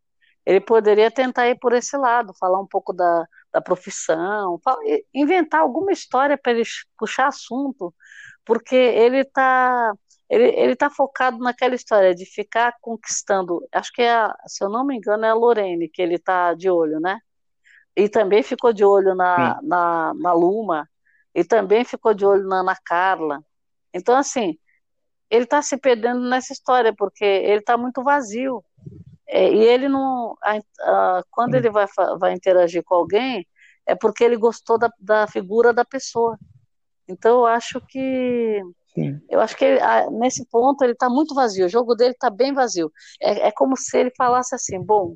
ele 0.46 0.60
poderia 0.60 1.10
tentar 1.10 1.48
ir 1.50 1.58
por 1.58 1.74
esse 1.74 1.98
lado, 1.98 2.34
falar 2.38 2.60
um 2.60 2.68
pouco 2.68 2.92
da, 2.94 3.26
da 3.52 3.62
profissão, 3.62 4.60
inventar 5.14 5.62
alguma 5.62 5.92
história 5.92 6.38
para 6.38 6.52
ele 6.52 6.64
puxar 6.98 7.28
assunto, 7.28 7.94
porque 8.46 8.76
ele 8.76 9.20
está 9.20 9.94
ele, 10.30 10.46
ele 10.58 10.76
tá 10.76 10.90
focado 10.90 11.38
naquela 11.40 11.76
história 11.76 12.16
de 12.16 12.26
ficar 12.26 12.76
conquistando, 12.82 13.66
acho 13.72 13.92
que 13.94 14.02
é, 14.02 14.30
se 14.48 14.64
eu 14.64 14.70
não 14.70 14.86
me 14.86 14.96
engano, 14.98 15.26
é 15.26 15.30
a 15.30 15.34
Lorene 15.34 15.90
que 15.90 16.02
ele 16.02 16.16
está 16.16 16.54
de 16.54 16.70
olho, 16.70 17.00
né? 17.00 17.20
E 17.96 18.10
também 18.10 18.42
ficou 18.44 18.74
de 18.74 18.84
olho 18.84 19.14
na, 19.16 19.60
na, 19.62 20.14
na, 20.16 20.34
Luma, 20.34 20.90
e 21.36 21.44
também 21.44 21.86
ficou 21.86 22.14
de 22.14 22.26
olho 22.26 22.48
na, 22.48 22.64
na 22.64 22.76
Carla. 22.76 23.44
Então, 23.94 24.16
assim, 24.16 24.58
ele 25.30 25.46
está 25.46 25.62
se 25.62 25.78
perdendo 25.78 26.22
nessa 26.22 26.54
história, 26.54 26.94
porque 26.96 27.26
ele 27.26 27.60
está 27.60 27.78
muito 27.78 28.04
vazio. 28.04 28.64
É, 29.28 29.52
e 29.52 29.64
ele 29.64 29.90
não. 29.90 30.38
A, 30.44 30.58
a, 30.82 31.24
quando 31.32 31.56
ele 31.56 31.70
vai, 31.70 31.88
vai 32.20 32.34
interagir 32.34 32.84
com 32.84 32.96
alguém, 32.96 33.48
é 33.86 33.96
porque 33.96 34.24
ele 34.24 34.38
gostou 34.38 34.78
da, 34.78 34.92
da 35.00 35.28
figura 35.28 35.74
da 35.74 35.86
pessoa. 35.86 36.38
Então 37.08 37.40
eu 37.40 37.46
acho 37.46 37.82
que. 37.82 38.62
Sim. 38.94 39.20
Eu 39.30 39.42
acho 39.42 39.58
que 39.58 39.66
ele, 39.66 39.80
nesse 40.12 40.46
ponto 40.50 40.84
ele 40.84 40.94
está 40.94 41.10
muito 41.10 41.34
vazio. 41.34 41.66
O 41.66 41.70
jogo 41.70 41.96
dele 41.96 42.12
está 42.12 42.30
bem 42.30 42.54
vazio. 42.54 42.92
É, 43.22 43.48
é 43.48 43.52
como 43.52 43.76
se 43.76 43.98
ele 43.98 44.12
falasse 44.16 44.54
assim: 44.54 44.80
bom, 44.80 45.16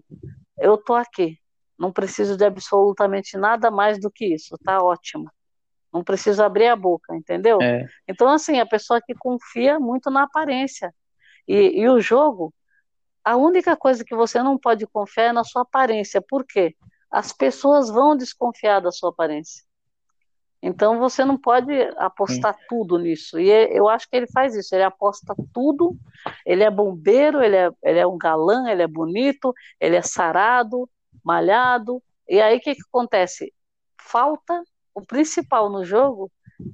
eu 0.57 0.75
estou 0.75 0.95
aqui. 0.95 1.37
Não 1.77 1.91
preciso 1.91 2.35
de 2.35 2.43
absolutamente 2.43 3.37
nada 3.37 3.69
mais 3.69 3.99
do 3.99 4.09
que 4.09 4.33
isso. 4.33 4.55
Está 4.55 4.81
ótimo. 4.81 5.29
Não 5.93 6.03
preciso 6.03 6.43
abrir 6.43 6.67
a 6.67 6.75
boca, 6.75 7.15
entendeu? 7.15 7.61
É. 7.61 7.85
Então, 8.07 8.27
assim, 8.29 8.59
a 8.59 8.65
pessoa 8.65 8.99
que 8.99 9.13
confia 9.13 9.79
muito 9.79 10.09
na 10.09 10.23
aparência. 10.23 10.93
E, 11.47 11.79
e 11.79 11.87
o 11.87 12.01
jogo, 12.01 12.53
a 13.23 13.35
única 13.35 13.75
coisa 13.75 14.03
que 14.03 14.15
você 14.15 14.41
não 14.41 14.57
pode 14.57 14.85
confiar 14.87 15.25
é 15.25 15.31
na 15.33 15.43
sua 15.43 15.61
aparência. 15.61 16.21
Por 16.21 16.45
quê? 16.45 16.75
As 17.11 17.31
pessoas 17.31 17.89
vão 17.89 18.17
desconfiar 18.17 18.81
da 18.81 18.91
sua 18.91 19.11
aparência. 19.11 19.63
Então 20.61 20.99
você 20.99 21.23
não 21.23 21.37
pode 21.37 21.71
apostar 21.97 22.55
Sim. 22.55 22.61
tudo 22.67 22.97
nisso. 22.97 23.39
E 23.39 23.49
eu 23.49 23.87
acho 23.87 24.09
que 24.09 24.15
ele 24.15 24.27
faz 24.27 24.55
isso. 24.55 24.73
Ele 24.73 24.83
aposta 24.83 25.35
tudo. 25.53 25.95
Ele 26.45 26.63
é 26.63 26.71
bombeiro, 26.71 27.41
ele 27.41 27.55
é, 27.55 27.69
ele 27.83 27.99
é 27.99 28.07
um 28.07 28.17
galã, 28.17 28.69
ele 28.69 28.81
é 28.81 28.87
bonito, 28.87 29.53
ele 29.79 29.95
é 29.95 30.01
sarado, 30.01 30.89
malhado. 31.23 32.01
E 32.27 32.41
aí 32.41 32.57
o 32.57 32.59
que, 32.59 32.75
que 32.75 32.81
acontece? 32.89 33.53
Falta 34.01 34.61
o 34.93 35.05
principal 35.05 35.69
no 35.69 35.85
jogo, 35.85 36.31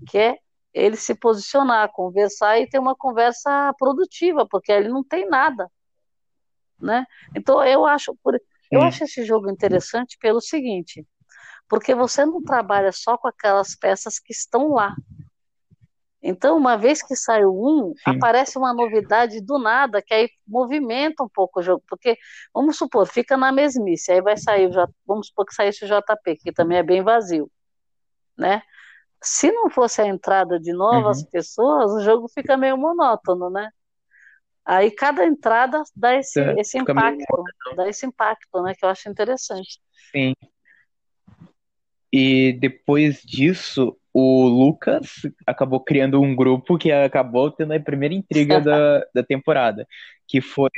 que 0.10 0.18
é 0.18 0.38
ele 0.74 0.96
se 0.96 1.14
posicionar, 1.14 1.92
conversar 1.92 2.60
e 2.60 2.68
ter 2.68 2.80
uma 2.80 2.96
conversa 2.96 3.74
produtiva, 3.78 4.48
porque 4.50 4.72
ele 4.72 4.90
não 4.90 5.04
tem 5.04 5.28
nada 5.28 5.70
né? 6.84 7.06
Então 7.36 7.64
eu 7.64 7.86
acho, 7.86 8.16
eu 8.70 8.82
acho 8.82 9.06
esse 9.06 9.24
jogo 9.24 9.50
interessante 9.50 10.18
pelo 10.20 10.42
seguinte, 10.42 11.06
porque 11.70 11.96
você 11.96 12.26
não 12.26 12.44
trabalha 12.44 12.92
só 12.92 13.18
com 13.18 13.28
aquelas 13.28 13.76
peças 13.76 14.20
que 14.20 14.32
estão 14.32 14.70
lá. 14.74 14.96
Então, 16.26 16.56
uma 16.56 16.78
vez 16.78 17.04
que 17.04 17.18
sai 17.18 17.46
1, 17.46 17.94
Sim. 17.98 18.18
aparece 18.18 18.58
uma 18.58 18.74
novidade 18.74 19.42
do 19.42 19.60
nada, 19.60 20.02
que 20.02 20.14
aí 20.14 20.30
movimenta 20.48 21.22
um 21.22 21.28
pouco 21.28 21.60
o 21.60 21.64
jogo, 21.64 21.84
porque, 21.86 22.18
vamos 22.54 22.78
supor, 22.78 23.06
fica 23.06 23.36
na 23.36 23.52
mesmice, 23.52 24.10
aí 24.10 24.22
vai 24.22 24.38
sair, 24.38 24.70
vamos 25.06 25.28
supor 25.28 25.46
que 25.46 25.54
saísse 25.54 25.84
o 25.84 25.88
JP, 25.88 26.38
que 26.38 26.54
também 26.54 26.78
é 26.78 26.84
bem 26.84 27.04
vazio, 27.04 27.52
né? 28.38 28.62
Se 29.22 29.52
não 29.52 29.70
fosse 29.70 30.02
a 30.02 30.08
entrada 30.08 30.58
de 30.58 30.72
novas 30.72 31.22
uhum. 31.22 31.30
pessoas, 31.30 31.92
o 31.92 32.00
jogo 32.00 32.30
fica 32.30 32.56
meio 32.56 32.78
monótono, 32.78 33.50
né? 33.50 33.70
Aí 34.66 34.92
cada 34.92 35.26
entrada 35.26 35.84
dá 35.94 36.16
esse, 36.16 36.40
é, 36.40 36.56
esse 36.58 36.78
impacto, 36.78 37.44
dá 37.76 37.88
esse 37.90 38.06
impacto, 38.06 38.62
né? 38.62 38.74
Que 38.78 38.86
eu 38.86 38.90
acho 38.90 39.10
interessante. 39.10 39.82
Sim. 40.12 40.34
E 42.14 42.54
depois 42.54 43.24
disso, 43.24 43.98
o 44.14 44.48
Lucas 44.48 45.24
acabou 45.48 45.80
criando 45.80 46.22
um 46.22 46.36
grupo 46.36 46.78
que 46.78 46.92
acabou 46.92 47.50
tendo 47.50 47.74
a 47.74 47.80
primeira 47.80 48.14
intriga 48.14 48.62
da, 48.62 49.04
da 49.16 49.24
temporada. 49.24 49.88
Que 50.28 50.40
foi. 50.40 50.70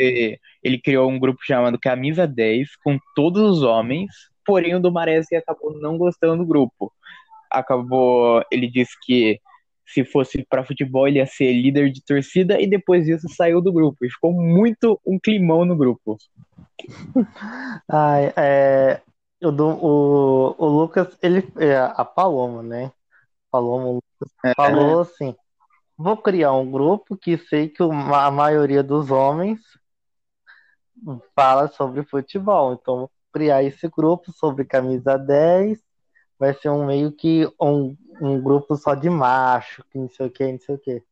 Ele 0.63 0.79
criou 0.79 1.11
um 1.11 1.19
grupo 1.19 1.43
chamado 1.43 1.77
Camisa 1.77 2.25
10, 2.25 2.77
com 2.81 2.97
todos 3.13 3.57
os 3.57 3.63
homens, 3.63 4.09
porém 4.45 4.75
o 4.75 4.79
Domaresi 4.79 5.35
acabou 5.35 5.77
não 5.81 5.97
gostando 5.97 6.37
do 6.37 6.47
grupo. 6.47 6.89
Acabou. 7.51 8.41
Ele 8.49 8.71
disse 8.71 8.93
que 9.05 9.41
se 9.85 10.05
fosse 10.05 10.43
para 10.49 10.63
futebol 10.63 11.05
ele 11.05 11.19
ia 11.19 11.27
ser 11.27 11.51
líder 11.51 11.91
de 11.91 12.03
torcida 12.03 12.59
e 12.59 12.65
depois 12.65 13.05
disso 13.05 13.27
saiu 13.27 13.59
do 13.59 13.73
grupo. 13.73 14.05
E 14.05 14.09
ficou 14.09 14.31
muito 14.31 14.97
um 15.05 15.19
climão 15.19 15.65
no 15.65 15.75
grupo. 15.75 16.17
Ai, 17.89 18.33
é, 18.37 19.01
o, 19.45 19.51
o, 19.51 20.55
o 20.57 20.67
Lucas, 20.67 21.17
ele, 21.21 21.47
é, 21.57 21.77
a 21.77 22.03
Paloma, 22.05 22.63
né? 22.63 22.91
Paloma, 23.51 23.85
Lucas 23.85 24.35
É. 24.45 24.53
falou 24.55 25.01
assim: 25.01 25.35
vou 25.97 26.17
criar 26.17 26.53
um 26.53 26.69
grupo 26.69 27.15
que 27.17 27.37
sei 27.37 27.69
que 27.69 27.83
a 27.83 28.31
maioria 28.31 28.83
dos 28.83 29.11
homens 29.11 29.59
fala 31.35 31.67
sobre 31.67 32.03
futebol. 32.03 32.73
Então, 32.73 32.97
vou 32.97 33.11
criar 33.31 33.63
esse 33.63 33.87
grupo 33.87 34.31
sobre 34.31 34.65
camisa 34.65 35.17
10. 35.17 35.79
Vai 36.37 36.53
ser 36.53 36.69
um 36.69 36.85
meio 36.85 37.11
que 37.11 37.47
um, 37.61 37.95
um 38.21 38.41
grupo 38.41 38.75
só 38.75 38.93
de 38.93 39.09
macho, 39.09 39.83
que 39.91 39.97
não 39.97 40.09
sei 40.09 40.27
o 40.27 40.31
que, 40.31 40.51
não 40.51 40.59
sei 40.59 40.75
o 40.75 40.79
que. 40.79 41.03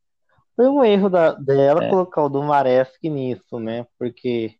Foi 0.56 0.68
um 0.68 0.84
erro 0.84 1.08
da, 1.08 1.32
dela 1.32 1.82
É. 1.82 1.88
colocar 1.90 2.22
o 2.22 2.28
Dumaresque 2.28 3.08
nisso, 3.08 3.58
né? 3.58 3.86
Porque 3.98 4.54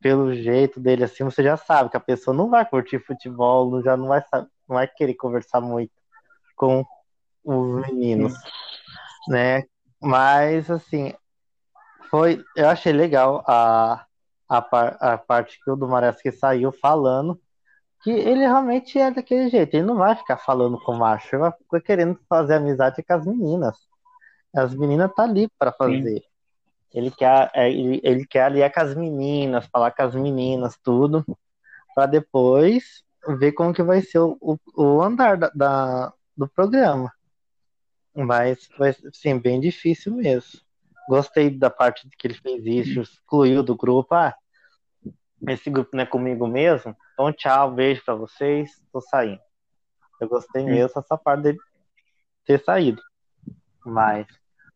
pelo 0.00 0.34
jeito 0.34 0.80
dele 0.80 1.04
assim, 1.04 1.24
você 1.24 1.42
já 1.42 1.56
sabe 1.56 1.90
que 1.90 1.96
a 1.96 2.00
pessoa 2.00 2.36
não 2.36 2.48
vai 2.50 2.64
curtir 2.68 2.98
futebol, 3.00 3.70
não- 3.70 3.82
já 3.82 3.96
não 3.96 4.08
vai, 4.08 4.22
não 4.32 4.48
vai 4.76 4.88
querer 4.88 5.14
conversar 5.14 5.60
muito 5.60 5.92
com 6.56 6.84
os 7.44 7.86
meninos, 7.86 8.34
né? 9.28 9.64
Mas 10.00 10.70
assim, 10.70 11.12
foi, 12.10 12.42
eu 12.56 12.68
achei 12.68 12.92
legal 12.92 13.44
a, 13.46 14.04
a, 14.48 14.62
par- 14.62 14.96
a 15.00 15.18
parte 15.18 15.58
que 15.62 15.70
o 15.70 15.76
Dumaresque 15.76 16.32
saiu 16.32 16.72
falando 16.72 17.40
que 18.02 18.10
ele 18.10 18.40
realmente 18.40 18.98
é 18.98 19.10
daquele 19.10 19.48
jeito, 19.50 19.74
ele 19.74 19.84
não 19.86 19.96
vai 19.96 20.14
ficar 20.16 20.36
falando 20.38 20.80
com 20.80 20.94
macho, 20.94 21.34
ele 21.34 21.42
vai 21.42 21.52
ficar 21.52 21.80
querendo 21.80 22.18
fazer 22.28 22.54
amizade 22.54 23.02
com 23.02 23.12
as 23.14 23.26
meninas. 23.26 23.76
As 24.54 24.74
meninas 24.74 25.12
tá 25.14 25.24
ali 25.24 25.48
para 25.58 25.72
fazer. 25.72 26.22
Ele 26.92 27.10
quer, 27.10 27.50
é, 27.54 27.70
ele, 27.70 28.00
ele 28.02 28.26
quer 28.26 28.44
aliar 28.44 28.72
com 28.72 28.80
as 28.80 28.94
meninas, 28.94 29.66
falar 29.66 29.90
com 29.92 30.02
as 30.02 30.14
meninas, 30.14 30.76
tudo, 30.82 31.24
para 31.94 32.06
depois 32.06 33.02
ver 33.38 33.52
como 33.52 33.74
que 33.74 33.82
vai 33.82 34.00
ser 34.02 34.20
o, 34.20 34.36
o, 34.40 34.58
o 34.76 35.02
andar 35.02 35.36
da, 35.36 35.50
da- 35.54 36.12
do 36.36 36.48
programa. 36.48 37.12
Mas 38.14 38.68
vai 38.78 38.92
ser 38.92 39.10
sim, 39.14 39.38
bem 39.38 39.60
difícil 39.60 40.14
mesmo. 40.14 40.60
Gostei 41.08 41.50
da 41.50 41.70
parte 41.70 42.08
que 42.18 42.26
ele 42.26 42.34
fez 42.34 42.64
isso, 42.66 43.00
excluiu 43.00 43.62
do 43.62 43.76
grupo. 43.76 44.14
Ah, 44.14 44.34
esse 45.46 45.70
grupo 45.70 45.90
não 45.94 46.02
é 46.02 46.06
comigo 46.06 46.46
mesmo, 46.46 46.96
então 47.12 47.32
tchau, 47.32 47.72
beijo 47.72 48.04
pra 48.04 48.14
vocês, 48.14 48.70
tô 48.92 49.00
saindo. 49.00 49.40
Eu 50.20 50.28
gostei 50.28 50.64
mesmo 50.64 51.00
dessa 51.00 51.16
parte 51.16 51.42
dele 51.44 51.58
ter 52.44 52.62
saído. 52.64 53.02
Mas 53.84 54.26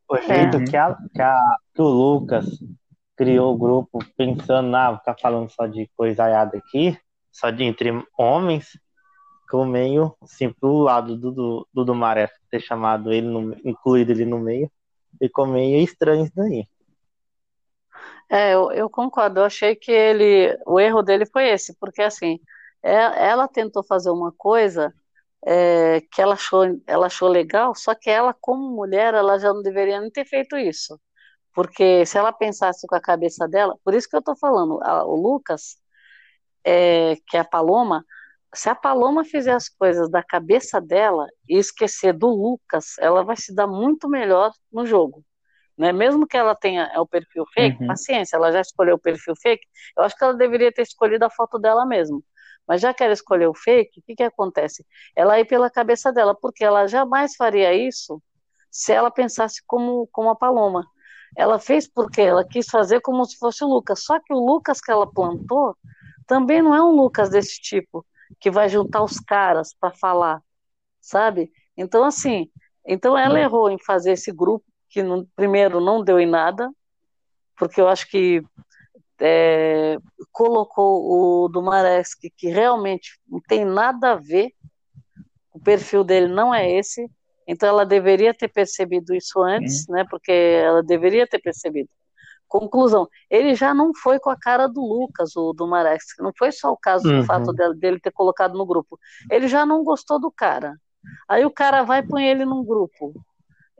o 0.08 0.16
jeito 0.18 0.58
Uhum. 0.58 0.64
que, 0.64 0.76
a, 0.76 0.94
que, 1.14 1.22
a- 1.22 1.56
que 1.74 1.82
o 1.82 1.86
Lucas 1.88 2.46
criou 3.16 3.54
o 3.54 3.58
grupo 3.58 3.98
pensando, 4.16 4.74
ah, 4.76 4.90
vou 4.90 4.98
ficar 4.98 5.16
falando 5.20 5.50
só 5.50 5.66
de 5.66 5.88
coisaiada 5.96 6.58
aqui, 6.58 6.98
só 7.30 7.50
de 7.50 7.64
entre 7.64 7.90
homens, 8.18 8.66
ficou 9.42 9.66
meio 9.66 10.14
assim 10.22 10.52
pro 10.52 10.78
lado 10.78 11.16
do, 11.16 11.30
do, 11.32 11.68
do 11.72 11.84
Dumaré 11.84 12.28
ter 12.50 12.60
chamado 12.60 13.12
ele, 13.12 13.26
no, 13.28 13.54
incluído 13.64 14.12
ele 14.12 14.24
no 14.24 14.38
meio, 14.38 14.70
ficou 15.18 15.46
meio 15.46 15.78
estranho 15.82 16.24
isso 16.24 16.32
daí. 16.36 16.66
É, 18.28 18.54
eu, 18.54 18.72
eu 18.72 18.88
concordo. 18.90 19.40
Eu 19.40 19.44
achei 19.44 19.74
que 19.76 19.90
ele, 19.92 20.56
o 20.66 20.80
erro 20.80 21.02
dele 21.02 21.26
foi 21.26 21.48
esse, 21.48 21.74
porque 21.78 22.02
assim, 22.02 22.40
é- 22.82 23.28
ela 23.28 23.46
tentou 23.48 23.82
fazer 23.82 24.10
uma 24.10 24.32
coisa 24.32 24.92
é, 25.46 26.00
que 26.12 26.20
ela 26.22 26.34
achou, 26.34 26.64
ela 26.86 27.06
achou 27.06 27.28
legal, 27.28 27.74
só 27.74 27.94
que 27.94 28.10
ela, 28.10 28.34
como 28.40 28.70
mulher, 28.74 29.14
ela 29.14 29.38
já 29.38 29.52
não 29.52 29.62
deveria 29.62 30.00
nem 30.00 30.10
ter 30.10 30.24
feito 30.26 30.56
isso, 30.56 31.00
porque 31.54 32.06
se 32.06 32.18
ela 32.18 32.32
pensasse 32.32 32.86
com 32.88 32.96
a 32.96 33.00
cabeça 33.02 33.48
dela, 33.48 33.76
por 33.84 33.94
isso 33.94 34.08
que 34.08 34.16
eu 34.16 34.20
estou 34.20 34.36
falando, 34.38 34.80
a- 34.84 35.04
o 35.06 35.16
Lucas, 35.16 35.76
é, 36.64 37.16
que 37.28 37.36
é 37.36 37.40
a 37.40 37.44
Paloma, 37.44 38.04
se 38.54 38.68
a 38.68 38.74
Paloma 38.74 39.24
fizer 39.24 39.52
as 39.54 39.68
coisas 39.68 40.10
da 40.10 40.22
cabeça 40.22 40.80
dela 40.80 41.26
e 41.48 41.56
esquecer 41.58 42.12
do 42.12 42.28
Lucas, 42.28 42.96
ela 42.98 43.24
vai 43.24 43.36
se 43.36 43.54
dar 43.54 43.66
muito 43.66 44.08
melhor 44.08 44.52
no 44.72 44.84
jogo 44.86 45.24
né? 45.78 45.92
Mesmo 45.92 46.26
que 46.26 46.38
ela 46.38 46.54
tenha 46.54 46.84
é, 46.94 47.00
o 47.00 47.06
perfil 47.06 47.44
fake, 47.54 47.78
Uhum. 47.78 47.86
paciência, 47.86 48.36
ela 48.36 48.52
já 48.52 48.60
escolheu 48.62 48.96
o 48.96 48.98
perfil 49.00 49.34
fake, 49.42 49.66
eu 49.98 50.04
acho 50.04 50.16
que 50.16 50.24
ela 50.24 50.34
deveria 50.34 50.72
ter 50.72 50.82
escolhido 50.82 51.24
a 51.26 51.30
foto 51.30 51.58
dela 51.58 51.86
mesmo. 51.86 52.24
Mas 52.66 52.80
já 52.80 52.94
que 52.94 53.02
ela 53.02 53.12
escolheu 53.12 53.50
o 53.50 53.54
fake, 53.54 54.00
o 54.00 54.02
que 54.02 54.16
que 54.16 54.22
acontece? 54.22 54.86
Ela 55.16 55.38
ir 55.40 55.44
pela 55.44 55.70
cabeça 55.70 56.12
dela, 56.12 56.34
porque 56.34 56.64
ela 56.64 56.86
jamais 56.86 57.34
faria 57.36 57.74
isso 57.74 58.22
se 58.70 58.92
ela 58.92 59.10
pensasse 59.10 59.62
como, 59.66 60.08
como 60.12 60.30
a 60.30 60.36
Paloma. 60.36 60.86
Ela 61.36 61.58
fez 61.58 61.88
porque 61.88 62.20
ela 62.20 62.44
quis 62.46 62.66
fazer 62.66 63.00
como 63.00 63.24
se 63.24 63.36
fosse 63.38 63.64
o 63.64 63.68
Lucas. 63.68 64.04
Só 64.04 64.18
que 64.20 64.32
o 64.32 64.38
Lucas 64.38 64.80
que 64.80 64.90
ela 64.90 65.10
plantou 65.10 65.76
também 66.26 66.62
não 66.62 66.74
é 66.74 66.82
um 66.82 66.90
Lucas 66.90 67.30
desse 67.30 67.60
tipo, 67.60 68.06
que 68.40 68.50
vai 68.50 68.68
juntar 68.68 69.02
os 69.02 69.18
caras 69.18 69.74
para 69.78 69.92
falar, 69.92 70.42
sabe? 71.00 71.50
Então, 71.76 72.04
assim, 72.04 72.50
então 72.86 73.16
ela 73.16 73.40
errou 73.40 73.70
em 73.70 73.78
fazer 73.78 74.12
esse 74.12 74.32
grupo 74.32 74.64
que 74.88 75.02
no, 75.02 75.26
primeiro 75.34 75.80
não 75.80 76.02
deu 76.02 76.18
em 76.18 76.26
nada, 76.26 76.70
porque 77.56 77.80
eu 77.80 77.88
acho 77.88 78.08
que 78.08 78.42
é, 79.22 79.96
colocou 80.32 81.44
o 81.44 81.48
Dumaresque, 81.48 82.30
que 82.36 82.48
realmente 82.48 83.20
não 83.28 83.40
tem 83.40 83.64
nada 83.64 84.12
a 84.12 84.16
ver, 84.16 84.50
o 85.52 85.60
perfil 85.60 86.02
dele 86.02 86.26
não 86.28 86.52
é 86.52 86.68
esse, 86.70 87.08
então 87.46 87.68
ela 87.68 87.86
deveria 87.86 88.34
ter 88.34 88.48
percebido 88.48 89.14
isso 89.14 89.40
antes, 89.40 89.86
né? 89.88 90.04
Porque 90.10 90.32
ela 90.32 90.82
deveria 90.82 91.26
ter 91.26 91.38
percebido. 91.38 91.88
Conclusão, 92.48 93.08
ele 93.30 93.54
já 93.54 93.72
não 93.72 93.94
foi 93.94 94.18
com 94.18 94.28
a 94.28 94.36
cara 94.36 94.66
do 94.66 94.80
Lucas, 94.80 95.36
o 95.36 95.52
Dumaresque, 95.52 96.22
não 96.22 96.32
foi 96.36 96.52
só 96.52 96.70
o 96.72 96.76
caso 96.76 97.04
do 97.04 97.10
Uhum. 97.20 97.24
fato 97.24 97.52
dele, 97.52 97.74
dele 97.74 98.00
ter 98.00 98.12
colocado 98.12 98.58
no 98.58 98.66
grupo. 98.66 98.98
Ele 99.30 99.48
já 99.48 99.64
não 99.64 99.82
gostou 99.84 100.20
do 100.20 100.30
cara. 100.30 100.76
Aí 101.28 101.44
o 101.44 101.50
cara 101.50 101.82
vai 101.82 102.00
e 102.00 102.06
põe 102.06 102.26
ele 102.28 102.44
num 102.44 102.64
grupo 102.64 103.14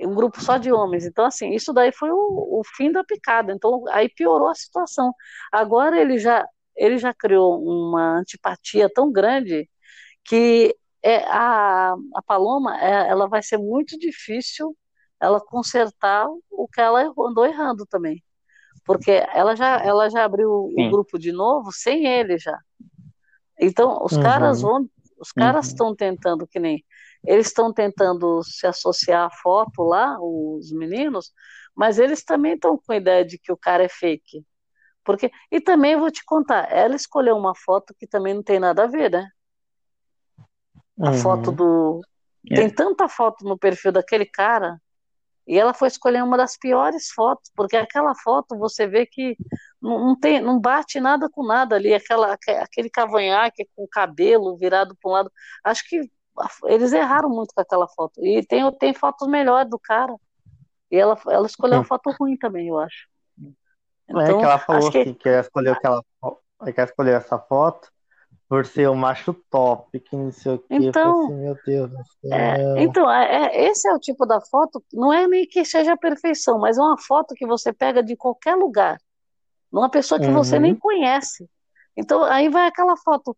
um 0.06 0.14
grupo 0.14 0.40
só 0.40 0.56
de 0.58 0.72
homens. 0.72 1.06
Então, 1.06 1.24
assim, 1.24 1.50
isso 1.52 1.72
daí 1.72 1.92
foi 1.92 2.10
o, 2.10 2.16
o 2.60 2.62
fim 2.76 2.90
da 2.92 3.04
picada. 3.04 3.52
Então, 3.52 3.84
aí 3.90 4.08
piorou 4.08 4.48
a 4.48 4.54
situação. 4.54 5.12
Agora 5.52 6.00
ele 6.00 6.18
já, 6.18 6.46
ele 6.76 6.98
já 6.98 7.12
criou 7.14 7.62
uma 7.62 8.18
antipatia 8.18 8.88
tão 8.92 9.10
grande 9.12 9.68
que 10.24 10.76
é, 11.02 11.24
a, 11.28 11.94
a 12.14 12.22
Paloma 12.22 12.78
é, 12.80 13.08
ela 13.08 13.28
vai 13.28 13.42
ser 13.42 13.58
muito 13.58 13.98
difícil 13.98 14.76
ela 15.20 15.40
consertar 15.40 16.26
o 16.50 16.68
que 16.68 16.80
ela 16.80 17.02
andou 17.18 17.46
errando 17.46 17.86
também. 17.86 18.22
Porque 18.84 19.10
ela 19.32 19.54
já, 19.54 19.78
ela 19.84 20.08
já 20.10 20.24
abriu 20.24 20.50
o 20.50 20.90
grupo 20.90 21.18
de 21.18 21.30
novo 21.32 21.70
sem 21.72 22.06
ele 22.06 22.38
já. 22.38 22.58
Então, 23.60 24.02
os 24.02 24.12
Uhum. 24.12 24.22
caras 24.22 24.62
vão, 24.62 24.88
os 25.20 25.32
caras 25.32 25.66
Uhum. 25.66 25.70
estão 25.70 25.96
tentando 25.96 26.46
que 26.46 26.58
nem 26.58 26.84
eles 27.24 27.46
estão 27.48 27.72
tentando 27.72 28.42
se 28.42 28.66
associar 28.66 29.26
à 29.26 29.30
foto 29.30 29.82
lá, 29.82 30.16
os 30.20 30.72
meninos, 30.72 31.32
mas 31.74 31.98
eles 31.98 32.24
também 32.24 32.54
estão 32.54 32.76
com 32.76 32.92
a 32.92 32.96
ideia 32.96 33.24
de 33.24 33.38
que 33.38 33.52
o 33.52 33.56
cara 33.56 33.84
é 33.84 33.88
fake. 33.88 34.44
Porque, 35.04 35.30
e 35.50 35.60
também 35.60 35.96
vou 35.96 36.10
te 36.10 36.24
contar, 36.24 36.70
ela 36.70 36.94
escolheu 36.94 37.36
uma 37.36 37.54
foto 37.54 37.94
que 37.98 38.06
também 38.06 38.34
não 38.34 38.42
tem 38.42 38.60
nada 38.60 38.84
a 38.84 38.86
ver, 38.86 39.10
né? 39.10 39.28
A 41.00 41.10
Uhum. 41.10 41.14
foto 41.14 41.52
do. 41.52 42.00
É. 42.50 42.56
Tem 42.56 42.70
tanta 42.70 43.08
foto 43.08 43.44
no 43.44 43.56
perfil 43.58 43.92
daquele 43.92 44.26
cara, 44.26 44.80
e 45.46 45.58
ela 45.58 45.74
foi 45.74 45.88
escolher 45.88 46.22
uma 46.22 46.36
das 46.36 46.56
piores 46.56 47.08
fotos, 47.10 47.50
porque 47.56 47.76
aquela 47.76 48.14
foto 48.14 48.56
você 48.58 48.86
vê 48.86 49.06
que 49.06 49.36
não, 49.80 50.18
tem, 50.18 50.40
não 50.40 50.60
bate 50.60 51.00
nada 51.00 51.28
com 51.30 51.44
nada 51.44 51.74
ali, 51.76 51.92
aquela, 51.94 52.32
aque- 52.32 52.50
aquele 52.52 52.88
cavanhaque 52.88 53.68
com 53.74 53.84
o 53.84 53.88
cabelo 53.88 54.56
virado 54.56 54.96
para 55.00 55.10
um 55.10 55.14
lado. 55.14 55.32
Acho 55.64 55.82
que 55.88 56.08
eles 56.66 56.92
erraram 56.92 57.28
muito 57.30 57.54
com 57.54 57.60
aquela 57.60 57.88
foto. 57.88 58.24
E 58.24 58.44
tem, 58.46 58.70
tem 58.78 58.94
fotos 58.94 59.28
melhores 59.28 59.70
do 59.70 59.78
cara. 59.78 60.14
E 60.90 60.96
ela, 60.98 61.18
ela 61.28 61.46
escolheu 61.46 61.80
a 61.80 61.84
Hum. 61.84 61.84
foto 61.84 62.10
ruim 62.20 62.36
também, 62.38 62.68
eu 62.68 62.78
acho. 62.78 63.08
é 64.26 64.34
que 64.34 64.44
ela 64.44 64.58
falou 64.58 64.86
acho 64.86 64.90
que 64.90 64.98
assim, 64.98 65.14
que 65.14 65.28
ela 65.28 65.40
escolheu 65.40 65.72
aquela 65.72 66.02
fo- 66.20 66.40
que 66.64 66.80
ela 66.80 66.88
escolheu 66.88 67.16
essa 67.16 67.38
foto 67.38 67.90
por 68.48 68.66
ser 68.66 68.88
o 68.88 68.96
macho 68.96 69.34
top, 69.50 70.00
que 70.00 70.16
não 70.16 70.32
sei 70.32 70.54
o 70.54 70.64
falei 70.76 70.90
Então, 70.90 71.32
assim, 71.32 71.34
meu 71.34 71.58
Deus 71.66 71.90
do 71.90 72.04
É, 72.30 72.58
céu. 72.60 72.66
então, 72.76 73.10
é, 73.10 73.46
é- 73.56 73.70
esse 73.70 73.86
é 73.88 73.92
o 73.94 73.98
tipo 73.98 74.24
da 74.26 74.40
foto, 74.40 74.82
não 74.92 75.12
é 75.12 75.26
nem 75.28 75.46
que 75.46 75.64
seja 75.64 75.92
a 75.92 75.96
perfeição, 75.96 76.58
mas 76.58 76.78
é 76.78 76.80
uma 76.80 76.98
foto 76.98 77.34
que 77.34 77.46
você 77.46 77.72
pega 77.72 78.02
de 78.02 78.16
qualquer 78.16 78.54
lugar, 78.56 78.98
numa 79.72 79.90
pessoa 79.90 80.20
que 80.20 80.30
você 80.30 80.58
Uhum. 80.58 80.60
nem 80.60 80.76
conhece. 80.76 81.48
Então, 81.96 82.24
aí 82.24 82.48
vai 82.50 82.66
aquela 82.68 82.96
foto 82.98 83.36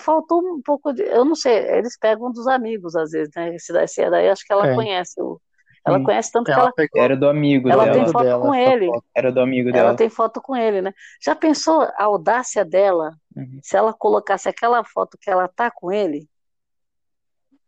faltou 0.00 0.40
um 0.42 0.60
pouco 0.62 0.92
de. 0.92 1.02
Eu 1.02 1.24
não 1.24 1.34
sei, 1.34 1.56
eles 1.76 1.96
pegam 1.98 2.30
dos 2.32 2.46
amigos 2.46 2.94
às 2.96 3.10
vezes, 3.10 3.30
né? 3.34 3.54
Esse, 3.54 3.76
esse 3.78 4.10
daí 4.10 4.28
acho 4.28 4.44
que 4.44 4.52
ela 4.52 4.66
É. 4.66 4.74
conhece. 4.74 5.20
O, 5.20 5.40
ela 5.84 5.98
Sim. 5.98 6.04
conhece 6.04 6.30
tanto 6.30 6.46
que 6.46 6.52
Ela 6.52 6.62
ela, 6.62 6.72
pegou 6.72 7.02
Era 7.02 7.16
do 7.16 7.28
amigo 7.28 7.68
ela 7.68 7.84
dela. 7.84 8.04
tem 8.04 8.12
foto 8.12 8.24
dela, 8.24 8.42
com 8.42 8.54
ele. 8.54 8.86
foto. 8.86 9.04
Era 9.14 9.32
do 9.32 9.40
amigo 9.40 9.68
Ela 9.70 9.82
dela. 9.82 9.96
tem 9.96 10.08
foto 10.08 10.40
com 10.40 10.56
ele, 10.56 10.80
né? 10.82 10.92
Já 11.22 11.34
pensou 11.34 11.82
a 11.82 12.04
audácia 12.04 12.64
dela 12.64 13.12
Uhum. 13.36 13.58
se 13.62 13.76
ela 13.76 13.92
colocasse 13.92 14.48
aquela 14.48 14.84
foto 14.84 15.18
que 15.20 15.30
ela 15.30 15.48
tá 15.48 15.70
com 15.70 15.90
ele? 15.90 16.28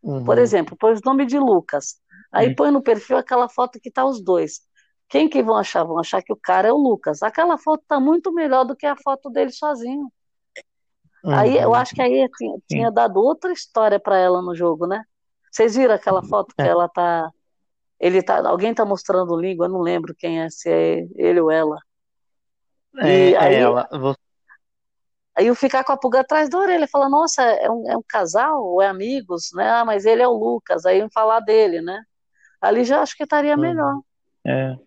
Por 0.01 0.37
Uhum. 0.37 0.43
exemplo, 0.43 0.77
põe 0.77 0.93
o 0.93 0.99
nome 1.03 1.25
de 1.25 1.37
Lucas. 1.39 1.95
Aí 2.31 2.49
Hum. 2.49 2.55
põe 2.55 2.71
no 2.71 2.81
perfil 2.81 3.17
aquela 3.17 3.49
foto 3.49 3.79
que 3.79 3.91
tá 3.91 4.05
os 4.05 4.21
dois. 4.23 4.61
Quem 5.09 5.27
que 5.29 5.41
vão 5.43 5.55
achar? 5.57 5.83
Vão 5.83 5.99
achar 5.99 6.21
que 6.21 6.31
o 6.33 6.35
cara 6.37 6.67
é 6.67 6.71
o 6.71 6.77
Lucas. 6.77 7.21
Aquela 7.23 7.57
foto 7.57 7.83
tá 7.87 7.99
muito 7.99 8.31
melhor 8.33 8.65
do 8.65 8.75
que 8.75 8.85
a 8.85 8.95
foto 8.95 9.29
dele 9.29 9.51
sozinho. 9.51 10.11
Aí 11.33 11.57
eu 11.57 11.69
Uhum. 11.69 11.75
acho 11.75 11.95
que 11.95 12.01
aí 12.01 12.29
tinha, 12.37 12.57
tinha 12.67 12.91
dado 12.91 13.17
outra 13.19 13.51
história 13.51 13.99
para 13.99 14.17
ela 14.17 14.41
no 14.41 14.53
jogo, 14.55 14.85
né? 14.85 15.03
Vocês 15.51 15.75
viram 15.75 15.95
aquela 15.95 16.21
foto 16.23 16.53
que 16.55 16.61
É. 16.61 16.67
ela 16.67 16.87
tá. 16.89 17.29
Ele 17.99 18.21
tá. 18.21 18.47
Alguém 18.47 18.73
tá 18.73 18.83
mostrando 18.85 19.35
língua, 19.39 19.65
eu 19.67 19.69
não 19.71 19.79
lembro 19.81 20.13
quem 20.17 20.41
é, 20.41 20.49
se 20.49 20.69
é 20.69 21.07
ele 21.15 21.39
ou 21.39 21.49
ela. 21.49 21.77
É, 22.97 23.29
E 23.29 23.35
aí- 23.35 23.55
ela. 23.55 23.87
Você... 23.91 24.19
Aí 25.37 25.47
eu 25.47 25.55
ficar 25.55 25.83
com 25.83 25.91
a 25.91 25.97
pulga 25.97 26.21
atrás 26.21 26.49
da 26.49 26.57
orelha, 26.57 26.87
falar, 26.87 27.09
nossa, 27.09 27.41
é 27.43 27.69
um, 27.69 27.91
é 27.91 27.97
um 27.97 28.03
casal 28.07 28.63
ou 28.63 28.81
é 28.81 28.87
amigos, 28.87 29.49
né? 29.53 29.69
Ah, 29.69 29.83
mas 29.85 30.05
ele 30.05 30.21
é 30.21 30.27
o 30.27 30.31
Lucas, 30.33 30.85
aí 30.85 30.99
eu 30.99 31.09
falar 31.09 31.41
dele, 31.41 31.81
né? 31.81 32.01
Ali 32.61 32.85
já 32.85 33.01
acho 33.01 33.17
que 33.17 33.23
estaria 33.23 33.55
Uhum. 33.55 33.61
melhor. 33.61 33.99
É. 34.45 34.77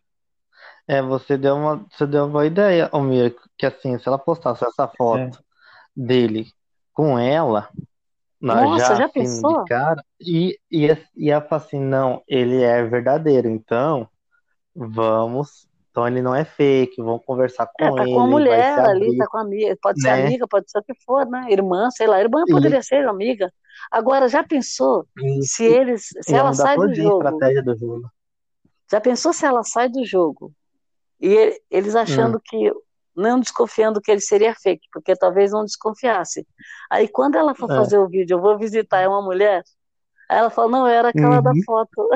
É, 0.86 1.02
você 1.02 1.36
deu 1.36 1.54
uma, 1.54 1.84
você 1.90 2.06
deu 2.06 2.24
uma 2.24 2.30
boa 2.32 2.46
ideia, 2.46 2.88
Almir, 2.92 3.36
que 3.58 3.66
assim, 3.66 3.98
se 3.98 4.08
ela 4.08 4.18
postasse 4.18 4.64
essa 4.64 4.88
foto 4.88 5.38
dele 5.98 6.46
com 6.94 7.18
ela, 7.18 7.70
na- 8.40 8.62
Nossa, 8.62 8.94
já 8.94 9.08
assim, 9.08 9.08
pensou? 9.08 9.64
cara, 9.66 10.04
e 10.20 10.58
ia, 10.70 11.02
ia 11.16 11.40
falar 11.42 11.62
assim, 11.62 11.80
não, 11.80 12.22
ele 12.28 12.62
é 12.62 12.82
verdadeiro, 12.84 13.48
então 13.48 14.08
vamos, 14.74 15.68
então 15.90 16.06
ele 16.08 16.22
não 16.22 16.34
é 16.34 16.44
fake, 16.44 17.02
vamos 17.02 17.24
conversar 17.26 17.66
com 17.68 17.80
É, 17.80 17.92
tá 17.92 18.06
ele, 18.06 18.08
com 18.08 18.20
a 18.20 18.26
mulher 18.26 18.84
ali, 18.84 19.14
tá 19.16 19.26
com 19.28 19.38
a 19.38 19.42
amiga, 19.42 19.76
pode 19.80 20.00
ser 20.00 20.10
né? 20.10 20.10
amiga, 20.10 20.48
pode 20.48 20.68
ser 20.70 20.78
o 20.80 20.82
que 20.82 20.94
for, 21.04 21.24
né? 21.28 21.46
Irmã, 21.52 21.90
sei 21.92 22.06
lá, 22.08 22.20
irmã 22.20 22.46
E- 22.46 22.50
poderia 22.50 22.82
ser 22.82 23.06
amiga. 23.08 23.52
Agora, 23.90 24.28
já 24.28 24.42
pensou 24.42 25.06
E- 25.16 25.46
se 25.46 25.64
eles, 25.64 26.08
se 26.22 26.34
ia 26.34 26.42
ela 26.42 26.50
mudar 26.50 26.66
sai 26.66 26.76
do 26.78 26.92
jogo? 26.94 27.46
do 27.64 27.76
jogo. 27.76 28.10
Já 28.90 29.00
pensou 29.00 29.32
se 29.32 29.44
ela 29.46 29.62
sai 29.62 29.88
do 29.88 30.04
jogo? 30.04 30.52
E 31.20 31.28
ele- 31.28 31.62
eles 31.70 31.96
achando 31.96 32.40
que, 32.40 32.72
não 33.18 33.40
desconfiando 33.40 34.00
que 34.00 34.10
ele 34.10 34.20
seria 34.20 34.54
fake, 34.54 34.86
porque 34.92 35.14
talvez 35.16 35.52
não 35.52 35.64
desconfiasse. 35.64 36.46
Aí 36.90 37.08
quando 37.08 37.36
ela 37.36 37.54
for 37.54 37.70
É. 37.70 37.76
fazer 37.76 37.98
o 37.98 38.08
vídeo, 38.08 38.36
eu 38.36 38.40
vou 38.40 38.58
visitar, 38.58 39.00
é 39.00 39.08
uma 39.08 39.22
mulher? 39.22 39.62
Aí 40.28 40.38
ela 40.38 40.50
fala, 40.50 40.70
não, 40.70 40.86
era 40.86 41.08
aquela 41.08 41.40
da 41.40 41.50
Uhum. 41.52 41.62
foto. 41.64 42.08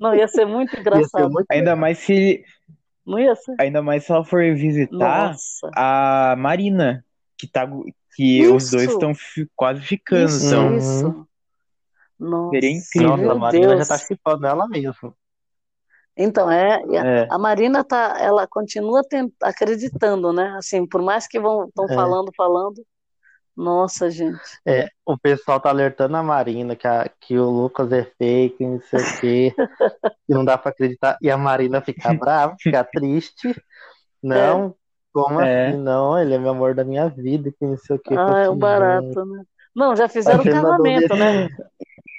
Não, 0.00 0.14
ia 0.14 0.28
ser 0.28 0.44
muito 0.46 0.72
Ia 0.76 0.76
ser 0.76 0.80
engraçado. 0.80 1.32
muito 1.32 1.46
Ainda 1.50 1.74
mais 1.76 1.98
se, 1.98 2.44
Não 3.06 3.18
ia 3.18 3.34
ser? 3.34 3.56
ainda 3.58 3.82
mais 3.82 4.04
se 4.04 4.12
ela 4.12 4.24
for 4.24 4.42
visitar 4.54 5.30
Nossa. 5.30 5.70
a 5.74 6.34
Marina, 6.38 7.04
que 7.38 7.46
tá, 7.48 7.66
que 8.14 8.46
os 8.48 8.70
dois 8.70 8.90
estão 8.90 9.12
quase 9.56 9.80
ficando, 9.82 10.26
Isso, 10.26 10.46
então. 10.46 10.76
Isso. 10.76 11.26
Nossa, 12.18 12.54
Seria 12.54 12.70
incrível. 12.70 13.16
Nossa, 13.16 13.32
a 13.32 13.34
Marina 13.34 13.66
Deus. 13.76 13.88
já 13.88 13.96
tá 13.96 14.04
chipando 14.04 14.46
ela 14.46 14.68
mesmo. 14.68 15.16
Então, 16.16 16.50
é, 16.50 16.76
a, 16.98 17.06
É. 17.06 17.26
a 17.30 17.38
Marina 17.38 17.82
tá, 17.84 18.16
ela 18.20 18.46
continua 18.46 19.02
tent- 19.02 19.32
acreditando, 19.42 20.32
né? 20.32 20.54
Assim, 20.58 20.86
por 20.86 21.02
mais 21.02 21.26
que 21.26 21.40
vão 21.40 21.66
estão 21.66 21.88
É. 21.88 21.94
falando, 21.94 22.32
falando. 22.36 22.84
Nossa, 23.56 24.10
gente. 24.10 24.40
É, 24.66 24.88
o 25.04 25.18
pessoal 25.18 25.60
tá 25.60 25.68
alertando 25.70 26.16
a 26.16 26.22
Marina 26.22 26.76
que, 26.76 26.86
a- 26.86 27.08
que 27.20 27.38
o 27.38 27.50
Lucas 27.50 27.90
é 27.92 28.04
fake, 28.18 28.64
não 28.64 28.80
sei 28.80 29.00
o 29.00 29.20
quê, 29.20 29.54
que 29.56 29.56
não 30.34 30.44
dá 30.44 30.58
pra 30.58 30.70
acreditar. 30.70 31.18
E 31.22 31.30
a 31.30 31.36
Marina 31.38 31.80
fica 31.82 32.12
brava, 32.14 32.56
fica 32.60 32.84
triste. 32.84 33.54
Não, 34.22 34.74
como 35.12 35.40
É. 35.40 35.70
assim? 35.70 35.78
Não, 35.78 36.18
ele 36.18 36.34
é 36.34 36.38
meu 36.38 36.50
amor 36.50 36.74
da 36.74 36.84
minha 36.84 37.08
vida, 37.08 37.50
que 37.52 37.66
não 37.66 37.76
sei 37.78 37.96
o 37.96 37.98
quê. 38.00 38.14
Ah, 38.16 38.40
é 38.40 38.48
o 38.48 38.52
Assim, 38.52 38.60
barato, 38.60 39.24
né? 39.26 39.44
Não, 39.74 39.96
já 39.96 40.08
fizeram 40.08 40.44
mandou 40.44 40.54
casamento, 40.62 41.16
né? 41.16 41.48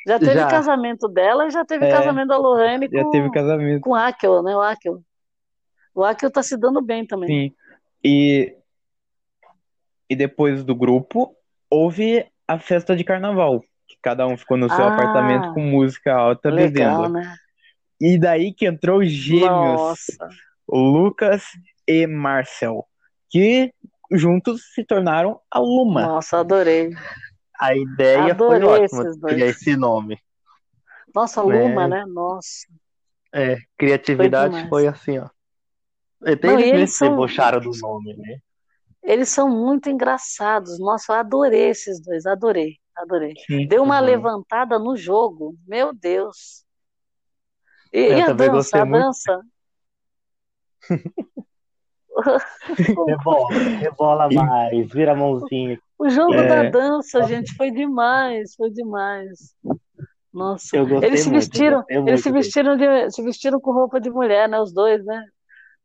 Já 0.05 0.19
teve 0.19 0.33
Já. 0.33 0.47
casamento 0.47 1.07
dela 1.07 1.47
e 1.47 1.51
já 1.51 1.63
teve 1.65 1.85
É. 1.85 1.91
casamento 1.91 2.27
da 2.27 2.37
Lorraine 2.37 2.89
Já 2.91 3.03
com, 3.03 3.11
teve 3.11 3.31
casamento. 3.31 3.81
com 3.81 3.91
o 3.91 3.95
Akel, 3.95 4.43
né? 4.43 4.55
O 4.55 4.61
Akel. 4.61 5.01
O 5.95 6.03
Akel 6.03 6.29
tá 6.31 6.43
se 6.43 6.57
dando 6.57 6.81
bem 6.81 7.05
também. 7.05 7.27
Sim. 7.49 7.55
E, 8.03 8.55
e 10.09 10.15
depois 10.15 10.63
do 10.63 10.75
grupo, 10.75 11.35
houve 11.69 12.25
a 12.47 12.59
festa 12.59 12.95
de 12.95 13.03
carnaval. 13.03 13.61
Que 13.87 13.97
cada 14.01 14.25
um 14.27 14.35
ficou 14.37 14.57
no 14.57 14.69
seu 14.69 14.83
Ah, 14.85 14.93
apartamento 14.93 15.53
com 15.53 15.61
música 15.61 16.13
alta 16.13 16.49
Legal, 16.49 17.03
bebendo. 17.03 17.13
né? 17.13 17.35
E 18.01 18.17
daí 18.17 18.53
que 18.53 18.65
entrou 18.65 18.99
os 18.99 19.09
gêmeos, 19.11 19.49
Nossa. 19.81 20.29
Lucas 20.67 21.43
e 21.87 22.05
Marcel, 22.07 22.85
que 23.29 23.73
juntos 24.11 24.73
se 24.73 24.83
tornaram 24.83 25.39
a 25.49 25.59
Luma. 25.59 26.01
Nossa, 26.05 26.39
adorei. 26.39 26.91
A 27.59 27.75
ideia 27.75 28.33
Adorei 28.33 28.59
foi 28.67 28.81
ótima 28.81 29.03
criar 29.27 29.47
esse 29.47 29.75
nome. 29.75 30.19
Nossa, 31.13 31.41
É. 31.41 31.43
Luma, 31.43 31.87
né? 31.87 32.05
Nossa. 32.07 32.67
É, 33.33 33.57
criatividade 33.77 34.53
demais. 34.53 34.69
foi 34.69 34.87
assim, 34.87 35.17
ó. 35.19 35.27
Até 36.25 36.47
Não, 36.47 36.59
eles 36.59 36.73
eles 36.73 36.91
se 36.91 36.97
são- 36.99 37.09
debocharam 37.09 37.59
do 37.59 37.71
nome, 37.77 38.15
né? 38.15 38.37
Eles 39.03 39.29
são 39.29 39.49
muito 39.49 39.89
engraçados. 39.89 40.79
Nossa, 40.79 41.13
eu 41.13 41.17
adorei 41.17 41.69
esses 41.69 41.99
dois, 41.99 42.25
adorei, 42.25 42.77
adorei. 42.95 43.33
Sim. 43.45 43.67
Deu 43.67 43.83
uma 43.83 43.99
levantada 43.99 44.79
no 44.79 44.95
jogo, 44.95 45.55
meu 45.67 45.93
Deus. 45.93 46.63
E, 47.91 47.99
Eu 47.99 48.17
e 48.17 48.21
a 48.21 48.33
dança, 48.33 48.81
a 48.81 48.85
muito. 48.85 49.03
dança. 49.05 49.41
Rebola, 53.07 53.49
rebola 53.79 54.29
mais, 54.31 54.89
vira 54.91 55.11
a 55.11 55.15
mãozinha. 55.15 55.79
O 56.03 56.09
jogo 56.09 56.33
É. 56.33 56.47
da 56.47 56.69
dança, 56.69 57.23
gente, 57.23 57.55
foi 57.55 57.71
demais, 57.71 58.53
foi 58.55 58.69
demais. 58.69 59.55
Nossa, 60.33 60.75
eles 60.77 61.21
se 61.21 61.29
muito, 61.29 61.39
vestiram, 61.41 61.77
gostei 61.77 61.97
eles 61.97 62.09
muito 62.09 62.23
se 62.23 62.31
vestiram 62.31 62.75
de, 62.75 63.11
se 63.11 63.23
vestiram 63.23 63.59
com 63.61 63.71
roupa 63.71 64.01
de 64.01 64.09
mulher, 64.09 64.49
né? 64.49 64.59
Os 64.59 64.73
dois, 64.73 65.03
né? 65.05 65.23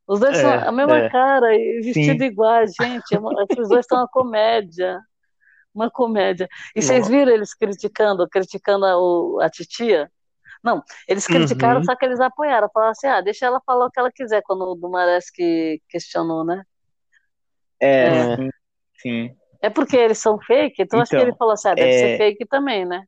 Os 0.08 0.18
dois 0.18 0.36
são 0.38 0.50
É, 0.50 0.66
a 0.66 0.72
mesma 0.72 0.98
é. 0.98 1.08
cara 1.10 1.54
e 1.54 1.80
vestido 1.84 2.18
Sim. 2.20 2.24
iguais, 2.24 2.72
gente. 2.80 3.14
é 3.14 3.18
uma- 3.18 3.30
Esses 3.48 3.68
dois 3.68 3.86
são 3.86 3.98
uma 3.98 4.08
comédia, 4.08 4.98
uma 5.74 5.90
comédia. 5.90 6.48
E 6.74 6.82
vocês 6.82 7.06
viram 7.06 7.30
eles 7.30 7.54
criticando, 7.54 8.26
criticando 8.28 8.86
a, 8.86 8.98
o- 8.98 9.38
a 9.40 9.48
titia? 9.50 10.10
Não, 10.64 10.82
eles 11.06 11.26
criticaram, 11.26 11.78
Uhum. 11.80 11.84
só 11.84 11.94
que 11.94 12.04
eles 12.06 12.18
apoiaram. 12.18 12.68
Falaram 12.74 12.90
assim, 12.90 13.06
ah, 13.06 13.20
deixa 13.20 13.46
ela 13.46 13.60
falar 13.64 13.86
o 13.86 13.90
que 13.90 14.00
ela 14.00 14.10
quiser, 14.10 14.42
quando 14.42 14.62
o 14.62 14.74
Dumares 14.74 15.30
que 15.30 15.80
questionou, 15.88 16.44
né? 16.44 16.64
É, 17.80 18.06
É. 18.32 18.36
sim. 19.00 19.36
É 19.60 19.68
porque 19.68 19.96
eles 19.96 20.18
são 20.18 20.38
fake, 20.40 20.82
então, 20.82 21.00
acho 21.00 21.10
que 21.10 21.16
Então, 21.16 21.28
ele 21.28 21.36
falou 21.36 21.54
assim, 21.54 21.68
ah, 21.68 21.74
deve 21.74 21.90
é- 21.90 21.98
ser 21.98 22.16
fake 22.18 22.46
também, 22.46 22.84
né? 22.84 23.04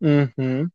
Uhum. 0.00 0.68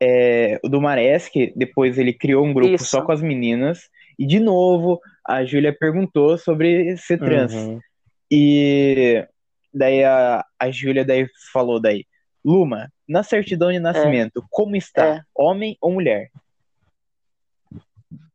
É, 0.00 0.58
o 0.62 0.68
Dumaresque, 0.68 1.52
depois 1.56 1.96
ele 1.96 2.12
criou 2.12 2.44
um 2.44 2.52
grupo 2.52 2.74
Isso. 2.74 2.84
só 2.84 3.02
com 3.02 3.12
as 3.12 3.22
meninas. 3.22 3.88
E 4.18 4.26
de 4.26 4.40
novo, 4.40 5.00
a 5.26 5.44
Júlia 5.44 5.74
perguntou 5.76 6.36
sobre 6.36 6.96
ser 6.96 7.18
trans. 7.18 7.54
Uhum. 7.54 7.80
E 8.30 9.26
daí 9.72 10.04
a, 10.04 10.44
a 10.58 10.70
Júlia 10.70 11.04
daí 11.04 11.26
falou 11.52 11.80
daí, 11.80 12.04
Luma, 12.44 12.90
na 13.08 13.22
certidão 13.22 13.72
de 13.72 13.78
nascimento, 13.78 14.44
como 14.50 14.76
está? 14.76 15.06
É. 15.06 15.22
Homem 15.34 15.76
ou 15.80 15.92
mulher? 15.92 16.30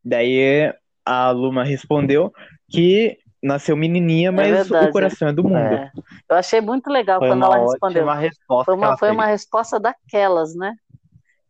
Daí 0.03 0.73
a 1.05 1.32
Luma 1.32 1.63
respondeu 1.63 2.34
que 2.69 3.17
nasceu 3.43 3.75
menininha, 3.77 4.31
mas 4.31 4.69
verdade, 4.69 4.71
o 4.71 4.89
coração 4.89 5.27
é 5.29 5.33
do 5.33 5.43
mundo. 5.43 5.79
É. 5.79 5.91
Eu 6.29 6.37
achei 6.37 6.61
muito 6.61 6.89
legal 6.89 7.19
Foi 7.19 7.27
quando 7.27 7.43
uma 7.43 7.45
ela 7.45 7.57
respondeu. 7.57 8.09
ótima 8.09 8.15
resposta 8.15 8.65
Foi 8.65 8.75
que 8.77 8.83
uma, 8.83 8.85
ela 8.85 8.97
foi 8.97 9.11
fez. 9.11 9.17
uma 9.17 9.25
resposta 9.27 9.79
daquelas, 9.79 10.55
né? 10.55 10.73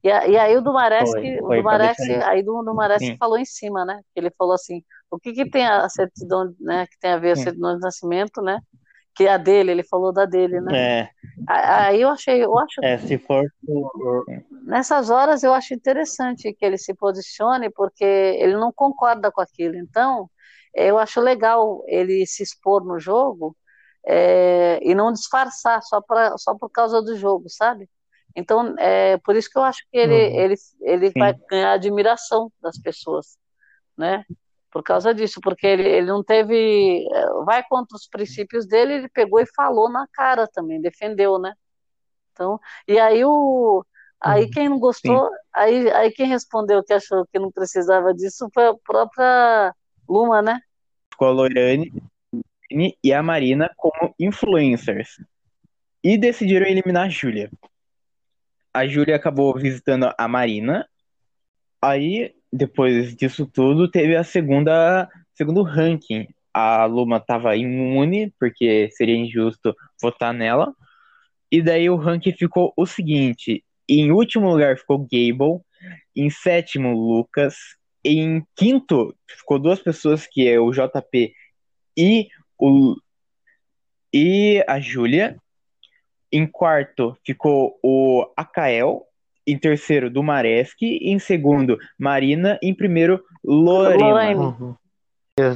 E, 0.03 0.11
a- 0.11 0.27
e 0.27 0.37
aí 0.37 0.57
o 0.57 0.61
Dumaresque, 0.61 1.27
Foi, 1.27 1.41
o 1.41 1.53
foi, 1.63 1.79
deixar 1.79 2.05
isso. 2.07 2.29
aí 2.29 2.43
do 2.43 2.53
Sim. 2.97 3.17
falou 3.19 3.37
em 3.37 3.45
cima, 3.45 3.85
né? 3.85 4.01
Ele 4.15 4.31
falou 4.37 4.55
assim, 4.55 4.83
o 5.11 5.19
que 5.19 5.33
que 5.33 5.45
tem 5.45 5.67
a 5.67 5.87
certidão, 5.89 6.53
né? 6.59 6.87
Que 6.87 6.99
tem 6.99 7.11
a 7.13 7.17
ver 7.19 7.31
a 7.33 7.35
certidão 7.37 7.75
de 7.75 7.81
nascimento, 7.81 8.41
né? 8.41 8.59
Que 9.15 9.25
é 9.25 9.33
a 9.33 9.37
dele, 9.37 9.71
ele 9.71 9.83
falou 9.85 10.13
da 10.13 10.25
dele, 10.25 10.61
né? 10.61 10.73
É, 10.73 11.09
Aí 11.47 12.01
eu 12.01 12.09
achei, 12.09 12.43
eu 12.43 12.57
acho, 12.59 12.81
é, 12.81 12.97
se 12.97 13.17
for 13.17 13.45
nessas 14.65 15.09
horas 15.09 15.43
eu 15.43 15.53
acho 15.53 15.73
interessante 15.73 16.53
que 16.53 16.65
ele 16.65 16.77
se 16.77 16.93
posicione, 16.93 17.69
porque 17.71 18.03
ele 18.03 18.55
não 18.55 18.71
concorda 18.73 19.31
com 19.31 19.41
aquilo. 19.41 19.75
Então, 19.77 20.29
eu 20.73 20.97
acho 20.97 21.19
legal 21.21 21.83
ele 21.87 22.25
se 22.25 22.43
expor 22.43 22.83
no 22.83 22.99
jogo 22.99 23.55
é, 24.05 24.79
e 24.81 24.95
não 24.95 25.11
disfarçar 25.11 25.81
só, 25.83 26.01
pra, 26.01 26.37
só 26.37 26.55
por 26.55 26.69
causa 26.69 27.01
do 27.01 27.15
jogo, 27.15 27.49
sabe? 27.49 27.89
Então, 28.35 28.75
é 28.79 29.17
por 29.17 29.35
isso 29.35 29.49
que 29.49 29.57
eu 29.57 29.63
acho 29.63 29.83
que 29.91 29.97
ele, 29.97 30.13
Uhum. 30.13 30.39
ele, 30.39 30.55
ele 30.81 31.11
Sim. 31.11 31.19
vai 31.19 31.33
ganhar 31.49 31.73
admiração 31.73 32.51
das 32.61 32.79
pessoas, 32.79 33.37
né? 33.97 34.25
por 34.71 34.81
causa 34.83 35.13
disso, 35.13 35.39
porque 35.41 35.67
ele, 35.67 35.87
ele 35.87 36.07
não 36.07 36.23
teve. 36.23 37.05
Vai 37.45 37.61
contra 37.67 37.95
os 37.95 38.07
princípios 38.07 38.65
dele, 38.65 38.93
ele 38.93 39.09
pegou 39.09 39.39
e 39.39 39.45
falou 39.45 39.89
na 39.91 40.07
cara 40.13 40.47
também, 40.47 40.81
defendeu, 40.81 41.37
né? 41.37 41.53
Então, 42.31 42.59
e 42.87 42.97
aí 42.99 43.23
o. 43.25 43.85
Aí 44.21 44.45
uhum. 44.45 44.51
quem 44.51 44.69
não 44.69 44.79
gostou, 44.79 45.29
aí, 45.51 45.89
aí 45.91 46.11
quem 46.11 46.27
respondeu 46.27 46.83
que 46.83 46.93
achou 46.93 47.25
que 47.27 47.39
não 47.39 47.51
precisava 47.51 48.13
disso 48.13 48.47
foi 48.53 48.67
a 48.67 48.75
própria 48.85 49.75
Luma, 50.11 50.41
né? 50.41 50.59
Ficou 51.09 51.29
a 51.29 51.31
Loirane 51.31 51.93
e 53.01 53.13
a 53.13 53.23
Marina 53.23 53.71
como 53.77 54.13
influencers. 54.19 55.15
E 56.03 56.17
decidiram 56.17 56.65
eliminar 56.65 57.05
a 57.05 57.09
Júlia. 57.09 57.49
A 58.73 58.85
Júlia 58.85 59.15
acabou 59.15 59.53
visitando 59.57 60.11
a 60.17 60.27
Marina. 60.27 60.85
Aí, 61.81 62.33
depois 62.51 63.15
disso 63.15 63.45
tudo, 63.45 63.89
teve 63.89 64.15
a 64.15 64.23
segunda 64.23 65.09
segundo 65.33 65.63
ranking. 65.63 66.27
A 66.53 66.85
Luma 66.85 67.17
estava 67.17 67.55
imune, 67.55 68.33
porque 68.37 68.89
seria 68.91 69.15
injusto 69.15 69.73
votar 70.01 70.33
nela. 70.33 70.73
E 71.49 71.61
daí 71.61 71.89
o 71.89 71.95
ranking 71.95 72.33
ficou 72.33 72.73
o 72.75 72.85
seguinte: 72.85 73.63
em 73.87 74.11
último 74.11 74.49
lugar 74.49 74.77
ficou 74.77 74.99
Gable, 74.99 75.61
em 76.15 76.29
sétimo 76.29 76.93
Lucas, 76.93 77.55
em 78.03 78.45
quinto 78.55 79.15
ficou 79.27 79.59
duas 79.59 79.79
pessoas 79.79 80.25
que 80.27 80.47
é 80.47 80.59
o 80.59 80.71
JP 80.71 81.33
e 81.97 82.27
o 82.57 82.95
e 84.13 84.63
a 84.67 84.79
Júlia. 84.79 85.37
Em 86.31 86.47
quarto 86.47 87.17
ficou 87.25 87.77
o 87.83 88.25
Akael, 88.37 89.05
em 89.45 89.57
terceiro 89.57 90.09
do 90.09 90.23
Maresk, 90.23 90.81
em 90.81 91.19
segundo 91.19 91.77
Marina, 91.97 92.57
em 92.61 92.73
primeiro 92.73 93.21
Lorena. 93.43 94.37
Uhum. 94.37 94.75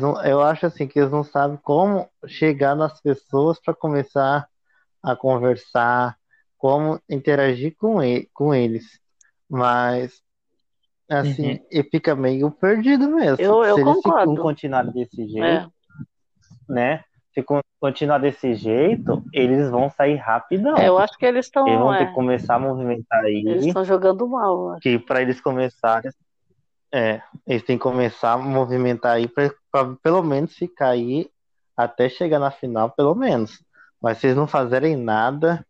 Não, 0.01 0.23
eu 0.23 0.41
acho 0.41 0.65
assim 0.65 0.87
que 0.87 0.99
eles 0.99 1.11
não 1.11 1.23
sabem 1.23 1.57
como 1.57 2.09
chegar 2.27 2.75
nas 2.75 2.99
pessoas 3.01 3.59
para 3.59 3.73
começar 3.73 4.47
a 5.03 5.15
conversar, 5.15 6.17
como 6.57 6.99
interagir 7.09 7.75
com, 7.77 8.01
ele, 8.01 8.27
com 8.33 8.53
eles. 8.53 8.99
Mas, 9.47 10.21
assim, 11.09 11.53
uhum. 11.53 11.65
ele 11.69 11.89
fica 11.89 12.15
meio 12.15 12.51
perdido 12.51 13.09
mesmo. 13.09 13.37
Eu, 13.39 13.63
eu 13.63 13.75
Se 13.75 13.83
concordo. 13.83 14.31
eles 14.31 14.41
continuar 14.41 14.83
desse 14.83 15.27
jeito, 15.27 15.43
é. 15.43 15.67
né? 16.67 17.03
Se 17.33 17.43
continuar 17.81 18.17
desse 18.17 18.55
jeito, 18.55 19.23
eles 19.33 19.69
vão 19.69 19.89
sair 19.89 20.15
rapidão. 20.15 20.77
É, 20.77 20.87
eu 20.87 20.97
acho 20.97 21.17
que 21.17 21.25
eles 21.25 21.45
estão. 21.45 21.67
Eles 21.67 21.79
vão 21.79 21.93
é. 21.93 21.99
ter 21.99 22.07
que 22.07 22.13
começar 22.13 22.55
a 22.55 22.59
movimentar 22.59 23.25
aí. 23.25 23.43
Eles 23.45 23.65
estão 23.65 23.83
jogando 23.83 24.27
mal. 24.27 24.77
Que 24.81 24.97
para 24.97 25.21
eles 25.21 25.41
começarem. 25.41 26.11
É, 26.93 27.21
eles 27.45 27.63
têm 27.63 27.77
que 27.77 27.83
começar 27.83 28.33
a 28.33 28.37
movimentar 28.37 29.15
aí 29.15 29.27
para 29.27 29.51
pelo 30.01 30.23
menos 30.23 30.55
ficar 30.55 30.89
aí 30.89 31.29
até 31.75 32.07
chegar 32.07 32.39
na 32.39 32.51
final, 32.51 32.89
pelo 32.91 33.13
menos. 33.13 33.61
Mas 34.01 34.19
se 34.19 34.27
eles 34.27 34.37
não 34.37 34.47
fazerem 34.47 34.95
nada, 34.95 35.65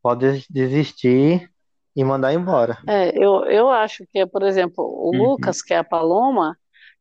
pode 0.00 0.46
desistir 0.48 1.50
e 1.96 2.04
mandar 2.04 2.34
embora. 2.34 2.76
É, 2.86 3.16
eu, 3.16 3.46
eu 3.46 3.70
acho 3.70 4.06
que, 4.08 4.26
por 4.26 4.42
exemplo, 4.42 4.84
o 4.84 5.10
uhum. 5.10 5.30
Lucas, 5.30 5.62
que 5.62 5.72
é 5.72 5.78
a 5.78 5.84
Paloma, 5.84 6.56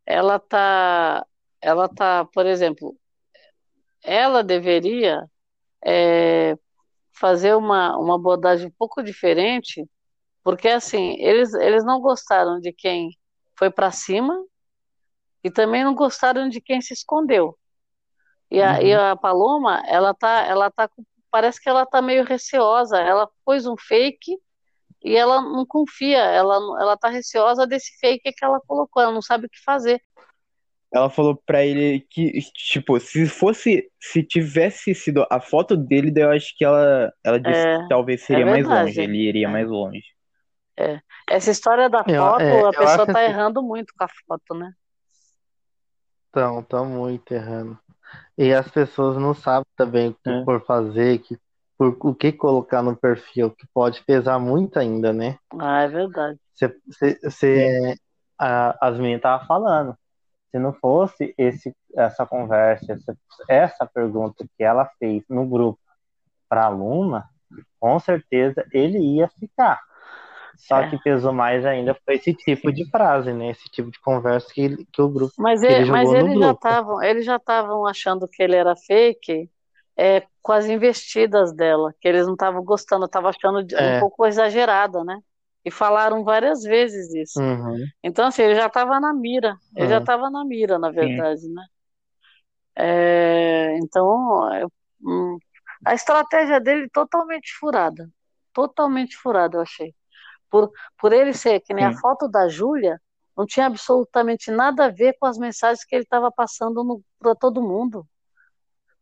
ela 0.06 0.40
tá, 0.40 1.26
ela 1.62 1.90
tá, 1.90 2.24
por 2.24 2.46
exemplo, 2.46 2.96
ela 4.02 4.42
deveria 4.42 5.30
é, 5.86 6.58
fazer 7.12 7.56
uma, 7.56 7.98
uma 7.98 8.16
abordagem 8.16 8.68
um 8.68 8.74
pouco 8.78 9.04
diferente, 9.04 9.86
porque 10.42 10.70
assim, 10.70 11.18
eles, 11.20 11.54
eles 11.54 11.84
não 11.84 12.00
gostaram 12.00 12.62
de 12.62 12.72
quem 12.72 13.10
foi 13.58 13.70
para 13.70 13.92
cima 13.92 14.42
e 15.44 15.52
também 15.52 15.84
não 15.84 15.94
gostaram 15.94 16.48
de 16.48 16.62
quem 16.62 16.80
se 16.80 16.94
escondeu. 16.94 17.58
E 18.50 18.62
a, 18.62 18.76
uhum. 18.76 18.82
e 18.82 18.94
a 18.94 19.16
Paloma, 19.18 19.84
ela 19.88 20.14
tá, 20.14 20.46
ela 20.46 20.72
tá, 20.72 20.90
parece 21.30 21.62
que 21.62 21.68
ela 21.68 21.86
tá 21.86 22.02
meio 22.02 22.24
receosa. 22.24 22.98
Ela 22.98 23.30
pôs 23.44 23.66
um 23.66 23.76
fake 23.76 24.40
e 25.06 25.16
ela 25.16 25.40
não 25.40 25.64
confia, 25.68 26.18
ela, 26.18 26.56
ela 26.82 26.98
tá 26.98 27.10
receosa 27.10 27.68
desse 27.68 27.96
fake 28.00 28.34
que 28.34 28.44
ela 28.44 28.60
colocou, 28.66 29.04
ela 29.04 29.12
não 29.12 29.22
sabe 29.22 29.46
o 29.46 29.50
que 29.50 29.64
fazer. 29.64 30.02
Ela 30.92 31.12
falou 31.12 31.40
pra 31.46 31.64
ele 31.64 32.00
que, 32.10 32.40
tipo, 32.54 33.00
se 33.00 33.28
fosse, 33.28 33.92
se 34.00 34.24
tivesse 34.24 34.96
sido 34.96 35.26
a 35.30 35.40
foto 35.40 35.78
dele, 35.78 36.12
eu 36.16 36.32
acho 36.32 36.58
que 36.58 36.66
ela, 36.66 37.14
ela 37.24 37.40
disse 37.40 37.68
é, 37.68 37.78
que 37.80 37.88
talvez 37.88 38.24
seria 38.24 38.46
é 38.46 38.50
mais 38.50 38.66
longe, 38.66 39.00
ele 39.00 39.18
iria 39.18 39.48
é. 39.48 39.52
mais 39.52 39.68
longe. 39.68 40.04
É. 40.78 41.00
Essa 41.30 41.52
história 41.52 41.88
da 41.88 42.00
foto, 42.00 42.42
eu, 42.42 42.66
é, 42.66 42.70
a 42.70 42.72
pessoa 42.72 43.06
tá 43.06 43.14
que... 43.14 43.32
errando 43.32 43.62
muito 43.62 43.94
com 43.96 44.04
a 44.04 44.08
foto, 44.26 44.56
né? 44.56 44.72
Estão, 46.28 46.62
estão 46.62 46.86
muito 46.86 47.32
errando. 47.32 47.78
E 48.38 48.54
as 48.54 48.70
pessoas 48.70 49.18
não 49.18 49.36
sabem 49.36 49.68
também 49.76 50.10
o 50.10 50.14
que 50.14 50.30
é. 50.30 50.44
por 50.44 50.66
fazer, 50.66 51.20
que, 51.20 51.38
por, 51.78 51.98
o 52.02 52.16
que 52.16 52.32
colocar 52.32 52.82
no 52.82 52.96
perfil, 52.96 53.52
que 53.52 53.68
pode 53.74 54.04
pesar 54.04 54.40
muito 54.40 54.78
ainda, 54.78 55.12
né? 55.12 55.38
Ah, 55.60 55.84
é 55.84 55.88
verdade. 55.88 56.40
Você, 56.54 57.96
a, 58.40 58.88
as 58.88 58.98
meninas 58.98 59.18
estavam 59.20 59.46
falando. 59.46 59.98
Se 60.52 60.60
não 60.60 60.74
fosse 60.74 61.34
esse, 61.38 61.76
essa 61.96 62.26
conversa, 62.26 62.94
essa, 62.94 63.18
essa 63.50 63.86
pergunta 63.86 64.46
que 64.58 64.64
ela 64.64 64.90
fez 65.00 65.24
no 65.30 65.46
grupo 65.46 65.80
para 66.48 66.66
a 66.66 66.70
Luna, 66.70 67.26
com 67.80 68.00
certeza 68.00 68.66
ele 68.72 68.98
ia 69.00 69.28
ficar. 69.28 69.82
Só 70.58 70.80
é. 70.80 70.90
que 70.90 70.98
pesou 71.00 71.34
mais 71.34 71.66
ainda 71.66 71.94
foi 72.06 72.16
esse 72.16 72.34
tipo 72.34 72.72
de 72.72 72.90
frase, 72.90 73.34
né? 73.34 73.50
Esse 73.50 73.70
tipo 73.70 73.92
de 73.92 74.00
conversa 74.00 74.48
que, 74.54 74.86
que 74.86 75.02
o 75.02 75.10
grupo. 75.10 75.34
Mas, 75.38 75.62
ele, 75.62 75.74
ele 75.74 75.92
mas 75.92 76.14
eles, 76.14 76.40
já 76.40 76.54
tavam, 76.54 77.04
eles 77.04 77.26
já 77.26 77.36
estavam 77.36 77.86
achando 77.86 78.26
que 78.26 78.42
ele 78.42 78.56
era 78.56 78.74
fake 78.76 79.50
é, 79.98 80.24
com 80.42 80.52
as 80.52 80.66
investidas 80.66 81.54
dela, 81.54 81.94
que 82.00 82.08
eles 82.08 82.26
não 82.26 82.34
estavam 82.34 82.64
gostando, 82.64 83.06
estavam 83.06 83.30
achando 83.30 83.66
é. 83.76 83.98
um 83.98 84.00
pouco 84.00 84.26
exagerada, 84.26 85.04
né? 85.04 85.20
E 85.64 85.72
falaram 85.72 86.24
várias 86.24 86.62
vezes 86.62 87.14
isso. 87.14 87.42
Uhum. 87.42 87.86
Então, 88.04 88.28
assim, 88.28 88.44
ele 88.44 88.56
já 88.56 88.68
estava 88.68 89.00
na 89.00 89.14
mira. 89.14 89.58
Ele 89.76 89.86
uhum. 89.86 89.92
já 89.92 89.98
estava 89.98 90.30
na 90.30 90.46
mira, 90.46 90.78
na 90.78 90.92
verdade, 90.92 91.42
Sim. 91.42 91.54
né? 91.54 91.66
É, 92.78 93.78
então, 93.78 94.70
hum, 95.02 95.40
a 95.84 95.96
estratégia 95.96 96.60
dele 96.60 96.88
totalmente 96.90 97.52
furada. 97.60 98.08
Totalmente 98.54 99.18
furada, 99.18 99.58
eu 99.58 99.62
achei 99.62 99.94
por, 100.56 100.72
por 100.98 101.12
ele 101.12 101.34
ser 101.34 101.60
que 101.60 101.74
nem 101.74 101.86
Sim. 101.86 101.98
a 101.98 102.00
foto 102.00 102.30
da 102.30 102.48
Júlia, 102.48 103.02
não 103.36 103.46
tinha 103.46 103.66
absolutamente 103.66 104.50
nada 104.50 104.86
a 104.86 104.90
ver 104.90 105.18
com 105.20 105.26
as 105.26 105.38
mensagens 105.38 105.84
que 105.84 105.94
ele 105.94 106.04
estava 106.04 106.32
passando 106.32 107.02
para 107.20 107.36
todo 107.36 107.62
mundo. 107.62 108.08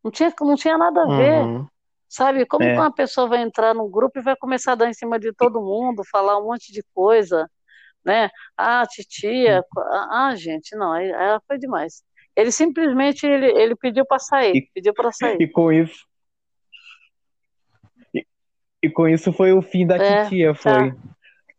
Não 0.03 0.11
tinha, 0.11 0.33
não 0.41 0.55
tinha 0.55 0.77
nada 0.77 1.01
a 1.01 1.17
ver. 1.17 1.41
Uhum. 1.41 1.67
Sabe? 2.09 2.45
Como 2.45 2.63
é. 2.63 2.73
uma 2.73 2.93
pessoa 2.93 3.27
vai 3.27 3.41
entrar 3.41 3.73
num 3.73 3.89
grupo 3.89 4.19
e 4.19 4.21
vai 4.21 4.35
começar 4.35 4.73
a 4.73 4.75
dar 4.75 4.89
em 4.89 4.93
cima 4.93 5.17
de 5.17 5.33
todo 5.33 5.61
mundo, 5.61 6.03
falar 6.11 6.37
um 6.37 6.45
monte 6.45 6.71
de 6.71 6.83
coisa, 6.93 7.49
né? 8.05 8.29
Ah, 8.55 8.83
titia, 8.87 9.63
ah, 9.77 10.27
ah 10.27 10.35
gente, 10.35 10.75
não, 10.75 10.91
aí, 10.91 11.11
aí 11.11 11.39
foi 11.47 11.57
demais. 11.57 12.03
Ele 12.35 12.51
simplesmente 12.51 13.25
ele, 13.25 13.47
ele 13.59 13.75
pediu 13.75 14.05
para 14.05 14.19
sair, 14.19 14.55
e, 14.55 14.69
pediu 14.73 14.93
para 14.93 15.11
sair. 15.11 15.41
E 15.41 15.47
com 15.47 15.71
isso 15.71 16.05
e, 18.13 18.25
e, 18.83 18.89
com 18.89 19.07
isso 19.07 19.33
foi 19.33 19.51
o 19.53 19.61
fim 19.61 19.87
da 19.87 19.95
é, 19.97 20.23
titia, 20.23 20.53
foi. 20.53 20.91
Tá 20.91 20.97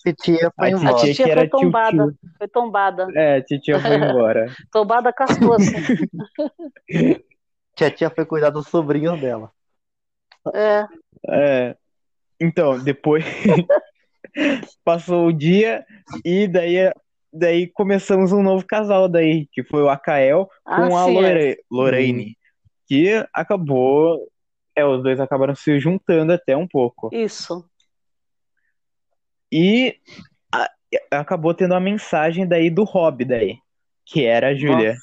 titia 0.05 0.53
foi 0.55 0.68
a 0.68 0.70
embora. 0.70 0.90
A 0.90 1.01
titia 1.01 1.34
foi 1.34 1.49
tombada. 1.49 2.05
Tio, 2.07 2.18
Foi 2.38 2.49
tombada. 2.49 3.09
É, 3.14 3.36
a 3.38 3.42
titia 3.42 3.80
foi 3.80 3.95
embora. 3.97 4.47
tombada 4.70 5.12
com 5.12 5.24
as 5.24 5.38
tia 7.75 7.91
tia 7.91 8.11
foi 8.11 8.25
cuidar 8.25 8.51
dos 8.51 8.68
sobrinhos 8.68 9.20
dela. 9.20 9.51
É. 10.53 10.87
É. 11.29 11.77
Então, 12.41 12.79
depois 12.83 13.25
passou 14.85 15.29
o 15.29 15.33
dia 15.33 15.85
e 16.25 16.47
daí, 16.47 16.93
daí 17.33 17.66
começamos 17.68 18.33
um 18.33 18.43
novo 18.43 18.66
casal 18.66 19.09
daí, 19.09 19.47
que 19.53 19.62
foi 19.64 19.83
o 19.83 19.89
Akael 19.89 20.49
ah, 20.64 20.77
com 20.77 20.97
a 20.97 21.07
Lore, 21.07 21.53
é. 21.53 21.57
Lorraine, 21.70 22.31
hum. 22.31 22.35
que 22.87 23.27
acabou, 23.33 24.29
é, 24.77 24.85
os 24.85 25.03
dois 25.03 25.20
acabaram 25.20 25.55
se 25.55 25.79
juntando 25.79 26.33
até 26.33 26.57
um 26.57 26.66
pouco. 26.66 27.09
Isso. 27.12 27.64
E 29.51 29.97
a, 30.53 30.68
acabou 31.12 31.55
tendo 31.55 31.75
a 31.75 31.81
mensagem 31.81 32.47
daí 32.47 32.68
do 32.68 32.85
Rob 32.85 33.25
daí, 33.25 33.57
que 34.05 34.25
era 34.25 34.49
a 34.49 34.55
Júlia. 34.55 34.97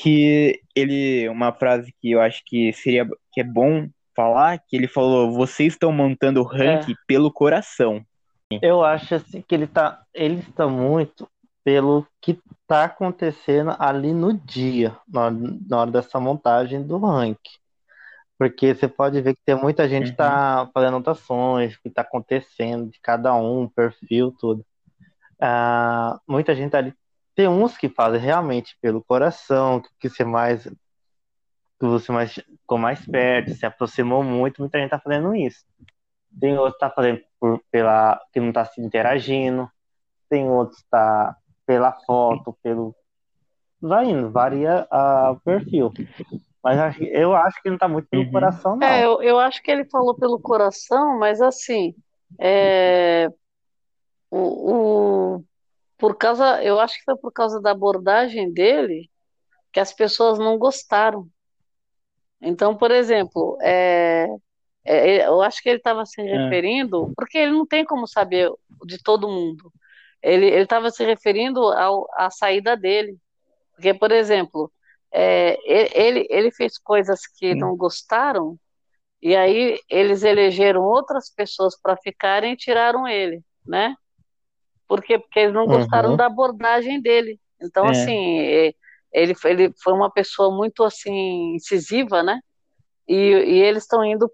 Que 0.00 0.60
ele, 0.74 1.28
uma 1.28 1.52
frase 1.52 1.92
que 2.00 2.12
eu 2.12 2.20
acho 2.20 2.42
que 2.46 2.72
seria 2.72 3.06
que 3.32 3.40
é 3.40 3.44
bom 3.44 3.88
falar, 4.14 4.58
que 4.58 4.76
ele 4.76 4.88
falou, 4.88 5.32
vocês 5.32 5.74
estão 5.74 5.92
montando 5.92 6.40
o 6.40 6.44
ranking 6.44 6.92
é. 6.92 7.02
pelo 7.06 7.32
coração. 7.32 8.04
Eu 8.62 8.84
acho 8.84 9.14
assim 9.14 9.42
que 9.46 9.54
ele 9.54 9.66
tá, 9.66 10.02
eles 10.12 10.46
estão 10.46 10.68
muito 10.68 11.28
pelo 11.62 12.06
que 12.20 12.38
tá 12.66 12.84
acontecendo 12.84 13.74
ali 13.78 14.12
no 14.12 14.32
dia, 14.32 14.96
na 15.08 15.22
hora, 15.22 15.36
na 15.68 15.80
hora 15.80 15.90
dessa 15.90 16.18
montagem 16.18 16.82
do 16.82 16.98
ranking. 16.98 17.58
Porque 18.38 18.74
você 18.74 18.88
pode 18.88 19.20
ver 19.20 19.34
que 19.34 19.42
tem 19.44 19.54
muita 19.54 19.88
gente 19.88 20.04
que 20.04 20.10
está 20.10 20.62
uhum. 20.62 20.70
fazendo 20.72 20.94
anotações, 20.94 21.74
o 21.74 21.82
que 21.82 21.88
está 21.88 22.02
acontecendo 22.02 22.90
de 22.90 22.98
cada 23.00 23.34
um, 23.34 23.68
perfil, 23.68 24.34
tudo. 24.38 24.64
Uh, 25.40 26.18
muita 26.26 26.54
gente 26.54 26.74
ali 26.74 26.94
tem 27.40 27.48
uns 27.48 27.74
que 27.74 27.88
fazem 27.88 28.20
realmente 28.20 28.76
pelo 28.82 29.02
coração, 29.02 29.82
que 29.98 30.10
você 30.10 30.24
mais 30.24 30.64
que 30.64 31.86
você 31.86 32.12
mais, 32.12 32.34
ficou 32.34 32.76
mais 32.76 33.02
perto, 33.06 33.54
se 33.54 33.64
aproximou 33.64 34.22
muito, 34.22 34.60
muita 34.60 34.78
gente 34.78 34.90
tá 34.90 34.98
fazendo 34.98 35.34
isso. 35.34 35.64
Tem 36.38 36.58
outros 36.58 36.74
que 36.74 36.80
tá 36.80 36.90
fazendo 36.90 37.22
por, 37.40 37.58
pela 37.70 38.20
que 38.30 38.38
não 38.38 38.52
tá 38.52 38.66
se 38.66 38.82
interagindo, 38.82 39.66
tem 40.28 40.46
outros 40.50 40.82
que 40.82 40.90
tá 40.90 41.34
pela 41.64 41.92
foto, 42.04 42.54
pelo 42.62 42.94
vai 43.80 44.10
indo, 44.10 44.30
varia 44.30 44.86
a, 44.90 45.30
o 45.30 45.40
perfil. 45.40 45.90
Mas 46.62 46.98
eu 47.00 47.34
acho 47.34 47.62
que 47.62 47.70
não 47.70 47.78
tá 47.78 47.88
muito 47.88 48.06
pelo 48.10 48.24
uhum. 48.24 48.32
coração, 48.32 48.76
não. 48.76 48.86
É, 48.86 49.02
eu, 49.02 49.22
eu 49.22 49.38
acho 49.38 49.62
que 49.62 49.70
ele 49.70 49.86
falou 49.86 50.14
pelo 50.14 50.38
coração, 50.38 51.18
mas 51.18 51.40
assim, 51.40 51.94
é, 52.38 53.32
o, 54.30 55.36
o, 55.36 55.44
por 56.00 56.16
causa, 56.16 56.64
eu 56.64 56.80
acho 56.80 56.98
que 56.98 57.04
foi 57.04 57.16
por 57.16 57.30
causa 57.30 57.60
da 57.60 57.72
abordagem 57.72 58.50
dele 58.50 59.10
que 59.70 59.78
as 59.78 59.92
pessoas 59.92 60.38
não 60.38 60.58
gostaram. 60.58 61.28
Então, 62.40 62.74
por 62.74 62.90
exemplo, 62.90 63.58
é, 63.60 64.26
é, 64.82 65.26
eu 65.26 65.42
acho 65.42 65.62
que 65.62 65.68
ele 65.68 65.76
estava 65.76 66.06
se 66.06 66.20
é. 66.22 66.24
referindo, 66.24 67.12
porque 67.14 67.36
ele 67.36 67.52
não 67.52 67.66
tem 67.66 67.84
como 67.84 68.06
saber 68.06 68.50
de 68.86 69.00
todo 69.02 69.28
mundo. 69.28 69.70
Ele 70.22 70.46
estava 70.46 70.90
se 70.90 71.04
referindo 71.04 71.60
ao, 71.60 72.08
à 72.14 72.30
saída 72.30 72.76
dele. 72.76 73.16
Porque, 73.72 73.92
por 73.92 74.10
exemplo, 74.10 74.72
é, 75.12 75.58
ele, 75.66 76.26
ele 76.30 76.50
fez 76.50 76.78
coisas 76.78 77.26
que 77.26 77.54
não 77.54 77.76
gostaram, 77.76 78.58
e 79.20 79.36
aí 79.36 79.78
eles 79.88 80.22
elegeram 80.22 80.82
outras 80.82 81.30
pessoas 81.30 81.78
para 81.78 81.96
ficarem 81.96 82.54
e 82.54 82.56
tiraram 82.56 83.06
ele, 83.06 83.42
né? 83.66 83.94
Por 84.90 85.00
quê? 85.04 85.20
Porque 85.20 85.38
eles 85.38 85.54
não 85.54 85.66
gostaram 85.66 86.10
uhum. 86.10 86.16
da 86.16 86.26
abordagem 86.26 87.00
dele. 87.00 87.38
Então, 87.62 87.86
é. 87.86 87.90
assim, 87.90 88.38
ele, 89.12 89.36
ele 89.44 89.72
foi 89.80 89.92
uma 89.92 90.10
pessoa 90.10 90.52
muito, 90.52 90.82
assim, 90.82 91.54
incisiva, 91.54 92.24
né? 92.24 92.40
E, 93.06 93.14
e 93.14 93.62
eles 93.62 93.84
estão 93.84 94.04
indo 94.04 94.24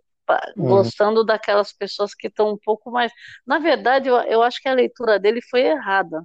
uhum. 0.57 0.67
gostando 0.67 1.23
daquelas 1.23 1.75
pessoas 1.75 2.15
que 2.15 2.29
estão 2.29 2.55
um 2.55 2.57
pouco 2.57 2.91
mais. 2.91 3.13
Na 3.47 3.59
verdade, 3.59 4.09
eu, 4.09 4.17
eu 4.23 4.43
acho 4.43 4.59
que 4.63 4.67
a 4.71 4.73
leitura 4.73 5.19
dele 5.19 5.43
foi 5.43 5.61
errada. 5.61 6.25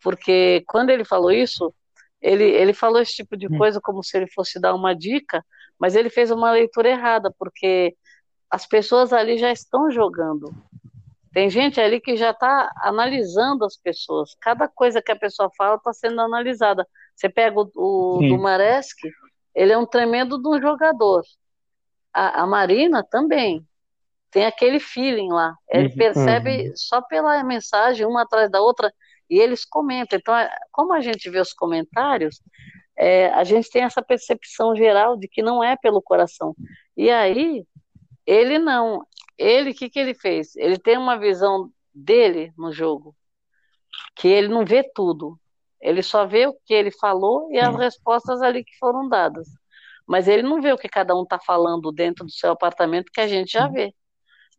Porque 0.00 0.62
quando 0.68 0.90
ele 0.90 1.04
falou 1.04 1.32
isso, 1.32 1.74
ele, 2.20 2.44
ele 2.44 2.72
falou 2.72 3.02
esse 3.02 3.14
tipo 3.14 3.36
de 3.36 3.48
hum. 3.48 3.58
coisa 3.58 3.80
como 3.80 4.04
se 4.04 4.16
ele 4.16 4.28
fosse 4.28 4.60
dar 4.60 4.72
uma 4.72 4.94
dica, 4.94 5.44
mas 5.80 5.96
ele 5.96 6.10
fez 6.10 6.30
uma 6.30 6.52
leitura 6.52 6.90
errada, 6.90 7.34
porque 7.36 7.96
as 8.48 8.66
pessoas 8.68 9.12
ali 9.12 9.36
já 9.36 9.50
estão 9.50 9.90
jogando. 9.90 10.54
Tem 11.32 11.48
gente 11.48 11.80
ali 11.80 12.00
que 12.00 12.16
já 12.16 12.30
está 12.30 12.70
analisando 12.82 13.64
as 13.64 13.76
pessoas. 13.76 14.36
Cada 14.40 14.68
coisa 14.68 15.00
que 15.00 15.10
a 15.10 15.16
pessoa 15.16 15.50
fala 15.56 15.76
está 15.76 15.92
sendo 15.92 16.20
analisada. 16.20 16.86
Você 17.16 17.28
pega 17.28 17.58
o, 17.58 17.70
o 17.74 18.18
Dumaresque, 18.20 19.10
ele 19.54 19.72
é 19.72 19.78
um 19.78 19.86
tremendo 19.86 20.40
de 20.40 20.48
um 20.48 20.60
jogador. 20.60 21.22
A, 22.12 22.42
a, 22.42 22.46
Marina 22.46 23.02
também. 23.02 23.66
Tem 24.30 24.46
aquele 24.46 24.80
feeling 24.80 25.30
lá. 25.30 25.54
Ele 25.68 25.88
uhum. 25.88 25.96
percebe 25.96 26.68
uhum. 26.68 26.72
só 26.76 27.00
pela 27.02 27.42
mensagem, 27.44 28.06
uma 28.06 28.22
atrás 28.22 28.50
da 28.50 28.60
outra, 28.60 28.92
e 29.28 29.38
eles 29.38 29.64
comentam. 29.64 30.18
Então, 30.18 30.36
é, 30.36 30.50
como 30.70 30.92
a 30.92 31.00
gente 31.00 31.28
vê 31.30 31.40
os 31.40 31.52
comentários, 31.52 32.40
é, 32.96 33.28
a 33.28 33.44
gente 33.44 33.70
tem 33.70 33.82
essa 33.82 34.02
percepção 34.02 34.76
geral 34.76 35.16
de 35.16 35.28
que 35.28 35.42
não 35.42 35.62
é 35.64 35.76
pelo 35.76 36.02
coração. 36.02 36.54
E 36.96 37.10
aí, 37.10 37.64
ele 38.26 38.58
não. 38.58 39.06
Ele, 39.42 39.70
o 39.70 39.74
que, 39.74 39.90
que 39.90 39.98
ele 39.98 40.14
fez? 40.14 40.54
Ele 40.56 40.78
tem 40.78 40.96
uma 40.96 41.18
visão 41.18 41.70
dele 41.94 42.52
no 42.56 42.72
jogo, 42.72 43.14
que 44.14 44.28
ele 44.28 44.48
não 44.48 44.64
vê 44.64 44.82
tudo. 44.94 45.38
Ele 45.80 46.02
só 46.02 46.24
vê 46.26 46.46
o 46.46 46.56
que 46.64 46.72
ele 46.72 46.92
falou 46.92 47.50
e 47.50 47.58
as 47.58 47.74
respostas 47.76 48.40
ali 48.40 48.64
que 48.64 48.76
foram 48.78 49.08
dadas. 49.08 49.48
Mas 50.06 50.28
ele 50.28 50.42
não 50.42 50.60
vê 50.60 50.72
o 50.72 50.78
que 50.78 50.88
cada 50.88 51.14
um 51.16 51.24
está 51.24 51.38
falando 51.38 51.90
dentro 51.90 52.24
do 52.24 52.30
seu 52.30 52.52
apartamento, 52.52 53.10
que 53.12 53.20
a 53.20 53.26
gente 53.26 53.52
já 53.52 53.66
vê. 53.66 53.92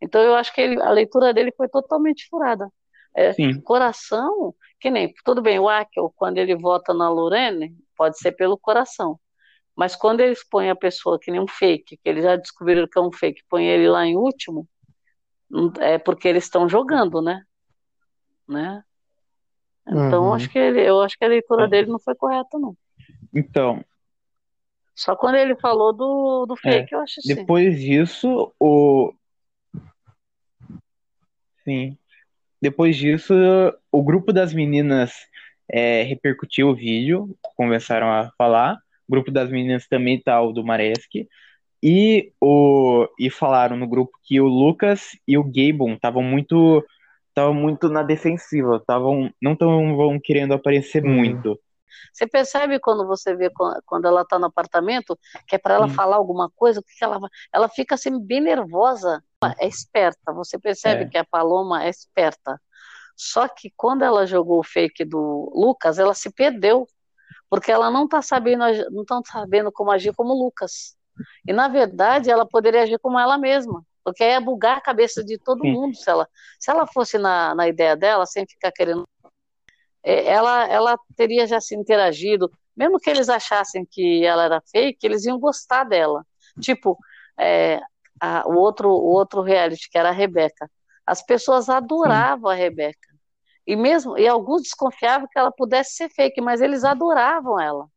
Então 0.01 0.21
eu 0.21 0.35
acho 0.35 0.53
que 0.53 0.59
ele, 0.59 0.81
a 0.81 0.89
leitura 0.89 1.33
dele 1.33 1.53
foi 1.55 1.69
totalmente 1.69 2.27
furada. 2.29 2.69
É, 3.15 3.31
coração, 3.61 4.53
que 4.79 4.89
nem, 4.89 5.13
tudo 5.23 5.41
bem, 5.41 5.59
o 5.59 5.69
Akel, 5.69 6.11
quando 6.15 6.39
ele 6.39 6.55
vota 6.55 6.93
na 6.93 7.09
Lorene, 7.09 7.75
pode 7.95 8.17
ser 8.17 8.33
pelo 8.33 8.57
coração. 8.57 9.19
Mas 9.75 9.95
quando 9.95 10.21
eles 10.21 10.43
põem 10.47 10.69
a 10.69 10.75
pessoa 10.75 11.19
que 11.19 11.31
nem 11.31 11.39
um 11.39 11.47
fake, 11.47 11.97
que 11.97 12.09
eles 12.09 12.23
já 12.23 12.35
descobriram 12.35 12.87
que 12.87 12.97
é 12.97 13.01
um 13.01 13.11
fake, 13.11 13.43
põe 13.49 13.65
ele 13.65 13.87
lá 13.87 14.05
em 14.05 14.17
último, 14.17 14.67
é 15.79 15.97
porque 15.97 16.27
eles 16.27 16.45
estão 16.45 16.67
jogando, 16.67 17.21
né? 17.21 17.43
né? 18.47 18.83
Então 19.87 20.25
uhum. 20.25 20.33
acho 20.33 20.49
que 20.49 20.57
ele, 20.57 20.81
eu 20.81 21.01
acho 21.01 21.17
que 21.17 21.25
a 21.25 21.27
leitura 21.27 21.65
é. 21.65 21.67
dele 21.67 21.91
não 21.91 21.99
foi 21.99 22.15
correta, 22.15 22.57
não. 22.57 22.75
Então. 23.33 23.83
Só 24.95 25.15
quando 25.15 25.35
ele 25.35 25.55
falou 25.55 25.91
do, 25.91 26.45
do 26.45 26.55
fake, 26.55 26.93
é. 26.93 26.97
eu 26.97 27.01
acho 27.01 27.19
assim. 27.19 27.35
Depois 27.35 27.79
disso, 27.79 28.53
o. 28.59 29.13
Sim. 31.63 31.97
Depois 32.61 32.95
disso, 32.95 33.33
o 33.91 34.03
grupo 34.03 34.31
das 34.31 34.53
meninas 34.53 35.11
é, 35.69 36.03
repercutiu 36.03 36.69
o 36.69 36.75
vídeo, 36.75 37.35
começaram 37.55 38.07
a 38.07 38.31
falar. 38.37 38.77
O 39.07 39.11
grupo 39.11 39.31
das 39.31 39.49
meninas 39.49 39.87
também 39.87 40.21
tá 40.21 40.41
o 40.41 40.53
do 40.53 40.63
Mareski. 40.63 41.27
E, 41.85 42.31
o, 42.39 43.09
e 43.19 43.29
falaram 43.29 43.75
no 43.75 43.85
grupo 43.85 44.17
que 44.23 44.39
o 44.39 44.47
Lucas 44.47 45.17
e 45.27 45.37
o 45.37 45.43
Gabon 45.43 45.95
estavam 45.95 46.23
muito 46.23 46.81
estavam 47.27 47.53
muito 47.53 47.89
na 47.89 48.03
defensiva, 48.03 48.77
estavam 48.77 49.29
não 49.41 49.51
estavam 49.51 50.17
querendo 50.23 50.53
aparecer 50.53 51.03
uhum. 51.03 51.13
muito. 51.13 51.59
Você 52.13 52.25
percebe 52.25 52.79
quando 52.79 53.05
você 53.05 53.35
vê 53.35 53.51
quando 53.85 54.05
ela 54.05 54.21
está 54.21 54.39
no 54.39 54.45
apartamento, 54.45 55.19
que 55.45 55.55
é 55.55 55.59
para 55.59 55.73
ela 55.73 55.89
falar 55.89 56.15
alguma 56.15 56.49
coisa, 56.55 56.81
que 56.81 57.03
ela 57.03 57.19
ela 57.51 57.67
fica 57.67 57.95
assim 57.95 58.17
bem 58.17 58.39
nervosa 58.39 59.21
é 59.59 59.67
esperta, 59.67 60.31
você 60.31 60.57
percebe 60.57 61.03
é. 61.03 61.07
que 61.09 61.17
a 61.17 61.25
Paloma 61.25 61.83
é 61.83 61.89
esperta. 61.89 62.61
Só 63.13 63.45
que 63.47 63.73
quando 63.75 64.03
ela 64.03 64.25
jogou 64.25 64.59
o 64.59 64.63
fake 64.63 65.03
do 65.03 65.51
Lucas, 65.53 65.99
ela 65.99 66.13
se 66.13 66.31
perdeu, 66.31 66.87
porque 67.49 67.71
ela 67.71 67.91
não 67.91 68.05
está 68.05 68.21
sabendo, 68.21 68.63
não 68.89 69.03
tá 69.03 69.21
sabendo 69.25 69.69
como 69.69 69.91
agir 69.91 70.13
como 70.13 70.33
Lucas. 70.33 70.95
E 71.47 71.53
na 71.53 71.67
verdade 71.67 72.29
ela 72.29 72.45
poderia 72.45 72.83
agir 72.83 72.99
como 72.99 73.19
ela 73.19 73.37
mesma, 73.37 73.83
porque 74.03 74.23
ia 74.23 74.41
bugar 74.41 74.77
a 74.77 74.81
cabeça 74.81 75.23
de 75.23 75.37
todo 75.37 75.61
Sim. 75.61 75.71
mundo 75.71 75.95
se 75.95 76.09
ela, 76.09 76.27
se 76.59 76.71
ela 76.71 76.85
fosse 76.87 77.17
na, 77.17 77.55
na 77.55 77.67
ideia 77.67 77.95
dela, 77.95 78.25
sem 78.25 78.45
ficar 78.45 78.71
querendo. 78.71 79.07
É, 80.03 80.25
ela, 80.25 80.67
ela 80.67 80.97
teria 81.15 81.47
já 81.47 81.61
se 81.61 81.75
interagido, 81.75 82.51
mesmo 82.75 82.99
que 82.99 83.09
eles 83.09 83.29
achassem 83.29 83.85
que 83.89 84.25
ela 84.25 84.43
era 84.43 84.61
fake, 84.71 85.05
eles 85.05 85.25
iam 85.25 85.39
gostar 85.39 85.83
dela. 85.83 86.25
Tipo, 86.59 86.97
é, 87.39 87.79
a, 88.19 88.47
o, 88.47 88.55
outro, 88.55 88.89
o 88.89 89.11
outro 89.11 89.41
reality, 89.41 89.89
que 89.89 89.97
era 89.97 90.09
a 90.09 90.13
Rebeca. 90.13 90.69
As 91.05 91.21
pessoas 91.21 91.69
adoravam 91.69 92.49
Sim. 92.49 92.55
a 92.55 92.57
Rebeca. 92.57 93.13
E 93.65 93.75
mesmo 93.75 94.17
e 94.17 94.27
alguns 94.27 94.63
desconfiavam 94.63 95.27
que 95.31 95.39
ela 95.39 95.51
pudesse 95.51 95.95
ser 95.95 96.09
fake, 96.09 96.41
mas 96.41 96.61
eles 96.61 96.83
adoravam 96.83 97.59
ela. 97.59 97.87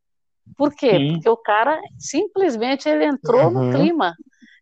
Por 0.56 0.74
quê? 0.74 0.90
Sim. 0.90 1.12
Porque 1.14 1.28
o 1.28 1.36
cara 1.36 1.78
simplesmente 1.98 2.88
ele 2.88 3.04
entrou 3.04 3.44
uhum. 3.46 3.70
no 3.70 3.72
clima. 3.72 4.14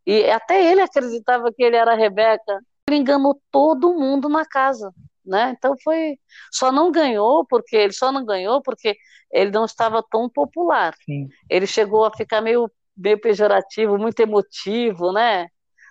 E 0.07 0.31
até 0.31 0.71
ele 0.71 0.81
acreditava 0.81 1.53
que 1.53 1.63
ele 1.63 1.77
era 1.77 1.93
a 1.93 1.97
Rebeca. 1.97 2.61
Ele 2.89 2.99
enganou 2.99 3.41
todo 3.51 3.95
mundo 3.95 4.29
na 4.29 4.45
casa. 4.45 4.93
Né? 5.25 5.55
Então 5.57 5.75
foi. 5.83 6.19
Só 6.53 6.71
não 6.71 6.93
ganhou 6.93 7.47
porque 7.47 7.77
ele 7.77 7.93
só 7.93 8.13
não 8.13 8.25
ganhou 8.25 8.61
porque 8.61 8.95
ele 9.33 9.51
não 9.51 9.65
estava 9.65 10.03
tão 10.11 10.29
popular. 10.29 10.95
Sim. 11.05 11.29
Ele 11.49 11.67
chegou 11.67 12.05
a 12.05 12.15
ficar 12.15 12.41
meio, 12.41 12.71
meio 12.97 13.19
pejorativo, 13.21 13.99
muito 13.99 14.21
emotivo, 14.21 15.13
né? 15.13 15.49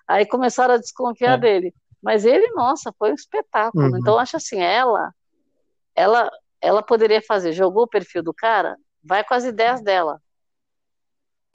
Aí 0.07 0.25
começaram 0.25 0.75
a 0.75 0.77
desconfiar 0.77 1.33
é. 1.33 1.37
dele. 1.37 1.73
Mas 2.01 2.25
ele, 2.25 2.47
nossa, 2.51 2.93
foi 2.99 3.11
um 3.11 3.15
espetáculo. 3.15 3.89
Uhum. 3.89 3.97
Então, 3.97 4.19
acho 4.19 4.37
assim, 4.37 4.59
ela, 4.59 5.11
ela, 5.95 6.29
ela 6.61 6.83
poderia 6.83 7.21
fazer, 7.21 7.53
jogou 7.53 7.83
o 7.83 7.87
perfil 7.87 8.21
do 8.21 8.33
cara, 8.33 8.77
vai 9.03 9.23
com 9.23 9.33
as 9.33 9.43
ideias 9.43 9.81
dela. 9.81 10.21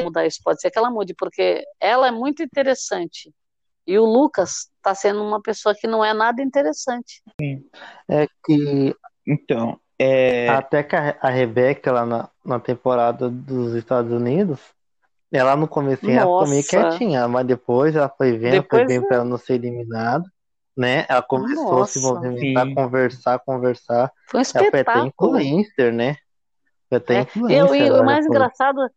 Mudar 0.01 0.26
isso, 0.26 0.40
pode 0.44 0.61
ser 0.61 0.70
que 0.70 0.78
ela 0.78 0.90
mude, 0.90 1.14
porque 1.14 1.64
ela 1.80 2.09
é 2.09 2.11
muito 2.11 2.42
interessante. 2.42 3.32
E 3.86 3.99
o 3.99 4.05
Lucas 4.05 4.68
está 4.76 4.94
sendo 4.94 5.22
uma 5.22 5.40
pessoa 5.40 5.74
que 5.74 5.86
não 5.86 6.05
é 6.05 6.12
nada 6.12 6.42
interessante. 6.42 7.22
Sim. 7.40 7.64
É 8.09 8.26
que. 8.44 8.94
Então. 9.26 9.80
É... 9.99 10.49
Até 10.51 10.82
que 10.82 10.94
a 10.94 11.28
Rebeca, 11.28 11.90
lá 11.90 12.07
na, 12.07 12.28
na 12.44 12.61
temporada 12.61 13.28
dos 13.28 13.74
Estados 13.74 14.12
Unidos, 14.12 14.61
ela 15.32 15.57
no 15.57 15.66
começo 15.66 16.09
ela 16.09 16.20
ficou 16.20 16.46
meio 16.46 16.64
quietinha, 16.64 17.26
mas 17.26 17.46
depois 17.46 17.96
ela 17.96 18.09
foi 18.09 18.38
vendo, 18.38 18.62
depois 18.62 18.82
foi 18.82 18.86
bem 18.86 18.99
é. 18.99 19.01
pra 19.01 19.16
ela 19.16 19.24
não 19.24 19.36
ser 19.36 19.55
eliminada, 19.55 20.24
né? 20.76 21.05
Ela 21.09 21.22
começou 21.22 21.78
Nossa, 21.78 21.82
a 21.82 21.86
se 21.86 22.01
movimentar, 22.01 22.66
sim. 22.66 22.74
conversar, 22.74 23.38
conversar. 23.40 24.12
Foi 24.28 24.38
um 24.38 24.42
espetáculo. 24.42 24.76
Ela 24.76 24.84
foi 24.84 25.01
até 25.01 25.09
influencer, 25.09 25.92
né? 25.92 26.16
Foi 26.89 26.99
até 26.99 27.20
é. 27.20 27.26
Eu, 27.51 27.74
e 27.74 27.91
o 27.91 28.05
mais 28.05 28.26
foi. 28.26 28.34
engraçado, 28.34 28.91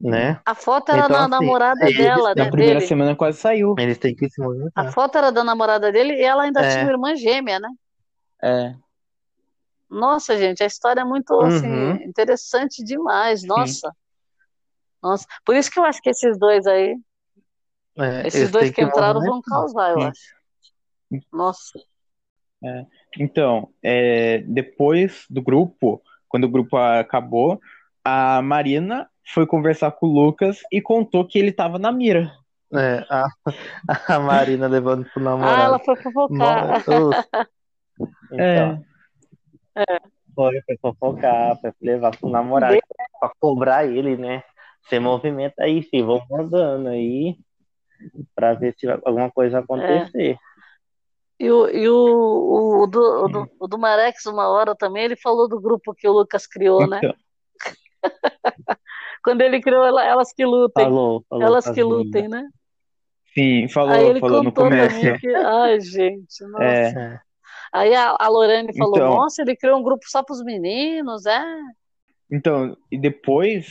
né? 0.00 0.40
A 0.44 0.54
foto 0.54 0.90
era 0.90 1.04
então, 1.04 1.10
da 1.10 1.20
assim, 1.20 1.30
namorada 1.30 1.86
dela, 1.86 2.34
né? 2.34 2.44
Na 2.44 2.50
primeira 2.50 2.78
dele. 2.78 2.86
semana 2.86 3.16
quase 3.16 3.38
saiu. 3.38 3.74
Eles 3.78 3.98
têm 3.98 4.14
que 4.14 4.28
se 4.28 4.40
movimentar. 4.40 4.86
A 4.86 4.92
foto 4.92 5.18
era 5.18 5.32
da 5.32 5.42
namorada 5.42 5.90
dele 5.90 6.14
e 6.14 6.22
ela 6.22 6.44
ainda 6.44 6.60
é. 6.60 6.68
tinha 6.70 6.84
uma 6.84 6.92
irmã 6.92 7.16
gêmea, 7.16 7.58
né? 7.58 7.68
É. 8.42 8.74
Nossa, 9.90 10.36
gente, 10.36 10.62
a 10.62 10.66
história 10.66 11.00
é 11.00 11.04
muito 11.04 11.34
assim, 11.40 11.66
Uhum. 11.66 11.94
interessante 12.02 12.84
demais. 12.84 13.42
Nossa. 13.42 13.90
Nossa. 15.02 15.26
Por 15.44 15.56
isso 15.56 15.70
que 15.70 15.78
eu 15.78 15.84
acho 15.84 16.00
que 16.02 16.10
esses 16.10 16.38
dois 16.38 16.66
aí, 16.66 16.94
É, 17.98 18.26
esses 18.26 18.40
eles 18.40 18.50
dois 18.50 18.70
que 18.70 18.82
entraram 18.82 19.20
vão 19.20 19.40
causar, 19.40 19.92
eu 19.92 20.00
Sim. 20.00 20.06
acho. 20.08 21.22
Nossa. 21.32 21.78
Então, 23.18 23.72
é, 23.82 24.38
depois 24.38 25.24
do 25.30 25.40
grupo, 25.40 26.02
quando 26.28 26.44
o 26.44 26.50
grupo 26.50 26.76
acabou, 26.76 27.60
a 28.04 28.40
Marina 28.42 29.08
foi 29.34 29.46
conversar 29.46 29.92
com 29.92 30.06
o 30.06 30.12
Lucas 30.12 30.58
e 30.72 30.80
contou 30.80 31.26
que 31.26 31.38
ele 31.38 31.52
tava 31.52 31.78
na 31.78 31.92
mira. 31.92 32.32
É, 32.74 33.04
a, 33.10 33.26
a 34.08 34.18
Marina 34.20 34.66
levando 34.66 35.04
pro 35.12 35.22
Ah, 35.22 35.24
namorado. 35.24 35.62
ela 35.62 35.78
foi 35.78 35.96
fofocar. 35.96 36.68
Nossa. 36.68 37.28
É. 38.30 38.62
Então, 38.62 38.84
foi, 40.34 40.60
foi 40.64 40.76
fofocar, 40.80 41.60
foi 41.60 41.72
levar 41.82 42.16
pro 42.16 42.28
namorado 42.28 42.78
pra 43.18 43.32
cobrar 43.40 43.86
ele, 43.86 44.16
né? 44.16 44.44
Você 44.82 45.00
movimenta 45.00 45.64
aí, 45.64 45.82
filho, 45.82 46.06
vamos 46.06 46.28
mandando 46.30 46.88
aí 46.90 47.36
pra 48.36 48.54
ver 48.54 48.74
se 48.78 48.88
alguma 48.88 49.30
coisa 49.30 49.58
acontecer. 49.58 50.38
E 51.40 51.50
o, 51.50 51.68
e 51.68 51.88
o, 51.88 51.94
o, 51.94 52.82
o 52.82 52.86
do, 52.86 53.00
o, 53.00 53.28
do, 53.28 53.50
o 53.60 53.66
do 53.68 53.78
Marex, 53.78 54.26
uma 54.26 54.48
hora 54.48 54.74
também, 54.74 55.04
ele 55.04 55.16
falou 55.16 55.48
do 55.48 55.60
grupo 55.60 55.94
que 55.94 56.08
o 56.08 56.12
Lucas 56.12 56.46
criou, 56.46 56.86
né? 56.86 56.98
Então, 57.02 57.14
Quando 59.22 59.40
ele 59.42 59.60
criou 59.60 59.84
ela- 59.84 60.04
Elas 60.04 60.32
que 60.32 60.44
Lutem. 60.44 60.84
Falou, 60.84 61.24
falou 61.28 61.44
Elas 61.44 61.68
que 61.70 61.82
lutem, 61.82 62.28
né? 62.28 62.48
sim, 63.34 63.68
falou, 63.68 63.94
Aí 63.94 64.06
ele 64.06 64.20
falou 64.20 64.42
no 64.42 64.52
contou 64.52 64.68
pra 64.68 64.88
começo. 64.88 65.20
que. 65.20 65.34
Ai, 65.34 65.80
gente, 65.80 66.44
nossa. 66.46 66.64
É, 66.64 66.88
É. 66.90 67.20
Aí 67.72 67.94
a, 67.94 68.16
a 68.18 68.28
Lorene 68.28 68.74
falou: 68.76 68.96
Então. 68.96 69.10
Nossa, 69.14 69.42
ele 69.42 69.54
criou 69.54 69.78
um 69.78 69.82
grupo 69.82 70.04
só 70.08 70.22
pros 70.22 70.42
meninos, 70.42 71.26
é? 71.26 71.42
então, 72.30 72.76
e 72.90 72.98
depois, 72.98 73.66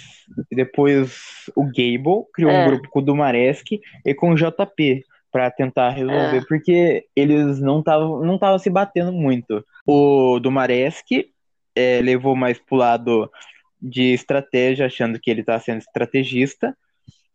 depois 0.51 1.49
o 1.55 1.63
Gable 1.65 2.25
criou 2.33 2.51
É. 2.51 2.63
um 2.63 2.67
grupo 2.67 2.89
com 2.89 2.99
o 2.99 3.01
Dumaresque 3.03 3.81
e 4.05 4.13
com 4.13 4.31
o 4.31 4.35
JP 4.35 5.03
pra 5.37 5.51
tentar 5.51 5.91
resolver, 5.91 6.37
É. 6.37 6.45
porque 6.47 7.05
eles 7.15 7.59
não 7.61 7.77
estavam 7.79 8.25
não 8.25 8.39
tavam 8.39 8.57
se 8.57 8.71
batendo 8.71 9.11
muito. 9.11 9.63
O 9.85 10.39
Dumaresque 10.39 11.29
é, 11.75 12.01
levou 12.01 12.35
mais 12.35 12.57
pro 12.57 12.75
lado 12.75 13.29
de 13.79 14.13
estratégia, 14.13 14.87
achando 14.87 15.19
que 15.19 15.29
ele 15.29 15.43
tá 15.43 15.59
sendo 15.59 15.77
estrategista. 15.77 16.75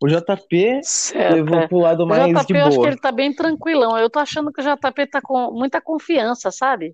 O 0.03 0.07
JP 0.09 0.81
Certo. 0.83 1.33
levou 1.33 1.59
é. 1.59 1.67
pro 1.69 1.77
lado 1.77 2.03
O 2.03 2.05
mais 2.05 2.25
JP, 2.29 2.45
de 2.51 2.59
eu 2.59 2.65
acho 2.65 2.71
que 2.71 2.75
boa. 2.75 2.87
ele 2.89 2.97
tá 2.97 3.09
bem 3.09 3.33
tranquilão. 3.33 3.97
Eu 3.97 4.09
tô 4.09 4.19
achando 4.19 4.51
que 4.51 4.59
o 4.61 4.63
JP 4.63 5.07
tá 5.07 5.21
com 5.21 5.49
muita 5.51 5.79
confiança, 5.79 6.51
sabe? 6.51 6.93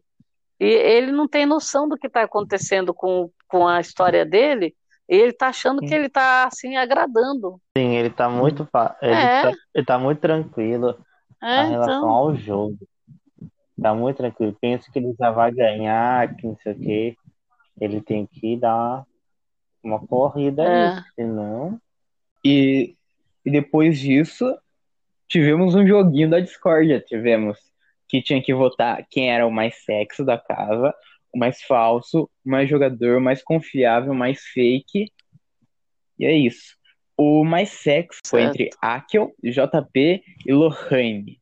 E 0.60 0.66
ele 0.68 1.12
não 1.12 1.28
tem 1.28 1.44
noção 1.48 1.90
do 1.90 1.98
que 1.98 2.08
tá 2.08 2.22
acontecendo 2.22 2.94
com, 2.94 3.32
com 3.48 3.68
a 3.68 3.82
história 3.82 4.24
dele. 4.24 4.76
E 5.10 5.16
ele 5.16 5.34
tá 5.34 5.48
achando 5.48 5.80
que 5.82 5.94
ele 5.94 6.08
tá, 6.08 6.46
assim, 6.46 6.78
agradando. 6.78 7.60
Sim, 7.76 7.96
ele 7.96 8.12
tá 8.12 8.30
muito, 8.30 8.68
ele 9.02 9.12
É. 9.14 9.42
tá, 9.42 9.52
ele 9.74 9.86
tá 9.86 9.98
muito 9.98 10.20
tranquilo 10.20 10.96
É, 11.42 11.64
em 11.64 11.70
relação 11.72 11.98
então. 11.98 12.10
ao 12.10 12.36
jogo. 12.36 12.78
Tá 13.82 13.94
muito 13.96 14.18
tranquilo. 14.18 14.56
Pensa 14.62 14.92
que 14.92 15.00
ele 15.00 15.16
já 15.18 15.32
vai 15.32 15.52
ganhar, 15.52 16.36
que 16.36 16.46
não 16.46 16.56
sei 16.58 16.74
o 16.74 16.80
quê. 16.80 17.16
Ele 17.82 18.02
tem 18.02 18.28
que 18.28 18.56
dar 18.58 19.04
uma 19.84 20.06
corrida 20.06 20.64
É. 20.64 20.88
aí, 20.90 21.04
senão. 21.16 21.80
E, 22.46 22.96
e 23.46 23.50
depois 23.52 23.98
disso, 24.00 24.56
tivemos 25.28 25.74
um 25.76 25.88
joguinho 25.88 26.30
da 26.30 26.40
discórdia. 26.40 27.00
Tivemos 27.00 27.58
que 28.08 28.22
tinha 28.22 28.42
que 28.44 28.54
votar 28.54 29.06
quem 29.10 29.32
era 29.32 29.48
o 29.48 29.52
mais 29.52 29.76
sexo 29.84 30.24
da 30.26 30.38
casa, 30.38 30.94
mais 31.38 31.62
falso, 31.62 32.30
o 32.46 32.50
mais 32.50 32.70
jogador, 32.70 33.18
o 33.18 33.22
mais 33.22 33.44
confiável, 33.44 34.14
mais 34.14 34.42
fake. 34.42 35.12
E 36.18 36.26
é 36.26 36.34
isso. 36.34 36.76
O 37.18 37.44
mais 37.44 37.70
sexo 37.70 38.22
foi 38.26 38.44
entre 38.44 38.70
Akel, 38.82 39.34
JP 39.44 40.24
e 40.46 40.54
Lohane. 40.54 41.40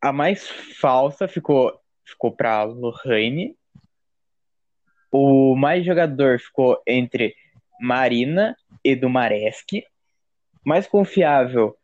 A 0.00 0.12
mais 0.12 0.48
falsa 0.48 1.26
ficou, 1.26 1.76
ficou 2.04 2.30
pra 2.30 2.62
Lohane. 2.62 3.56
O 5.10 5.56
mais 5.56 5.84
jogador 5.84 6.38
ficou 6.38 6.80
entre 6.86 7.34
Marina 7.80 8.56
e 8.84 8.94
Dumaresque. 8.94 9.84
Mais 10.64 10.86
confiável 10.86 11.76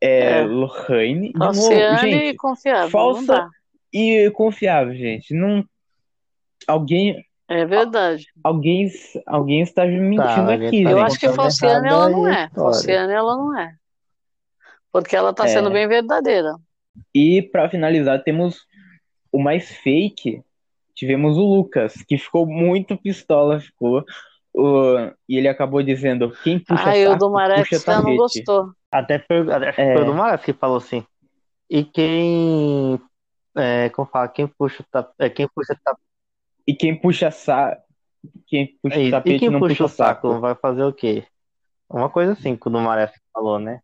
é, 0.00 0.40
É. 0.40 0.42
Lohane. 0.42 1.32
De 1.32 1.38
novo, 1.38 1.54
Falciane 1.54 2.08
e 2.08 2.12
gente, 2.26 2.36
confiável. 2.36 2.90
Falsa. 2.90 3.50
E 3.94 4.30
confiável, 4.32 4.94
gente. 4.94 5.32
Não, 5.32 5.64
alguém, 6.66 7.24
É 7.48 7.64
verdade. 7.64 8.26
alguém, 8.42 8.90
alguém 9.26 9.60
está 9.62 9.86
mentindo 9.86 10.20
alguém 10.22 10.66
aqui, 10.68 10.84
tá 10.84 10.90
Eu 10.90 10.98
acho 11.00 11.18
que 11.20 11.28
Falciane 11.30 11.88
ela 11.88 12.08
não 12.08 12.26
é. 12.28 12.50
Falciane 12.54 13.12
ela 13.12 13.36
não 13.36 13.58
é. 13.58 13.72
Porque 14.92 15.14
ela 15.16 15.32
tá 15.32 15.44
É. 15.44 15.48
sendo 15.48 15.70
bem 15.70 15.86
verdadeira. 15.88 16.56
E 17.14 17.42
para 17.42 17.68
finalizar, 17.68 18.22
temos 18.22 18.60
o 19.32 19.42
mais 19.42 19.68
fake. 19.78 20.42
Tivemos 20.94 21.36
o 21.36 21.42
Lucas, 21.42 21.94
que 22.06 22.16
ficou 22.16 22.46
muito 22.46 22.96
pistola, 22.96 23.58
ficou. 23.60 24.04
O- 24.56 25.10
e 25.28 25.36
ele 25.36 25.48
acabou 25.48 25.82
dizendo: 25.82 26.30
quem 26.44 26.60
puxa 26.60 26.90
o 26.90 27.04
saco, 27.06 27.18
do 27.18 27.30
Marex 27.32 27.68
puxa 27.68 27.92
já 27.92 28.00
não 28.00 28.16
gostou. 28.16 28.70
Até 28.92 29.18
per- 29.18 29.44
que 29.74 29.80
É. 29.80 29.94
foi 29.94 30.02
o 30.02 30.06
do 30.06 30.14
Maras 30.14 30.40
que 30.44 30.52
falou 30.52 30.76
assim. 30.76 31.04
E 31.68 31.82
quem. 31.82 33.00
É, 33.56 33.88
como 33.90 34.06
fala? 34.08 34.28
Quem 34.28 34.46
puxa 34.46 34.84
é, 35.18 35.30
quem 35.30 35.48
puxa. 35.48 35.76
E 36.66 36.74
quem 36.74 36.98
puxa 36.98 37.30
saco, 37.30 37.82
quem 38.46 38.78
puxa 38.82 38.98
E 39.00 39.10
tapete 39.10 39.38
quem 39.40 39.50
não 39.50 39.60
puxa 39.60 39.74
puxa 39.74 39.84
o 39.84 39.88
saco 39.88 40.28
saco. 40.28 40.40
vai 40.40 40.54
fazer 40.54 40.82
o 40.84 40.92
quê? 40.92 41.26
Uma 41.88 42.08
coisa 42.08 42.32
assim 42.32 42.56
que 42.56 42.68
o 42.68 42.70
Maras 42.70 43.12
falou, 43.32 43.58
né? 43.58 43.80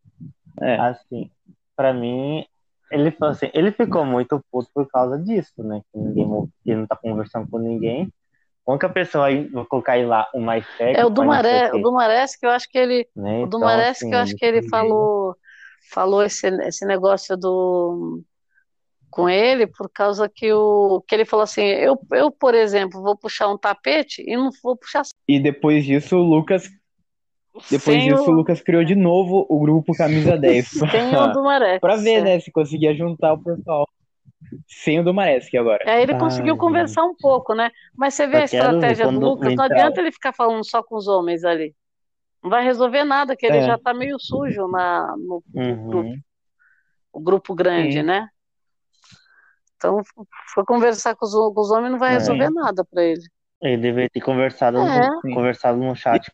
É. 0.61 0.77
Assim, 0.77 1.31
pra 1.77 1.93
mim, 1.93 2.45
ele 2.91 3.11
falou 3.13 3.33
assim, 3.33 3.51
ele 3.55 3.71
ficou 3.71 4.05
muito 4.05 4.43
puto 4.51 4.69
por 4.75 4.89
causa 4.89 5.19
disso, 5.19 5.63
né? 5.63 5.83
Que 5.93 5.99
ninguém, 5.99 6.27
que 6.65 6.71
ele 6.71 6.81
não 6.81 6.87
tá 6.87 6.97
conversando 6.97 7.49
com 7.49 7.59
ninguém. 7.59 8.13
A 8.67 8.73
única 8.73 8.89
pessoa 8.89 9.27
aí, 9.27 9.49
vou 9.49 9.65
colocar 9.65 9.93
aí 9.93 10.05
lá, 10.05 10.29
o 10.35 10.41
mais 10.41 10.67
sexy, 10.77 11.01
É 11.01 11.05
o 11.05 11.11
do 11.11 11.25
mas 11.25 11.37
não 11.37 11.43
sei 11.43 11.53
Maré, 11.53 11.71
quê, 11.71 11.77
o 11.77 11.83
do 11.83 11.93
Marés 11.93 12.37
que 12.37 12.47
eu 12.47 12.51
acho 12.51 12.69
que 12.69 12.79
ele, 12.79 13.09
né? 13.15 13.43
o 13.43 13.47
do 13.47 13.59
Então, 13.59 13.69
assim, 13.69 14.09
que 14.09 14.15
eu 14.15 14.19
acho 14.19 14.37
que 14.37 14.45
ele 14.45 14.69
falou, 14.69 15.37
falou 15.93 16.23
esse, 16.23 16.47
esse 16.47 16.85
negócio 16.85 17.37
do 17.37 18.23
com 19.11 19.29
ele 19.29 19.67
por 19.67 19.91
causa 19.91 20.29
que 20.29 20.53
o 20.53 21.03
que 21.07 21.15
ele 21.15 21.25
falou 21.25 21.43
assim, 21.43 21.63
eu, 21.63 21.99
eu 22.13 22.31
por 22.31 22.55
exemplo 22.55 23.03
vou 23.03 23.17
puxar 23.17 23.49
um 23.49 23.59
tapete 23.59 24.23
e 24.27 24.37
não 24.37 24.51
vou 24.63 24.77
puxar 24.77 25.03
E 25.29 25.41
depois 25.41 25.85
disso, 25.85 26.17
o 26.17 26.23
Lucas. 26.23 26.71
Depois 27.71 27.81
sem 27.81 28.09
disso, 28.09 28.31
o 28.31 28.33
o, 28.33 28.37
Lucas 28.37 28.61
criou 28.61 28.85
de 28.85 28.95
novo 28.95 29.45
o 29.49 29.59
grupo 29.59 29.93
Camisa 29.95 30.37
10. 30.39 30.69
sem 30.91 31.17
o 31.17 31.27
do 31.33 31.43
Marés. 31.43 31.81
Pra 31.83 31.97
ver, 31.97 32.23
né, 32.23 32.39
se 32.39 32.51
conseguia 32.51 32.95
juntar 32.95 33.33
o 33.35 33.43
pessoal. 33.43 33.89
Sem 34.67 34.99
o 35.01 35.05
do 35.05 35.13
Mareski 35.13 35.57
agora. 35.59 35.85
Aí 35.87 36.03
ele 36.03 36.15
Ai, 36.15 36.19
conseguiu 36.19 36.57
conversar 36.57 37.05
um 37.05 37.15
pouco, 37.15 37.55
né? 37.55 37.71
Mas 37.95 38.15
você 38.15 38.27
vê 38.27 38.37
Eu 38.37 38.41
a 38.41 38.45
estratégia 38.45 39.11
do 39.11 39.21
Lucas, 39.21 39.55
não 39.55 39.65
adianta 39.65 40.01
ele 40.01 40.11
ficar 40.11 40.33
falando 40.33 40.65
só 40.65 40.83
com 40.83 40.97
os 40.97 41.07
homens 41.07 41.45
ali. 41.45 41.75
Não 42.43 42.49
vai 42.51 42.65
resolver 42.65 43.05
nada, 43.05 43.37
que 43.37 43.45
ele 43.47 43.59
É. 43.59 43.63
já 43.63 43.79
tá 43.79 43.93
meio 43.93 44.19
sujo 44.19 44.67
na, 44.69 45.15
no 45.19 45.43
Uhum. 45.55 46.15
o 47.13 47.21
grupo 47.21 47.55
grande, 47.55 47.99
Sim. 47.99 48.03
né? 48.03 48.29
Então, 49.81 50.03
foi 50.53 50.65
conversar 50.67 51.17
com 51.17 51.25
os, 51.25 51.33
com 51.33 51.61
os 51.61 51.71
homens 51.71 51.93
não 51.93 51.99
vai 51.99 52.11
É. 52.11 52.19
resolver 52.19 52.51
nada 52.51 52.85
pra 52.85 53.03
ele. 53.03 53.23
Ele 53.63 53.79
deveria 53.79 54.11
ter 54.11 54.21
conversado, 54.21 54.79
É. 54.79 55.09
no, 55.09 55.35
conversado 55.35 55.79
no 55.79 55.97
chat 55.97 56.31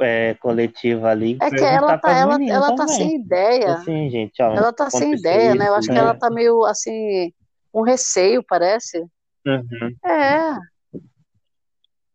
é, 0.00 0.34
coletivo 0.34 1.06
ali. 1.06 1.38
É 1.40 1.50
que 1.50 1.62
ela 1.62 1.98
tá, 1.98 2.10
ela, 2.10 2.42
ela 2.42 2.74
tá 2.74 2.88
sem 2.88 3.16
ideia. 3.16 3.74
Assim, 3.74 4.10
gente, 4.10 4.42
ó, 4.42 4.52
Ela 4.52 4.72
tá 4.72 4.90
sem 4.90 5.12
ideia, 5.14 5.54
né? 5.54 5.66
Eu 5.66 5.70
isso, 5.70 5.78
acho 5.78 5.88
que 5.88 5.94
né? 5.94 6.00
ela 6.00 6.14
tá 6.14 6.30
meio 6.30 6.64
assim, 6.64 7.32
com 7.72 7.82
receio, 7.82 8.42
parece. 8.42 8.98
Uhum. 9.46 9.96
É. 10.04 10.56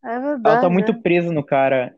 É 0.03 0.19
verdade. 0.19 0.47
Ela 0.47 0.61
tá 0.61 0.67
é. 0.67 0.69
muito 0.69 1.01
presa 1.01 1.31
no 1.31 1.43
cara. 1.43 1.95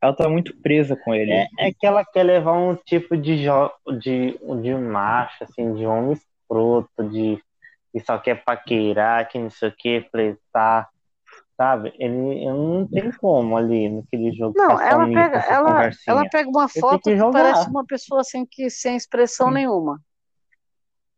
Ela 0.00 0.14
tá 0.14 0.28
muito 0.28 0.56
presa 0.62 0.96
com 0.96 1.14
ele. 1.14 1.32
É, 1.32 1.46
é 1.58 1.72
que 1.72 1.86
ela 1.86 2.04
quer 2.04 2.22
levar 2.22 2.52
um 2.52 2.74
tipo 2.74 3.16
de, 3.16 3.44
jo 3.44 3.70
de, 3.98 4.38
de 4.62 4.74
macho, 4.74 5.44
assim, 5.44 5.74
de 5.74 5.84
homem 5.84 6.12
escroto, 6.12 7.04
de 7.10 7.38
que 7.92 8.00
só 8.00 8.18
quer 8.18 8.44
paquerar, 8.44 9.28
que 9.28 9.38
não 9.38 9.50
sei 9.50 9.68
o 9.68 9.74
que, 9.76 10.08
flertar, 10.10 10.88
sabe? 11.56 11.92
Ele, 11.98 12.46
não 12.46 12.86
tem 12.88 13.12
como 13.12 13.56
ali 13.56 13.88
naquele 13.90 14.32
jogo. 14.32 14.54
Não, 14.56 14.80
ela 14.80 15.06
pega, 15.06 15.38
ela, 15.40 15.90
ela 16.06 16.28
pega 16.30 16.48
uma 16.48 16.68
foto 16.68 17.02
que 17.02 17.14
que 17.14 17.30
parece 17.30 17.68
uma 17.68 17.84
pessoa 17.84 18.22
assim 18.22 18.46
que 18.50 18.70
sem 18.70 18.96
expressão 18.96 19.48
Sim. 19.48 19.54
nenhuma. 19.54 20.00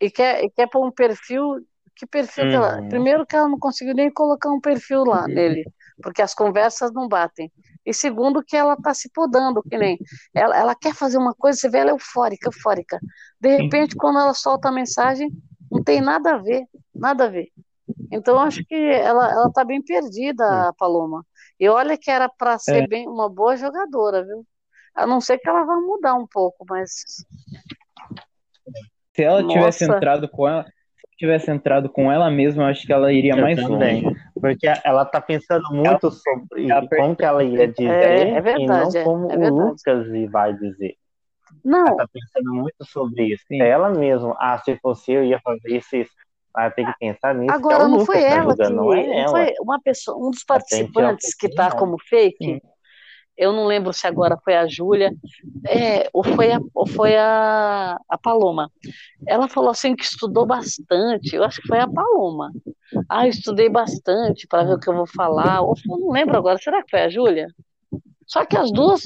E 0.00 0.10
quer, 0.10 0.42
e 0.42 0.50
quer 0.50 0.68
pôr 0.68 0.84
um 0.84 0.90
perfil. 0.90 1.64
Que 1.94 2.06
perfil 2.06 2.48
que 2.48 2.54
ela. 2.56 2.80
Uhum. 2.80 2.88
Primeiro 2.88 3.24
que 3.24 3.36
ela 3.36 3.48
não 3.48 3.58
conseguiu 3.58 3.94
nem 3.94 4.10
colocar 4.10 4.50
um 4.50 4.60
perfil 4.60 5.04
lá 5.04 5.28
nele, 5.28 5.64
porque 6.02 6.22
as 6.22 6.34
conversas 6.34 6.90
não 6.92 7.06
batem. 7.06 7.52
E 7.86 7.94
segundo 7.94 8.42
que 8.42 8.56
ela 8.56 8.76
tá 8.76 8.92
se 8.92 9.08
podando, 9.12 9.62
que 9.62 9.78
nem. 9.78 9.96
Ela, 10.34 10.56
ela 10.56 10.74
quer 10.74 10.92
fazer 10.92 11.18
uma 11.18 11.34
coisa, 11.34 11.60
você 11.60 11.68
vê 11.68 11.78
ela 11.78 11.90
é 11.90 11.92
eufórica, 11.92 12.48
eufórica. 12.48 12.98
De 13.40 13.56
repente, 13.58 13.94
quando 13.94 14.18
ela 14.18 14.34
solta 14.34 14.70
a 14.70 14.72
mensagem, 14.72 15.30
não 15.72 15.82
tem 15.82 16.00
nada 16.00 16.34
a 16.34 16.38
ver, 16.38 16.64
nada 16.94 17.24
a 17.24 17.28
ver. 17.28 17.48
Então 18.10 18.38
acho 18.38 18.64
que 18.64 18.74
ela, 18.74 19.30
ela 19.32 19.50
tá 19.52 19.64
bem 19.64 19.82
perdida, 19.82 20.68
a 20.68 20.72
Paloma. 20.72 21.24
E 21.58 21.68
olha 21.68 21.96
que 21.96 22.10
era 22.10 22.28
para 22.28 22.58
ser 22.58 22.82
É. 22.84 22.86
bem 22.86 23.08
uma 23.08 23.28
boa 23.28 23.56
jogadora, 23.56 24.24
viu? 24.24 24.44
A 24.94 25.06
não 25.06 25.20
ser 25.20 25.38
que 25.38 25.48
ela 25.48 25.64
vá 25.64 25.76
mudar 25.76 26.14
um 26.14 26.26
pouco, 26.26 26.64
mas 26.68 26.90
Se 29.14 29.22
ela 29.22 29.42
tivesse 29.46 29.86
Nossa. 29.86 29.98
entrado 29.98 30.28
com 30.28 30.48
ela, 30.48 30.64
se 30.64 31.16
tivesse 31.18 31.50
entrado 31.50 31.88
com 31.88 32.10
ela 32.10 32.30
mesma, 32.30 32.68
acho 32.68 32.86
que 32.86 32.92
ela 32.92 33.12
iria 33.12 33.32
Eu 33.32 33.42
mais 33.42 33.56
também. 33.56 34.02
longe. 34.02 34.16
Porque 34.34 34.66
ela 34.84 35.04
tá 35.04 35.20
pensando 35.20 35.64
muito 35.72 36.10
sobre 36.10 36.70
ela 36.70 36.88
como 36.88 37.16
que 37.16 37.24
ela 37.24 37.44
ia 37.44 37.68
dizer 37.68 37.90
É, 37.90 38.20
é 38.30 38.38
e 38.38 38.40
verdade, 38.40 38.66
não 38.66 39.00
é, 39.00 39.04
como 39.04 39.30
é 39.30 39.36
o. 39.50 39.54
Lucas 39.68 40.30
vai 40.30 40.54
dizer. 40.54 40.96
Não, 41.64 41.86
Ela 41.86 41.96
tá 41.96 42.08
pensando 42.12 42.54
muito 42.54 42.84
sobre 42.84 43.24
isso. 43.34 43.44
Sim. 43.48 43.60
Ela 43.60 43.88
mesma, 43.90 44.36
ah, 44.38 44.58
se 44.58 44.76
fosse 44.76 45.12
eu 45.12 45.24
ia 45.24 45.40
fazer 45.40 45.76
isso, 45.76 45.96
isso. 45.96 46.12
Ela 46.56 46.70
tem 46.70 46.84
que 46.84 46.92
pensar 46.98 47.34
nisso. 47.34 47.52
é 47.52 47.56
agora 47.56 47.84
o 47.84 47.88
não 47.88 47.98
Lucas 47.98 48.06
foi 48.06 48.20
tá 48.20 48.26
ela 48.28 48.56
que 48.56 48.68
não 48.68 48.92
é 48.92 49.20
ela. 49.20 49.30
foi 49.30 49.54
uma 49.60 49.80
pessoa, 49.80 50.18
um 50.18 50.30
dos 50.30 50.44
participantes 50.44 51.34
que 51.34 51.48
pouquinho, 51.48 51.56
tá 51.56 51.70
não. 51.70 51.76
como 51.78 51.96
fake. 51.98 52.44
Sim. 52.44 52.60
Eu 53.34 53.50
não 53.50 53.64
lembro 53.64 53.94
se 53.94 54.06
agora 54.06 54.38
foi 54.44 54.54
a 54.54 54.66
Júlia, 54.66 55.10
é, 55.66 56.08
ou 56.12 56.22
foi 56.22 56.52
a, 56.52 56.60
ou 56.74 56.86
foi 56.86 57.16
a, 57.16 57.98
a 58.06 58.18
Paloma. 58.18 58.70
Ela 59.26 59.48
falou 59.48 59.70
assim 59.70 59.96
que 59.96 60.04
estudou 60.04 60.44
bastante. 60.44 61.34
Eu 61.34 61.42
acho 61.42 61.62
que 61.62 61.66
foi 61.66 61.78
a 61.80 61.88
Paloma. 61.88 62.52
Ah, 63.08 63.26
eu 63.26 63.30
estudei 63.30 63.70
bastante 63.70 64.46
para 64.46 64.64
ver 64.64 64.74
o 64.74 64.78
que 64.78 64.88
eu 64.88 64.94
vou 64.94 65.06
falar. 65.06 65.62
Ou 65.62 65.74
foi- 65.74 65.98
não 65.98 66.10
lembro 66.10 66.36
agora. 66.36 66.58
Será 66.58 66.82
que 66.82 66.90
foi 66.90 67.00
a 67.00 67.08
Júlia? 67.08 67.48
Só 68.26 68.44
que 68.44 68.56
as 68.56 68.70
duas, 68.70 69.02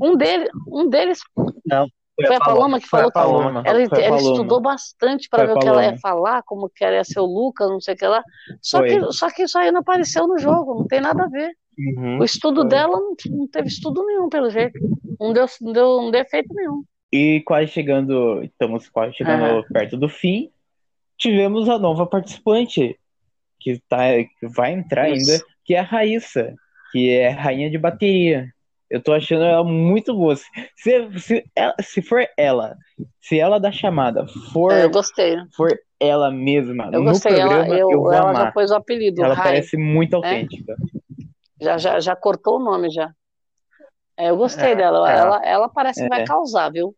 um 0.00 0.16
deles, 0.16 0.48
um 0.68 0.88
deles 0.88 1.20
foi 2.26 2.36
a 2.36 2.40
Paloma 2.40 2.80
que 2.80 2.86
Foi 2.86 3.00
a 3.00 3.02
falou 3.02 3.12
que 3.12 3.18
Paloma. 3.18 3.62
ela, 3.64 3.88
Foi 3.88 3.98
a 3.98 4.06
ela 4.06 4.16
Paloma. 4.16 4.32
estudou 4.32 4.60
bastante 4.60 5.28
para 5.28 5.38
Foi 5.40 5.46
ver 5.46 5.52
o 5.56 5.58
que 5.58 5.68
ela 5.68 5.82
ia 5.82 5.96
Paloma. 6.00 6.00
falar, 6.00 6.42
como 6.42 6.68
que 6.68 6.84
ela 6.84 6.96
ia 6.96 7.04
ser 7.04 7.20
o 7.20 7.24
Lucas, 7.26 7.68
não 7.68 7.80
sei 7.80 7.94
o 7.94 7.96
que 7.96 8.06
lá. 8.06 8.22
Só 8.60 8.78
Foi. 8.78 8.88
que, 8.88 9.12
só 9.12 9.30
que 9.30 9.42
isso 9.42 9.58
aí 9.58 9.70
não 9.72 9.80
apareceu 9.80 10.26
no 10.26 10.38
jogo, 10.38 10.74
não 10.80 10.86
tem 10.86 11.00
nada 11.00 11.24
a 11.24 11.28
ver. 11.28 11.50
Uhum. 11.78 12.18
O 12.18 12.24
estudo 12.24 12.60
Foi. 12.62 12.70
dela 12.70 12.98
não, 12.98 13.14
não 13.30 13.46
teve 13.48 13.68
estudo 13.68 14.04
nenhum, 14.04 14.28
pelo 14.28 14.50
jeito. 14.50 14.78
Não 15.18 15.32
deu, 15.32 15.46
não 15.62 15.72
deu, 15.72 15.96
não 16.02 16.10
deu 16.10 16.20
efeito 16.20 16.52
nenhum. 16.54 16.82
E 17.12 17.40
quase 17.40 17.68
chegando, 17.68 18.42
estamos 18.42 18.88
quase 18.88 19.14
chegando 19.16 19.44
Aham. 19.44 19.64
perto 19.72 19.96
do 19.96 20.08
fim, 20.08 20.50
tivemos 21.18 21.68
a 21.68 21.78
nova 21.78 22.06
participante, 22.06 22.98
que, 23.58 23.80
tá, 23.88 23.98
que 24.38 24.46
vai 24.48 24.72
entrar 24.72 25.08
Isso. 25.10 25.30
ainda, 25.30 25.44
que 25.64 25.74
é 25.74 25.80
a 25.80 25.82
Raíssa, 25.82 26.54
que 26.92 27.10
é 27.10 27.28
rainha 27.30 27.70
de 27.70 27.78
bateria. 27.78 28.48
Eu 28.90 29.00
tô 29.02 29.12
achando 29.12 29.44
ela 29.44 29.62
muito 29.62 30.12
boa. 30.14 30.34
Se, 30.36 31.18
se, 31.20 31.44
ela- 31.54 31.74
se 31.80 32.02
for 32.02 32.26
ela, 32.36 32.76
se 33.20 33.38
ela 33.38 33.60
da 33.60 33.70
chamada 33.70 34.26
for, 34.52 34.72
É, 34.72 34.84
eu 34.84 34.90
gostei. 34.90 35.36
for 35.56 35.78
ela 36.00 36.30
mesma 36.30 36.90
Eu 36.92 37.04
gostei. 37.04 37.38
Ela, 37.38 37.48
programa, 37.48 37.78
eu, 37.78 37.90
eu, 37.90 38.00
vou 38.00 38.12
ela 38.12 38.30
amar. 38.30 38.46
já 38.46 38.52
pôs 38.52 38.70
o 38.70 38.74
apelido, 38.74 39.22
Ela 39.22 39.34
Rai. 39.34 39.46
parece 39.48 39.76
muito 39.76 40.14
autêntica. 40.14 40.76
Já, 41.60 41.78
já, 41.78 42.00
já 42.00 42.16
cortou 42.16 42.56
o 42.56 42.64
nome 42.64 42.90
já. 42.90 43.10
É, 44.16 44.30
eu 44.30 44.36
gostei 44.36 44.72
É, 44.72 44.74
dela. 44.74 45.10
é. 45.10 45.18
Ela, 45.18 45.44
ela 45.44 45.68
parece 45.68 46.02
que 46.02 46.08
vai 46.08 46.22
É. 46.22 46.24
causar, 46.24 46.70
viu? 46.70 46.94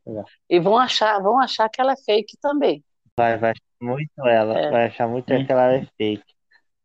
E 0.49 0.59
vão 0.59 0.79
achar, 0.79 1.21
vão 1.21 1.39
achar 1.41 1.69
que 1.69 1.81
ela 1.81 1.93
é 1.93 1.97
fake 1.97 2.37
também. 2.41 2.83
Vai, 3.17 3.37
vai 3.37 3.51
achar 3.51 3.63
muito 3.81 4.27
ela, 4.27 4.71
vai 4.71 4.87
achar 4.87 5.09
muito 5.09 5.27
que 5.27 5.53
ela 5.53 5.73
é 5.75 5.87
fake. 5.99 6.25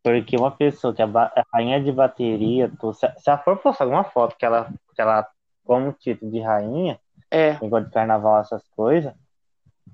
Porque 0.04 0.38
uma 0.38 0.52
pessoa 0.52 0.94
que 0.94 1.02
é 1.02 1.06
rainha 1.54 1.82
de 1.82 1.92
bateria, 1.92 2.72
se, 2.94 3.22
se 3.22 3.30
ela 3.30 3.38
for 3.40 3.58
postar 3.58 3.86
alguma 3.86 4.04
foto 4.04 4.36
que 4.38 4.46
ela, 4.46 4.70
que 4.98 5.02
ela 5.04 5.26
como 5.64 5.94
título 5.94 6.32
de 6.32 6.42
rainha, 6.42 7.00
É, 7.32 7.54
negócio 7.62 7.86
de 7.88 7.94
carnaval, 7.94 8.42
essas 8.42 8.68
coisas, 8.70 9.14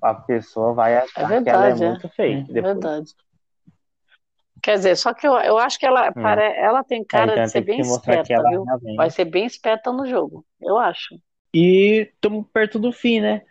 a 0.02 0.14
pessoa 0.14 0.72
vai 0.72 0.96
achar 0.96 1.42
que 1.42 1.50
ela 1.50 1.68
é 1.68 1.74
verdade, 1.74 1.84
é. 1.84 1.88
muito 1.90 2.08
fake. 2.10 2.52
Hum, 2.52 2.56
é 2.56 2.62
verdade. 2.62 3.14
Quer 4.62 4.76
dizer, 4.76 4.96
só 4.96 5.12
que 5.12 5.26
eu, 5.26 5.34
eu 5.40 5.58
acho 5.58 5.78
que 5.78 5.84
ela, 5.84 6.10
pare, 6.12 6.42
ela 6.56 6.82
tem 6.82 7.00
Aí, 7.00 7.06
cara 7.06 7.32
então 7.32 7.44
de 7.44 7.50
ser 7.50 7.60
bem 7.60 7.80
esperta, 7.80 8.42
viu? 8.48 8.64
realmente. 8.64 8.96
Vai 8.96 9.10
ser 9.10 9.26
bem 9.26 9.44
esperta 9.44 9.92
no 9.92 10.06
jogo, 10.06 10.44
eu 10.60 10.78
acho. 10.78 11.14
E 11.52 12.08
estamos 12.14 12.46
perto 12.52 12.78
do 12.78 12.90
fim, 12.90 13.20
né? 13.20 13.42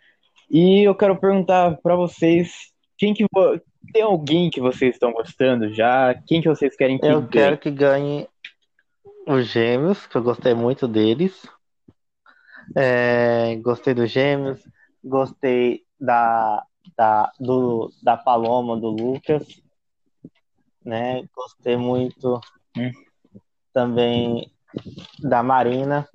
E 0.50 0.82
eu 0.88 0.96
quero 0.96 1.16
perguntar 1.16 1.78
pra 1.84 1.96
vocês, 1.96 2.52
quem 2.98 3.14
que 3.14 3.26
vo- 3.32 3.60
tem 3.94 4.02
alguém 4.02 4.50
que 4.50 4.60
vocês 4.60 4.96
estão 4.96 5.12
gostando 5.14 5.72
já? 5.74 6.16
Quem 6.28 6.42
que 6.42 6.50
vocês 6.50 6.76
querem 6.76 6.98
que 6.98 7.06
Eu 7.06 7.22
ganhe? 7.22 7.30
quero 7.32 7.58
que 7.60 7.70
ganhe 7.72 8.28
os 9.28 9.48
Gêmeos, 9.48 10.08
que 10.08 10.16
eu 10.18 10.24
gostei 10.24 10.54
muito 10.54 10.88
deles. 10.88 11.46
É, 12.76 13.56
gostei 13.58 13.94
dos 13.94 14.10
Gêmeos, 14.12 14.60
gostei 15.04 15.84
da, 16.00 16.66
da, 16.98 17.32
do, 17.40 17.92
da 18.02 18.18
Paloma, 18.18 18.80
do 18.80 18.90
Lucas, 18.90 19.46
né? 20.84 21.24
Gostei 21.34 21.78
muito 21.78 22.40
Hum. 22.78 22.92
também 23.74 24.52
da 25.22 25.44
Marina, 25.44 26.08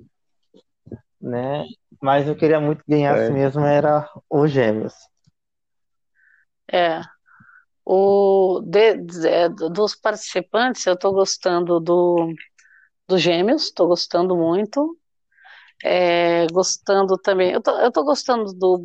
né? 1.21 1.65
Mas 2.01 2.27
eu 2.27 2.35
queria 2.35 2.59
muito 2.59 2.83
que 2.83 2.91
ganhasse 2.91 3.31
É. 3.31 3.33
mesmo 3.33 3.61
era 3.65 4.09
os 4.29 4.51
Gêmeos. 4.51 4.93
É. 6.71 7.01
O, 7.85 8.61
de- 8.65 8.97
de- 8.97 9.27
é, 9.27 9.49
dos 9.49 9.95
participantes, 9.95 10.85
eu 10.87 10.93
estou 10.95 11.13
gostando 11.13 11.79
do, 11.79 12.33
dos 13.09 13.21
Gêmeos, 13.21 13.63
estou 13.65 13.87
gostando 13.89 14.35
muito. 14.37 14.97
É, 15.83 16.47
gostando 16.47 17.17
também. 17.17 17.51
Eu 17.53 17.61
tô, 17.61 17.71
eu 17.79 17.91
tô 17.91 18.03
gostando 18.03 18.53
do, 18.53 18.77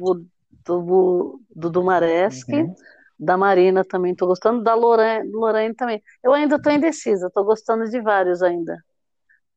do, 0.67 0.83
Bu- 0.83 1.43
do 1.55 1.71
Dumaresque, 1.71 2.57
Uhum. 2.57 2.77
da 3.19 3.37
Marina 3.37 3.85
também 3.85 4.13
estou 4.13 4.29
gostando, 4.29 4.63
da 4.63 4.75
Lorraine, 4.75 5.31
Lorraine 5.33 5.75
também. 5.75 6.03
Eu 6.23 6.33
ainda 6.33 6.57
estou 6.57 6.73
indecisa, 6.73 7.29
estou 7.29 7.45
gostando 7.45 7.85
de 7.91 8.01
vários 8.01 8.43
ainda. 8.43 8.77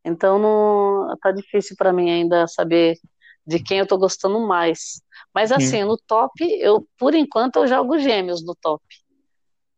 Então 0.06 0.40
não 0.40 1.18
tá 1.22 1.32
difícil 1.32 1.76
para 1.78 1.94
mim 1.94 2.10
ainda 2.12 2.48
saber 2.48 2.96
de 3.46 3.60
quem 3.64 3.80
eu 3.80 3.84
estou 3.84 4.00
gostando 4.00 4.40
mais. 4.48 5.02
Mas 5.34 5.52
assim, 5.52 5.84
no 5.84 5.98
top, 6.08 6.44
eu 6.62 6.88
por 6.98 7.14
enquanto 7.16 7.58
eu 7.58 7.68
jogo 7.68 8.00
Gêmeos 8.00 8.44
no 8.46 8.56
top. 8.56 8.84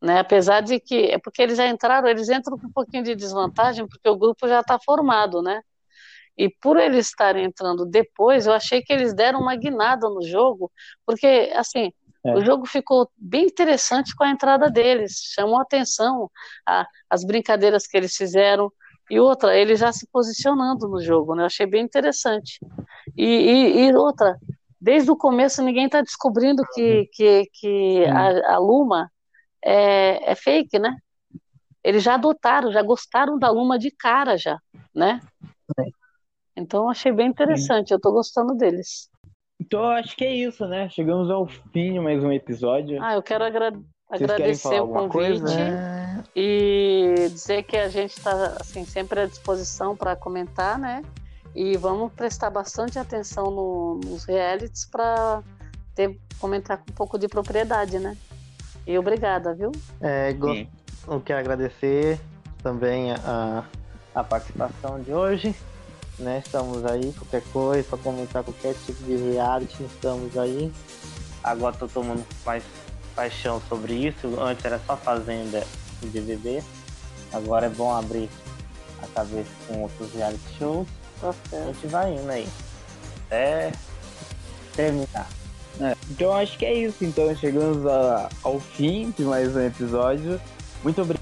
Né? 0.02 0.18
Apesar 0.20 0.60
de 0.62 0.80
que 0.80 1.06
é 1.12 1.18
porque 1.18 1.42
eles 1.42 1.58
já 1.58 1.66
entraram, 1.68 2.08
eles 2.08 2.28
entram 2.28 2.58
com 2.58 2.66
um 2.66 2.72
pouquinho 2.72 3.02
de 3.04 3.14
desvantagem 3.14 3.86
porque 3.86 4.08
o 4.08 4.16
grupo 4.16 4.48
já 4.48 4.60
está 4.60 4.78
formado, 4.78 5.42
né? 5.42 5.60
E 6.38 6.48
por 6.48 6.78
eles 6.78 7.08
estarem 7.08 7.44
entrando 7.44 7.84
depois, 7.84 8.46
eu 8.46 8.52
achei 8.54 8.80
que 8.80 8.92
eles 8.92 9.12
deram 9.12 9.40
uma 9.40 9.54
guinada 9.56 10.08
no 10.08 10.22
jogo, 10.22 10.70
porque 11.04 11.52
assim, 11.54 11.92
É. 12.24 12.34
o 12.34 12.40
jogo 12.40 12.64
ficou 12.66 13.10
bem 13.16 13.44
interessante 13.44 14.14
com 14.16 14.24
a 14.24 14.30
entrada 14.30 14.70
deles, 14.70 15.12
chamou 15.34 15.60
atenção 15.60 16.30
a- 16.66 16.86
as 17.10 17.22
brincadeiras 17.24 17.86
que 17.86 17.96
eles 17.96 18.16
fizeram. 18.16 18.72
E 19.10 19.18
outra, 19.20 19.54
eles 19.56 19.80
já 19.80 19.92
se 19.92 20.06
posicionando 20.10 20.88
no 20.88 21.02
jogo, 21.02 21.34
né? 21.34 21.42
Eu 21.42 21.46
achei 21.46 21.66
bem 21.66 21.82
interessante. 21.84 22.58
E, 23.16 23.24
e- 23.26 23.86
e 23.88 23.94
outra, 23.94 24.38
desde 24.80 25.10
o 25.10 25.16
começo 25.16 25.62
ninguém 25.62 25.86
está 25.86 26.00
descobrindo 26.00 26.62
que, 26.72 27.06
que, 27.12 27.50
que 27.52 28.04
a, 28.06 28.54
a 28.54 28.58
Luma 28.58 29.10
é, 29.64 30.32
é 30.32 30.34
fake, 30.34 30.78
né? 30.78 30.96
Eles 31.82 32.02
já 32.02 32.14
adotaram, 32.14 32.70
já 32.72 32.82
gostaram 32.82 33.38
da 33.38 33.50
Luma 33.50 33.78
de 33.78 33.90
cara 33.90 34.36
já, 34.36 34.58
né? 34.94 35.20
Então 36.56 36.84
eu 36.84 36.88
achei 36.90 37.10
bem 37.12 37.28
interessante, 37.28 37.90
eu 37.90 38.00
tô 38.00 38.12
gostando 38.12 38.54
deles. 38.54 39.08
Então 39.60 39.80
eu 39.80 39.90
acho 39.90 40.16
que 40.16 40.24
é 40.24 40.34
isso, 40.34 40.66
né? 40.66 40.88
Chegamos 40.88 41.30
ao 41.30 41.46
fim 41.46 41.92
de 41.94 42.00
mais 42.00 42.22
um 42.22 42.32
episódio. 42.32 43.02
Ah, 43.02 43.14
eu 43.14 43.22
quero 43.22 43.44
agra- 43.44 43.70
Vocês 43.72 44.22
agradecer 44.22 44.80
o 44.80 44.88
convite 44.88 45.12
coisa? 45.12 45.52
É, 45.52 46.22
e 46.34 47.28
dizer 47.30 47.62
que 47.62 47.76
a 47.76 47.88
gente 47.88 48.10
está 48.12 48.56
assim, 48.60 48.84
sempre 48.84 49.20
à 49.20 49.26
disposição 49.26 49.96
para 49.96 50.16
comentar, 50.16 50.78
né? 50.78 51.02
E 51.54 51.76
vamos 51.76 52.12
prestar 52.12 52.50
bastante 52.50 52.98
atenção 52.98 53.50
no- 53.50 54.00
nos 54.04 54.24
realities 54.24 54.86
para 54.86 55.42
comentar 56.38 56.78
com 56.78 56.90
um 56.90 56.94
pouco 56.94 57.18
de 57.18 57.28
propriedade, 57.28 57.98
né? 57.98 58.16
E 58.90 58.98
obrigada, 58.98 59.54
viu? 59.54 59.70
É, 60.00 60.32
go- 60.32 60.66
eu 61.06 61.20
quero 61.20 61.38
agradecer 61.38 62.18
também 62.60 63.12
a, 63.12 63.62
a 64.12 64.24
participação 64.24 65.00
de 65.00 65.12
hoje. 65.12 65.54
Né? 66.18 66.42
Estamos 66.44 66.84
aí, 66.84 67.12
qualquer 67.12 67.42
coisa, 67.52 67.88
para 67.88 67.98
comentar 67.98 68.42
qualquer 68.42 68.74
tipo 68.84 69.00
de 69.04 69.14
reality, 69.16 69.84
estamos 69.84 70.36
aí. 70.36 70.72
Agora 71.44 71.72
estou 71.72 71.88
tomando 71.88 72.26
mais 72.44 72.64
paixão 73.14 73.62
sobre 73.68 73.94
isso. 73.94 74.40
Antes 74.40 74.64
era 74.64 74.80
só 74.80 74.96
Fazenda 74.96 75.64
e 76.02 76.06
BBB. 76.06 76.60
Agora 77.32 77.66
é 77.66 77.70
bom 77.70 77.94
abrir 77.94 78.28
a 79.02 79.06
cabeça 79.06 79.48
com 79.68 79.82
outros 79.82 80.12
reality 80.12 80.58
shows. 80.58 80.88
Tá 81.20 81.32
A 81.52 81.66
gente 81.66 81.86
vai 81.86 82.12
indo 82.12 82.28
aí. 82.28 82.48
Até 83.28 83.70
terminar. 84.74 85.28
É, 85.80 85.96
Então 86.10 86.32
acho 86.34 86.58
que 86.58 86.64
é 86.66 86.74
isso. 86.74 87.04
Então 87.04 87.34
chegamos 87.34 87.86
a- 87.86 88.28
ao 88.42 88.60
fim 88.60 89.12
de 89.16 89.22
mais 89.24 89.54
um 89.56 89.60
episódio. 89.60 90.40
Muito 90.82 91.00
obrigado 91.00 91.20